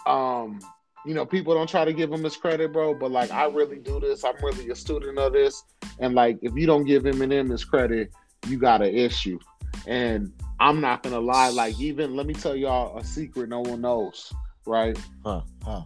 [0.05, 0.59] um,
[1.05, 2.93] you know, people don't try to give him his credit, bro.
[2.93, 4.23] But like, I really do this.
[4.23, 5.63] I'm really a student of this.
[5.99, 8.11] And like, if you don't give Eminem his credit,
[8.47, 9.39] you got an issue.
[9.85, 11.49] And I'm not gonna lie.
[11.49, 14.33] Like, even let me tell y'all a secret no one knows,
[14.65, 14.97] right?
[15.25, 15.41] Huh?
[15.63, 15.83] Huh?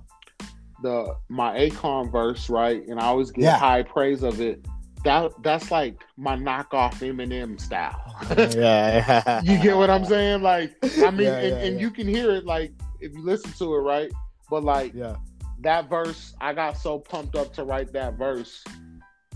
[0.81, 2.85] The my Akon verse, right?
[2.87, 3.57] And I always get yeah.
[3.57, 4.65] high praise of it.
[5.03, 7.99] That that's like my knockoff Eminem style.
[8.55, 10.41] yeah, you get what I'm saying?
[10.43, 13.75] Like, I mean, yeah, and, and you can hear it like if you listen to
[13.75, 14.11] it, right?
[14.49, 15.15] But like yeah.
[15.61, 18.63] that verse, I got so pumped up to write that verse.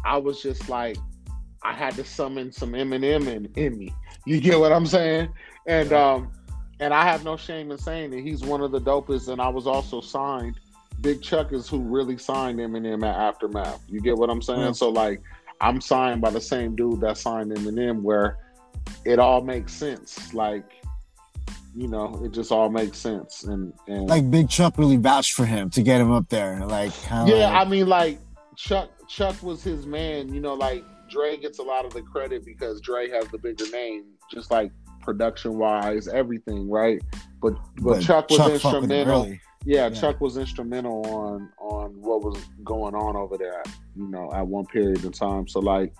[0.06, 0.98] I was just like,
[1.64, 3.94] I had to summon some Eminem in, in me.
[4.26, 5.30] You get what I'm saying?
[5.66, 6.14] And yeah.
[6.14, 6.32] um,
[6.80, 9.30] and I have no shame in saying that he's one of the dopest.
[9.30, 10.60] And I was also signed.
[11.02, 13.82] Big Chuck is who really signed Eminem at Aftermath.
[13.88, 14.60] You get what I'm saying?
[14.60, 14.76] Mm.
[14.76, 15.22] So like,
[15.62, 18.38] I'm signed by the same dude that signed Eminem, where
[19.06, 20.34] it all makes sense.
[20.34, 20.66] Like
[21.76, 23.44] you know, it just all makes sense.
[23.44, 26.66] And, and like Big Chuck really vouched for him to get him up there.
[26.66, 27.68] Like, yeah, like...
[27.68, 28.20] I mean, like
[28.56, 30.34] Chuck, Chuck was his man.
[30.34, 33.70] You know, like Dre gets a lot of the credit because Dre has the bigger
[33.72, 34.72] name, just like
[35.02, 37.02] production wise, everything, right?
[37.42, 39.36] But but, but Chuck was Chuck instrumental.
[39.66, 43.64] Yeah, yeah, Chuck was instrumental on on what was going on over there.
[43.96, 45.48] You know, at one period in time.
[45.48, 45.94] So like,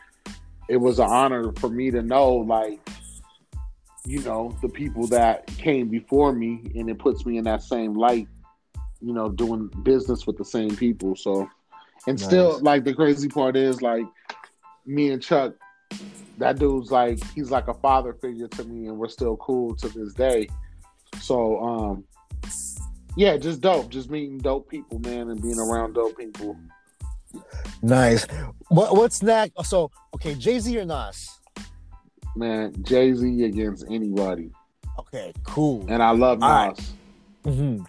[0.70, 2.80] it was an honor for me to know like
[4.06, 7.96] you know, the people that came before me, and it puts me in that same
[7.96, 8.28] light,
[9.02, 11.16] you know, doing business with the same people.
[11.16, 11.50] So,
[12.08, 12.24] and nice.
[12.24, 14.06] still, like, the crazy part is, like,
[14.86, 15.54] me and Chuck,
[16.38, 19.90] that dude's like, he's like a father figure to me, and we're still cool to
[19.90, 20.50] this day.
[21.20, 22.04] So, um,
[23.16, 23.90] yeah, just dope.
[23.90, 26.58] Just meeting dope people, man, and being around dope people.
[27.82, 28.26] Nice.
[28.70, 29.66] What, what's next?
[29.66, 31.36] So, okay, Jay Z or Nas?
[32.36, 34.52] man, Jay Z against anybody.
[35.00, 35.86] Okay, cool.
[35.90, 36.48] And I love Nas.
[36.48, 36.92] Right.
[37.46, 37.84] Mm-hmm.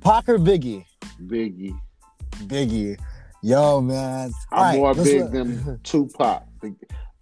[0.00, 0.84] Pac or Biggie?
[1.26, 1.78] Biggie.
[2.44, 2.98] Biggie.
[3.42, 4.32] Yo, man.
[4.52, 5.32] I'm right, more big look.
[5.32, 6.44] than Tupac.
[6.60, 6.74] The,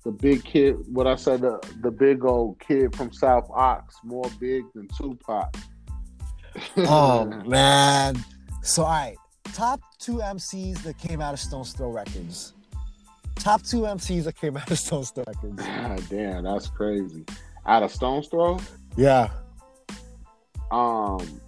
[0.05, 4.31] the, big kid, what I said, the, the big old kid from South Ox, more
[4.41, 5.55] big than Tupac.
[6.79, 8.25] Oh, man.
[8.63, 9.17] So, all right.
[9.53, 12.53] Top two MCs that came out of Stones Throw Records
[13.37, 15.63] top two MCs that came out of Stones Throw records.
[15.63, 17.25] God damn, that's crazy.
[17.65, 18.59] Out of Stones Throw?
[18.97, 19.31] Yeah.
[20.71, 21.41] Um,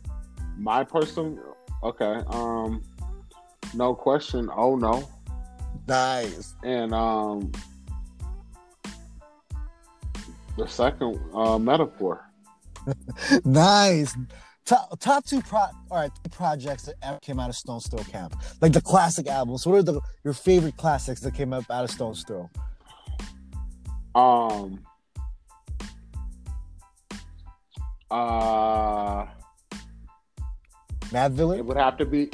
[0.56, 1.40] my person.
[1.82, 2.22] Okay.
[2.28, 2.82] Um,
[3.74, 4.48] no question.
[4.55, 5.09] Oh no.
[5.86, 6.55] Nice.
[6.62, 7.51] And um,
[10.56, 12.24] the second uh, Metaphor.
[13.44, 14.16] nice
[14.68, 18.34] top, top two pro all right projects that ever came out of Stones Throw camp,
[18.60, 19.66] like the classic albums.
[19.66, 22.50] What are the your favorite classics that came up out of Stones Throw?
[24.14, 24.84] Um.
[28.10, 29.26] Uh.
[31.10, 31.58] Madvillain.
[31.58, 32.30] It would have to be.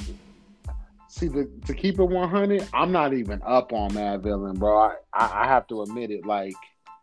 [1.08, 4.76] See, the, to keep it one hundred, I'm not even up on Madvillain, bro.
[4.78, 6.26] I, I I have to admit it.
[6.26, 6.56] Like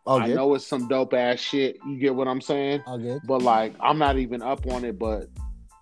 [0.04, 1.78] All I know it's some dope ass shit.
[1.86, 2.82] You get what I'm saying?
[2.86, 3.20] All good.
[3.24, 4.98] But like, I'm not even up on it.
[4.98, 5.28] But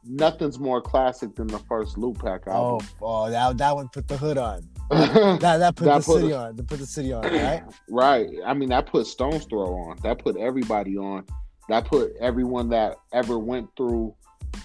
[0.05, 2.87] nothing's more classic than the first Lootpack album.
[3.01, 4.69] Oh, oh that, that one put the hood on.
[4.91, 6.57] that that put that the put city a, on.
[6.57, 7.63] That put the city on, right?
[7.89, 8.29] right.
[8.45, 9.97] I mean, that put Stones Throw on.
[10.03, 11.25] That put everybody on.
[11.69, 14.15] That put everyone that ever went through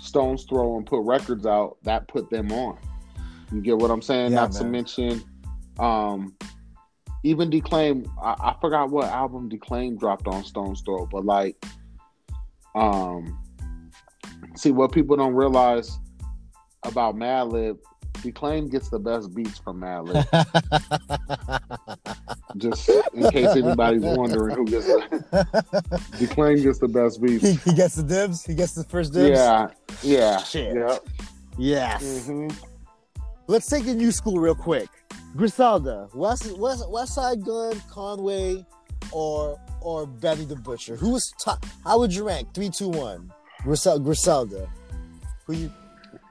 [0.02, 1.78] Stones Throw and put records out.
[1.84, 2.78] That put them on.
[3.52, 4.32] You get what I'm saying?
[4.32, 4.64] Yeah, Not man.
[4.64, 5.24] to mention,
[5.80, 6.36] um,
[7.26, 8.08] even Declaime.
[8.22, 11.66] I, I forgot what album Declaime dropped on Stones Throw, but like,
[12.76, 13.42] um,
[14.56, 15.98] see what people don't realize
[16.84, 17.80] about Madlib.
[18.22, 20.24] Declaime gets the best beats from Madlib.
[22.58, 27.44] Just in case anybody's wondering who gets the Declaime gets the best beats.
[27.44, 28.46] He, he, gets the dibs.
[28.46, 29.38] He gets the first dibs.
[29.38, 29.68] Yeah,
[30.04, 30.76] yeah, Shit.
[30.76, 31.08] Yep.
[31.58, 32.04] Yes.
[32.04, 32.56] Mm-hmm.
[33.48, 34.90] Let's take a new school real quick.
[35.36, 38.66] Griselda, West West Westside Gunn, Conway,
[39.12, 40.96] or or Benny the Butcher.
[40.96, 41.66] Who was top?
[41.84, 42.54] How would you rank?
[42.54, 43.32] Three, two, one.
[43.64, 44.70] Grisel- Griselda.
[45.46, 45.72] Who you?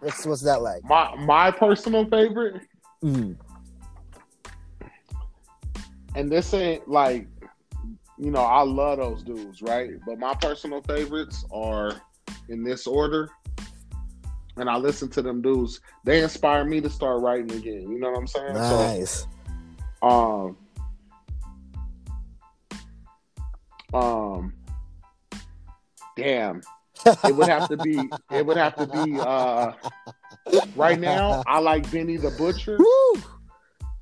[0.01, 0.85] What's what's that like?
[0.85, 2.63] My my personal favorite.
[3.03, 3.37] Mm.
[6.17, 7.27] And this ain't like,
[8.19, 9.91] you know, I love those dudes, right?
[10.07, 12.01] But my personal favorites are
[12.49, 13.31] in this order:
[14.57, 17.91] and I listen to them dudes, they inspire me to start writing again.
[17.91, 18.55] You know what I'm saying?
[18.55, 19.27] Nice.
[20.03, 20.57] So,
[23.93, 24.55] um, um,
[26.17, 26.63] damn,
[27.25, 28.09] it would have to be.
[28.31, 29.19] It would have to be.
[29.19, 29.73] Uh,
[30.77, 32.77] right now, I like Benny the Butcher.
[32.79, 33.23] Woo!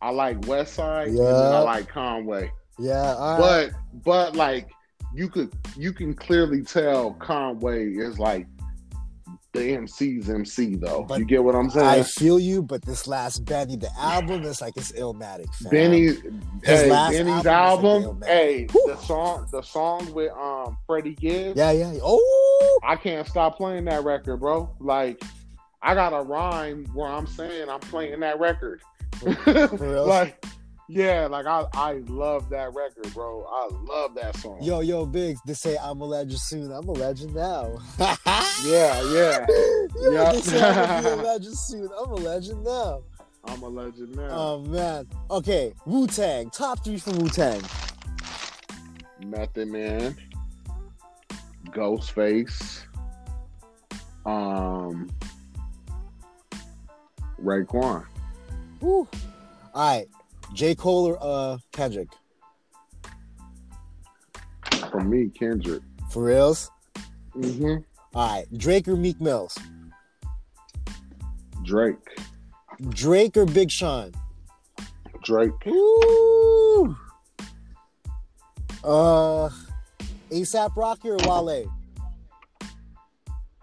[0.01, 1.17] I like Westside.
[1.17, 1.23] Yeah.
[1.23, 2.51] I like Conway.
[2.79, 3.15] Yeah.
[3.15, 3.39] Right.
[3.39, 4.71] But but like
[5.15, 8.47] you could you can clearly tell Conway is like
[9.53, 11.03] the MC's MC though.
[11.03, 11.87] But you get what I'm saying?
[11.87, 15.53] I feel you, but this last Benny, the album is like it's illmatic.
[15.55, 15.71] Fam.
[15.71, 16.21] Benny, His
[16.65, 21.57] hey, last Benny's album album, like, hey, the song, the song with um Freddie Gibbs.
[21.57, 21.99] Yeah, yeah.
[22.03, 24.75] Oh, I can't stop playing that record, bro.
[24.81, 25.23] Like,
[25.83, 28.83] I got a rhyme where I'm saying I'm playing that record.
[29.23, 30.07] real?
[30.07, 30.45] like,
[30.95, 33.47] yeah, like I, I love that record, bro.
[33.49, 34.59] I love that song.
[34.61, 35.41] yo, yo, Biggs.
[35.47, 36.71] They say I'm a legend soon.
[36.71, 37.79] I'm a legend now.
[38.65, 39.47] Yeah, yeah.
[40.11, 40.35] Yep.
[40.35, 41.89] They say I'm a legend soon.
[41.99, 43.03] I'm a legend now.
[43.45, 44.29] I'm a legend now.
[44.31, 45.07] Oh man.
[45.31, 46.51] Okay, Wu Tang.
[46.51, 47.61] Top three from Wu Tang.
[49.25, 50.17] Method Man,
[51.69, 52.83] Ghostface,
[54.27, 55.11] um,
[57.43, 58.05] Raekwon.
[58.81, 59.09] Woo.
[59.75, 60.09] All right,
[60.55, 62.09] J Cole or uh Kendrick.
[64.91, 65.83] For me, Kendrick.
[66.11, 66.71] For reals.
[67.33, 67.77] hmm
[68.15, 69.57] All right, Drake or Meek Mills.
[71.65, 71.97] Drake.
[72.91, 74.13] Drake or Big Sean.
[75.23, 75.53] Drake.
[75.65, 76.97] Woo.
[78.85, 79.49] Uh,
[80.31, 81.73] ASAP Rocky or Wale.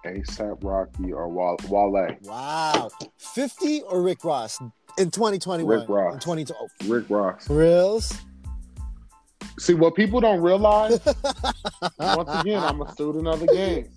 [0.05, 1.57] ASAP Rocky or Wale.
[1.67, 2.15] Wale.
[2.23, 2.89] Wow.
[3.17, 4.59] 50 or Rick Ross
[4.99, 5.79] in 2021?
[5.79, 6.13] Rick Ross.
[6.13, 6.53] In 2020.
[6.59, 7.47] Oh, Rick Ross.
[7.47, 8.13] for reals?
[9.57, 10.99] See, what people don't realize,
[11.99, 13.89] once again, I'm a student of the game.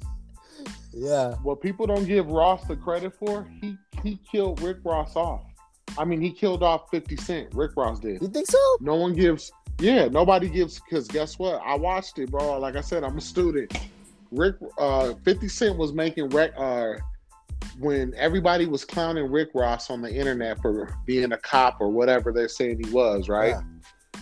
[0.93, 1.35] Yeah.
[1.43, 5.43] What people don't give Ross the credit for, he he killed Rick Ross off.
[5.97, 7.55] I mean, he killed off 50 Cent.
[7.55, 8.21] Rick Ross did.
[8.21, 8.59] You think so?
[8.81, 9.53] No one gives.
[9.79, 11.61] Yeah, nobody gives because guess what?
[11.65, 12.59] I watched it, bro.
[12.59, 13.73] Like I said, I'm a student.
[14.31, 16.53] Rick, uh, 50 Cent was making rec.
[16.57, 16.95] Uh,
[17.79, 22.33] when everybody was clowning Rick Ross on the internet for being a cop or whatever
[22.33, 23.55] they're saying he was, right?
[23.57, 24.21] Yeah.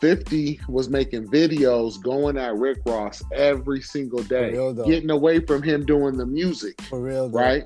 [0.00, 4.52] 50 was making videos going at Rick Ross every single day,
[4.84, 7.38] getting away from him doing the music, For real, though.
[7.38, 7.64] right?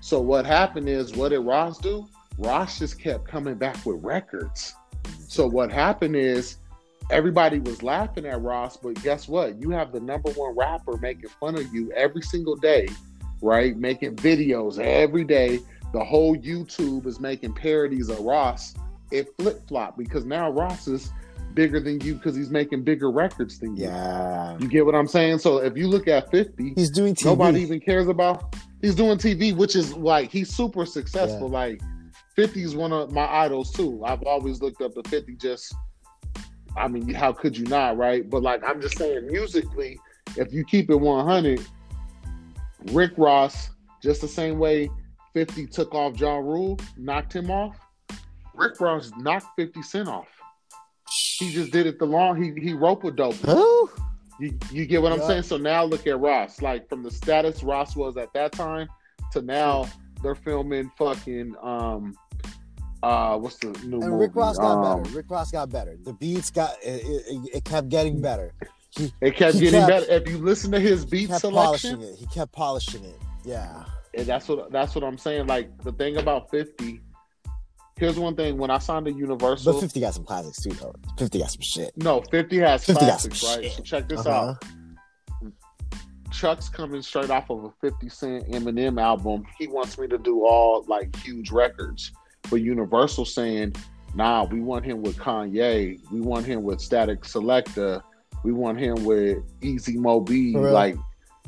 [0.00, 2.08] So what happened is, what did Ross do?
[2.38, 4.74] Ross just kept coming back with records.
[5.28, 6.56] So what happened is
[7.10, 9.60] everybody was laughing at Ross, but guess what?
[9.60, 12.88] You have the number one rapper making fun of you every single day,
[13.40, 13.76] right?
[13.76, 15.60] Making videos every day.
[15.92, 18.74] The whole YouTube is making parodies of Ross.
[19.10, 21.10] It flip flop because now Ross is
[21.54, 23.84] bigger than you because he's making bigger records than you.
[23.84, 24.56] Yeah.
[24.58, 25.38] You get what I'm saying?
[25.38, 27.24] So if you look at 50, He's doing TV.
[27.24, 28.54] nobody even cares about.
[28.82, 31.48] He's doing TV, which is like he's super successful.
[31.48, 31.80] Like
[32.36, 34.02] 50 is one of my idols too.
[34.04, 35.36] I've always looked up to 50.
[35.36, 35.74] Just,
[36.76, 38.28] I mean, how could you not, right?
[38.28, 39.98] But like I'm just saying, musically,
[40.36, 41.60] if you keep it 100,
[42.86, 43.70] Rick Ross,
[44.02, 44.90] just the same way
[45.34, 47.76] 50 took off Ja Rule, knocked him off.
[48.54, 50.28] Rick Ross knocked 50 Cent off.
[51.38, 52.42] He just did it the long.
[52.42, 53.34] He he rope a dope.
[53.36, 53.90] Who?
[54.40, 55.42] You, you get what I'm saying?
[55.42, 56.60] So now look at Ross.
[56.62, 58.88] Like from the status Ross was at that time
[59.32, 59.88] to now,
[60.22, 62.14] they're filming fucking um
[63.02, 64.14] uh what's the new And movie?
[64.24, 65.16] Rick Ross got Um, better.
[65.16, 65.96] Rick Ross got better.
[66.04, 68.52] The beats got it, it, it kept getting better.
[68.98, 70.12] He It kept getting kept- better.
[70.12, 72.00] If you listen to his beat selection.
[72.18, 73.16] He kept polishing it.
[73.44, 73.84] Yeah.
[74.14, 75.46] and that's what that's what I'm saying.
[75.46, 77.00] Like the thing about 50.
[77.96, 80.94] Here's one thing: when I signed to Universal, But 50 got some classics too, though.
[81.18, 81.92] 50 got some shit.
[81.96, 83.64] no, 50 has 50 got classics, some right?
[83.64, 83.72] shit.
[83.76, 84.30] So check this Uh-huh.
[84.50, 84.64] out.
[86.30, 89.44] Chuck's coming straight off of a 50 Cent Eminem album.
[89.58, 92.12] He wants me to do all like huge records.
[92.50, 93.74] But Universal saying,
[94.14, 95.98] nah, we want him with Kanye.
[96.12, 98.02] We want him with Static Selektah.
[98.44, 100.54] We want him with Easy Mo Bee.
[100.56, 100.72] Real?
[100.72, 100.96] Like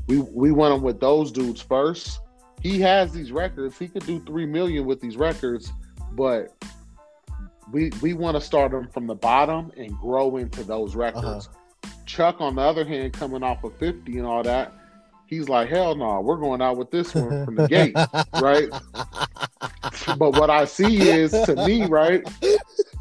[0.07, 2.21] we we want him with those dudes first.
[2.61, 3.79] He has these records.
[3.79, 5.73] He could do three million with these records,
[6.13, 6.55] but
[7.73, 11.01] we we want to start him from the bottom and grow into those uh-huh.
[11.01, 11.49] records.
[12.07, 14.73] Chuck, on the other hand, coming off of 50 and all that,
[15.27, 17.95] he's like, hell no, we're going out with this one from the gate,
[18.43, 18.69] right?
[20.19, 22.23] But what I see is, to me, right,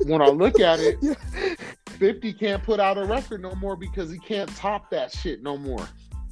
[0.05, 1.17] when I look at it,
[1.99, 5.57] 50 can't put out a record no more because he can't top that shit no
[5.57, 5.87] more.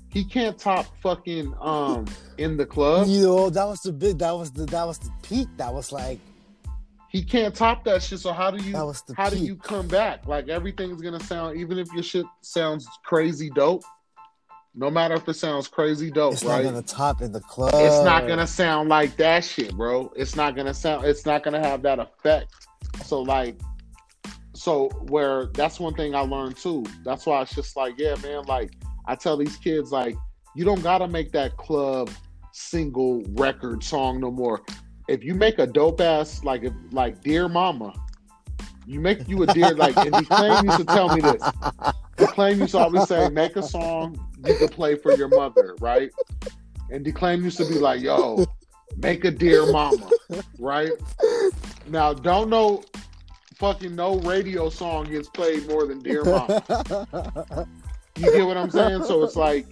[0.10, 2.06] He can't top fucking um
[2.38, 3.08] in the club.
[3.08, 5.48] You know, that was the big that was the that was the peak.
[5.58, 6.20] That was like
[7.10, 8.20] He can't top that shit.
[8.20, 9.40] So how do you that was the how peak.
[9.40, 10.26] do you come back?
[10.26, 13.84] Like everything's gonna sound, even if your shit sounds crazy dope,
[14.74, 16.64] no matter if it sounds crazy dope, It's right?
[16.64, 17.72] not gonna top in the club.
[17.76, 20.12] it's not gonna sound like that shit, bro.
[20.16, 21.06] It's not gonna sound.
[21.06, 22.54] It's not gonna have that effect.
[23.06, 23.60] So like,
[24.58, 26.84] so where that's one thing I learned too.
[27.06, 28.44] That's why it's just like, yeah, man.
[28.46, 28.74] Like
[29.06, 30.16] I tell these kids, like,
[30.56, 32.10] you don't gotta make that club
[32.54, 34.62] single record song no more.
[35.08, 37.94] If you make a dope ass like if, like Dear Mama,
[38.88, 39.96] you make you a dear like.
[39.98, 41.44] And Declaime used to tell me this.
[42.18, 46.10] Declaime used to always say, make a song you can play for your mother, right?
[46.90, 48.46] And Declaime used to be like, yo,
[48.96, 50.10] make a dear mama,
[50.58, 50.94] right?
[51.90, 52.84] Now, don't know,
[53.58, 57.68] fucking no radio song gets played more than dear mama.
[58.18, 59.04] You get what I'm saying?
[59.04, 59.68] So it's like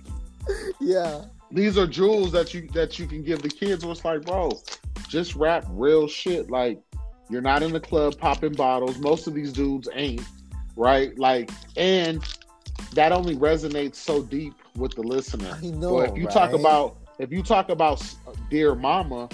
[0.79, 1.25] yeah.
[1.51, 3.83] these are jewels that you that you can give the kids.
[3.83, 4.51] Where it's like, bro,
[5.09, 6.51] just rap real shit.
[6.51, 6.79] Like
[7.29, 8.99] you're not in the club popping bottles.
[8.99, 10.21] Most of these dudes ain't,
[10.75, 11.17] right?
[11.17, 12.23] Like, and
[12.93, 15.57] that only resonates so deep with the listener.
[15.61, 15.97] I know.
[15.97, 18.03] But if you talk about if you talk about
[18.51, 19.27] dear mama,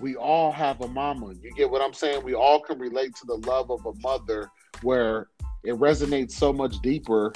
[0.00, 1.32] we all have a mama.
[1.40, 2.24] You get what I'm saying?
[2.24, 4.50] We all can relate to the love of a mother,
[4.82, 5.28] where
[5.64, 7.32] it resonates so much deeper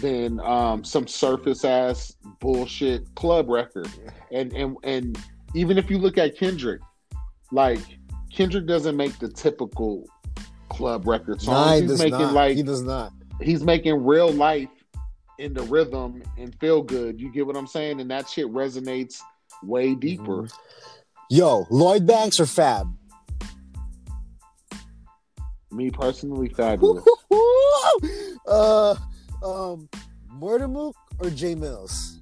[0.00, 3.88] than um, some surface ass bullshit club record.
[4.30, 5.18] And and and
[5.54, 6.80] even if you look at Kendrick,
[7.52, 7.80] like
[8.32, 10.08] Kendrick doesn't make the typical
[10.68, 11.48] club record songs.
[11.56, 12.32] Nah, he he's making not.
[12.34, 13.12] like he does not.
[13.40, 14.68] he's making real life
[15.38, 17.20] in the rhythm and feel good.
[17.20, 18.00] You get what I'm saying?
[18.00, 19.20] And that shit resonates
[19.62, 20.42] way deeper.
[20.42, 20.52] Mhm.
[21.30, 22.86] Yo, Lloyd Banks or Fab?
[25.70, 27.04] Me personally, Fabolous.
[28.46, 28.90] uh,
[29.42, 29.88] um,
[30.32, 32.18] Murda Mook or Jae Millz?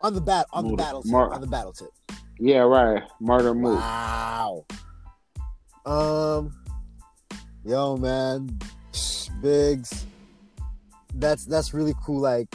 [0.00, 1.10] On the bat, on the battle tip.
[1.10, 1.88] Mur- on the battle tip.
[2.38, 3.02] yeah, right.
[3.22, 3.78] Murda Mook.
[3.80, 4.66] Wow.
[5.86, 6.52] Um,
[7.64, 8.58] yo, man,
[9.40, 10.06] Biggs.
[11.14, 12.20] That's that's really cool.
[12.20, 12.54] Like,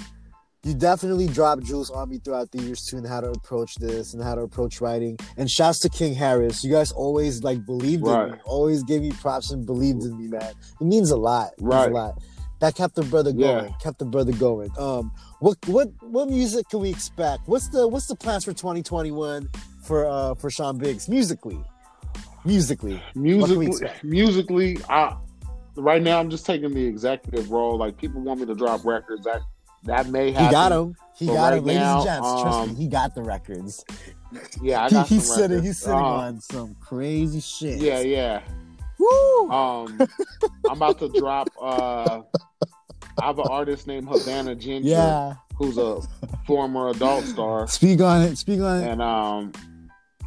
[0.63, 4.13] you definitely dropped jewels on me throughout the years too, and how to approach this
[4.13, 5.17] and how to approach writing.
[5.37, 6.63] And shouts to King Harris.
[6.63, 10.27] You guys always like believed in me, always gave me props and believed in me,
[10.27, 10.53] man.
[10.79, 11.51] It means a lot.
[11.57, 11.91] It means Right.
[11.91, 12.21] a lot.
[12.59, 13.65] That kept the brother going.
[13.65, 13.71] Yeah.
[13.81, 14.71] Kept the brother going.
[14.77, 15.11] Um,
[15.41, 17.45] what what what music can we expect?
[17.47, 19.49] What's the what's the plans for 2021
[19.83, 21.61] for uh for Sean Biggs musically?
[22.45, 25.17] Musically, What can we Musically, musically, I
[25.75, 27.77] right now I'm just taking the executive role.
[27.77, 29.25] Like people want me to drop records.
[29.25, 29.41] That
[29.85, 30.95] that may have he got him.
[31.15, 32.41] He But got right him, ladies now, and gents.
[32.41, 33.85] trust me, um, he got the records.
[34.61, 35.63] Yeah, I He, he's some sitting.
[35.63, 37.79] He's sitting Um, on some crazy shit.
[37.79, 38.41] Yeah, yeah.
[38.99, 39.49] Woo!
[39.51, 39.99] Um,
[40.69, 41.49] I'm about to drop.
[41.61, 42.21] uh
[43.21, 45.35] I have an artist named Havana Ginger, yeah.
[45.55, 46.01] who's a
[46.47, 47.67] former adult star.
[47.67, 48.37] Speak on it.
[48.37, 48.87] Speak on it.
[48.89, 49.51] and um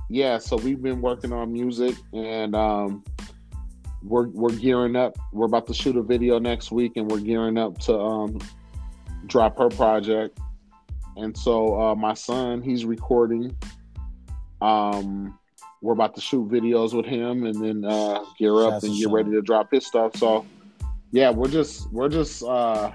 [0.09, 3.03] yeah so we've been working on music and um
[4.05, 7.59] we're we're gearing up we're about to shoot a video next week and we're gearing
[7.59, 8.39] up to um
[9.27, 10.39] drop her project.
[11.17, 13.57] And so uh my son he's recording.
[14.61, 15.39] Um
[15.83, 19.11] we're about to shoot videos with him and then uh gear up Shouts and get
[19.11, 20.17] ready to drop his stuff.
[20.17, 20.45] So
[21.13, 22.93] yeah we're just we're just uh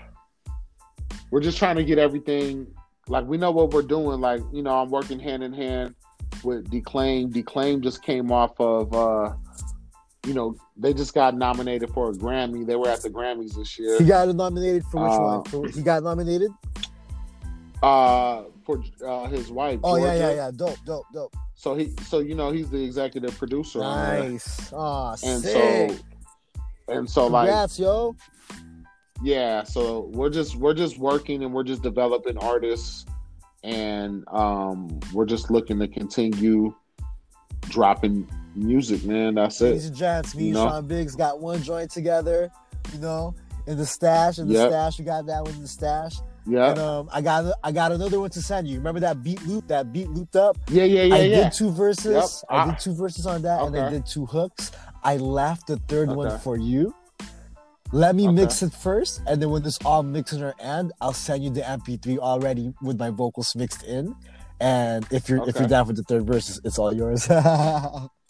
[1.32, 2.68] we're just trying to get everything
[3.08, 4.22] like we know what we're doing.
[4.22, 5.96] Like you know i'm working hand in hand
[6.44, 9.34] with Declaime Declaime just came off of uh
[10.26, 13.78] you know they just got nominated for a grammy they were at the grammys this
[13.80, 15.44] year He got nominated for which Uh, one?
[15.46, 16.52] For, he got nominated.
[17.84, 20.18] uh for uh his wife Oh yeah, Georgia.
[20.20, 20.52] yeah, yeah.
[20.56, 21.36] Dope, dope, dope.
[21.56, 23.80] so he so you know he's the executive producer.
[23.80, 24.72] Nice.
[24.72, 25.92] Oh, and sick.
[25.92, 28.16] so and so like Congrats, yo.
[29.24, 33.06] yeah so we're just we're just working and we're just developing artists
[33.64, 36.74] and um we're just looking to continue
[37.70, 40.68] dropping music man that's it and gents, me You know?
[40.68, 42.52] Sean Biggs got one joint together.
[42.94, 43.34] You know,
[43.68, 44.70] in the stash, in the Yep.
[44.70, 45.00] stash.
[45.00, 46.16] We got that one in the stash.
[46.46, 48.78] yeah And um, I got I got another one to send you.
[48.78, 49.68] Remember that beat loop?
[49.68, 50.58] That beat looped up.
[50.70, 52.12] yeah yeah yeah I yeah did two verses.
[52.14, 52.50] Yep.
[52.50, 52.66] I Ah.
[52.66, 54.72] did two verses on that, and I did two hooks.
[55.04, 56.94] I left the third one for you.
[57.94, 58.36] Let me Okay.
[58.36, 61.62] mix it first, and then when this all mixes our end, I'll send you the
[61.62, 64.16] MP3 already with my vocals mixed in.
[64.60, 67.28] And if you're if you're down for the third verse, it's all yours.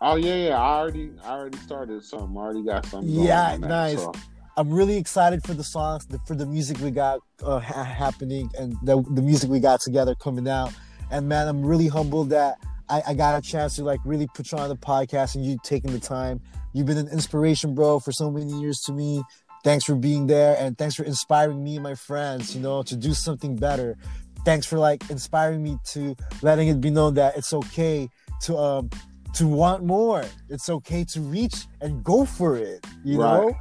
[0.00, 3.52] oh yeah yeah i already i already started something i already got something going Yeah,
[3.52, 4.02] on that, nice.
[4.02, 4.12] so.
[4.56, 8.50] I'm really excited for the songs, the, for the music we got uh, ha- happening,
[8.58, 10.72] and the, the music we got together coming out.
[11.10, 12.56] And man, I'm really humbled that
[12.88, 15.56] I, I got a chance to like really put you on the podcast and you
[15.62, 16.40] taking the time.
[16.74, 19.22] You've been an inspiration, bro, for so many years to me.
[19.64, 22.96] Thanks for being there, and thanks for inspiring me and my friends, you know, to
[22.96, 23.96] do something better.
[24.44, 28.08] Thanks for like inspiring me to letting it be known that it's okay
[28.42, 28.90] to um
[29.34, 30.24] to want more.
[30.48, 32.86] It's okay to reach and go for it.
[33.04, 33.38] You Right.
[33.40, 33.54] know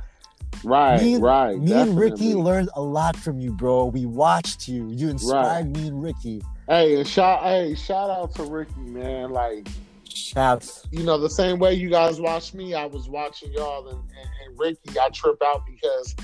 [0.63, 1.57] Right, me, right.
[1.57, 3.85] Me and Ricky learned a lot from you, bro.
[3.85, 4.89] We watched you.
[4.91, 6.41] You inspired me and Ricky.
[6.67, 9.31] Hey, and shout hey, shout out to Ricky, man.
[9.31, 9.67] Like,
[10.13, 10.85] Shouts.
[10.91, 14.29] you know, the same way you guys watch me, I was watching y'all and, and,
[14.45, 16.15] and Ricky, I trip out because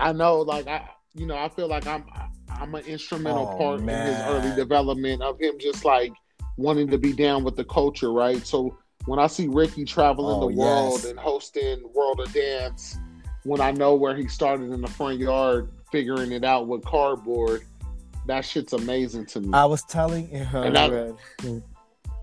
[0.00, 2.04] I know like I you know, I feel like I'm
[2.48, 6.12] I'm an instrumental Oh, part in his early development of him just like
[6.56, 8.46] wanting to be down with the culture, right?
[8.46, 8.76] So
[9.06, 11.04] when I see Ricky traveling Oh, the world yes.
[11.06, 12.98] and hosting World of Dance,
[13.44, 17.62] when I know where he started in the front yard figuring it out with cardboard,
[18.26, 19.50] that shit's amazing to me.
[19.52, 20.62] I was telling her.
[20.62, 21.62] And I- man, mm.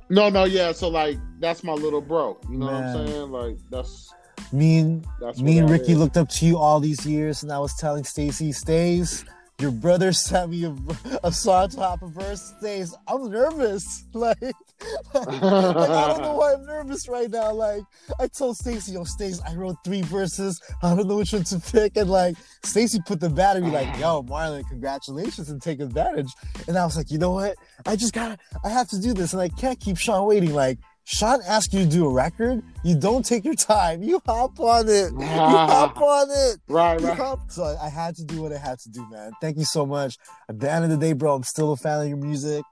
[0.09, 0.71] no, no, yeah.
[0.71, 2.37] So like that's my little bro.
[2.49, 3.31] You know what I'm saying?
[3.31, 4.13] Like that's
[4.53, 5.97] me and that's me and Ricky is.
[5.97, 9.25] looked up to you all these years, and I was telling Stacy, Stays,
[9.59, 10.75] your brother sent me a,
[11.23, 12.53] a song to hop a verse.
[12.57, 14.05] Stays, I'm nervous.
[14.19, 17.51] Like, like, I don't know why I'm nervous right now.
[17.53, 17.83] Like,
[18.19, 20.61] I told Stacy, yo, Stacy, I wrote three verses.
[20.81, 21.95] I don't know which one to pick.
[21.95, 26.31] And like, Stacy put the battery, like, yo, Marlon, congratulations and take advantage.
[26.67, 27.55] And I was like, you know what?
[27.85, 30.53] I just gotta, I have to do this, and I can't keep Sean waiting.
[30.53, 30.79] Like.
[31.11, 32.61] Sean asked you to do a record.
[32.83, 34.03] You don't take your time.
[34.03, 35.11] You hop on it.
[35.19, 36.59] You hop on it.
[36.67, 37.17] right, You right.
[37.17, 39.31] hop- So I had to do what I had to do, man.
[39.41, 40.17] Thank you so much.
[40.47, 42.63] At the end of the day, bro, I'm still a fan of your music,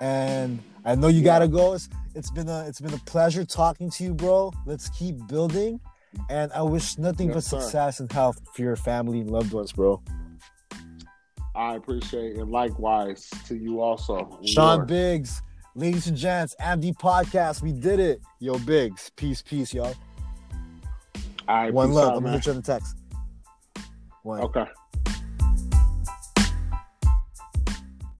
[0.00, 1.74] and I know you gotta go.
[1.74, 4.52] It's, it's been a it's been a pleasure talking to you, bro.
[4.66, 5.78] Let's keep building,
[6.28, 7.60] and I wish nothing but Yes, sir.
[7.60, 10.02] success and health for your family and loved ones, bro.
[11.54, 12.46] I appreciate it.
[12.48, 14.40] Likewise to you also.
[14.44, 14.86] Sean.
[14.86, 15.40] Biggs,
[15.76, 18.20] ladies and gents, MD podcast, we did it.
[18.40, 19.94] Yo, Biggs, peace, peace, y'all.
[21.46, 22.12] All right, One love.
[22.12, 22.96] out, I'm gonna hit you on the text.
[24.22, 24.40] One.
[24.40, 24.64] Okay.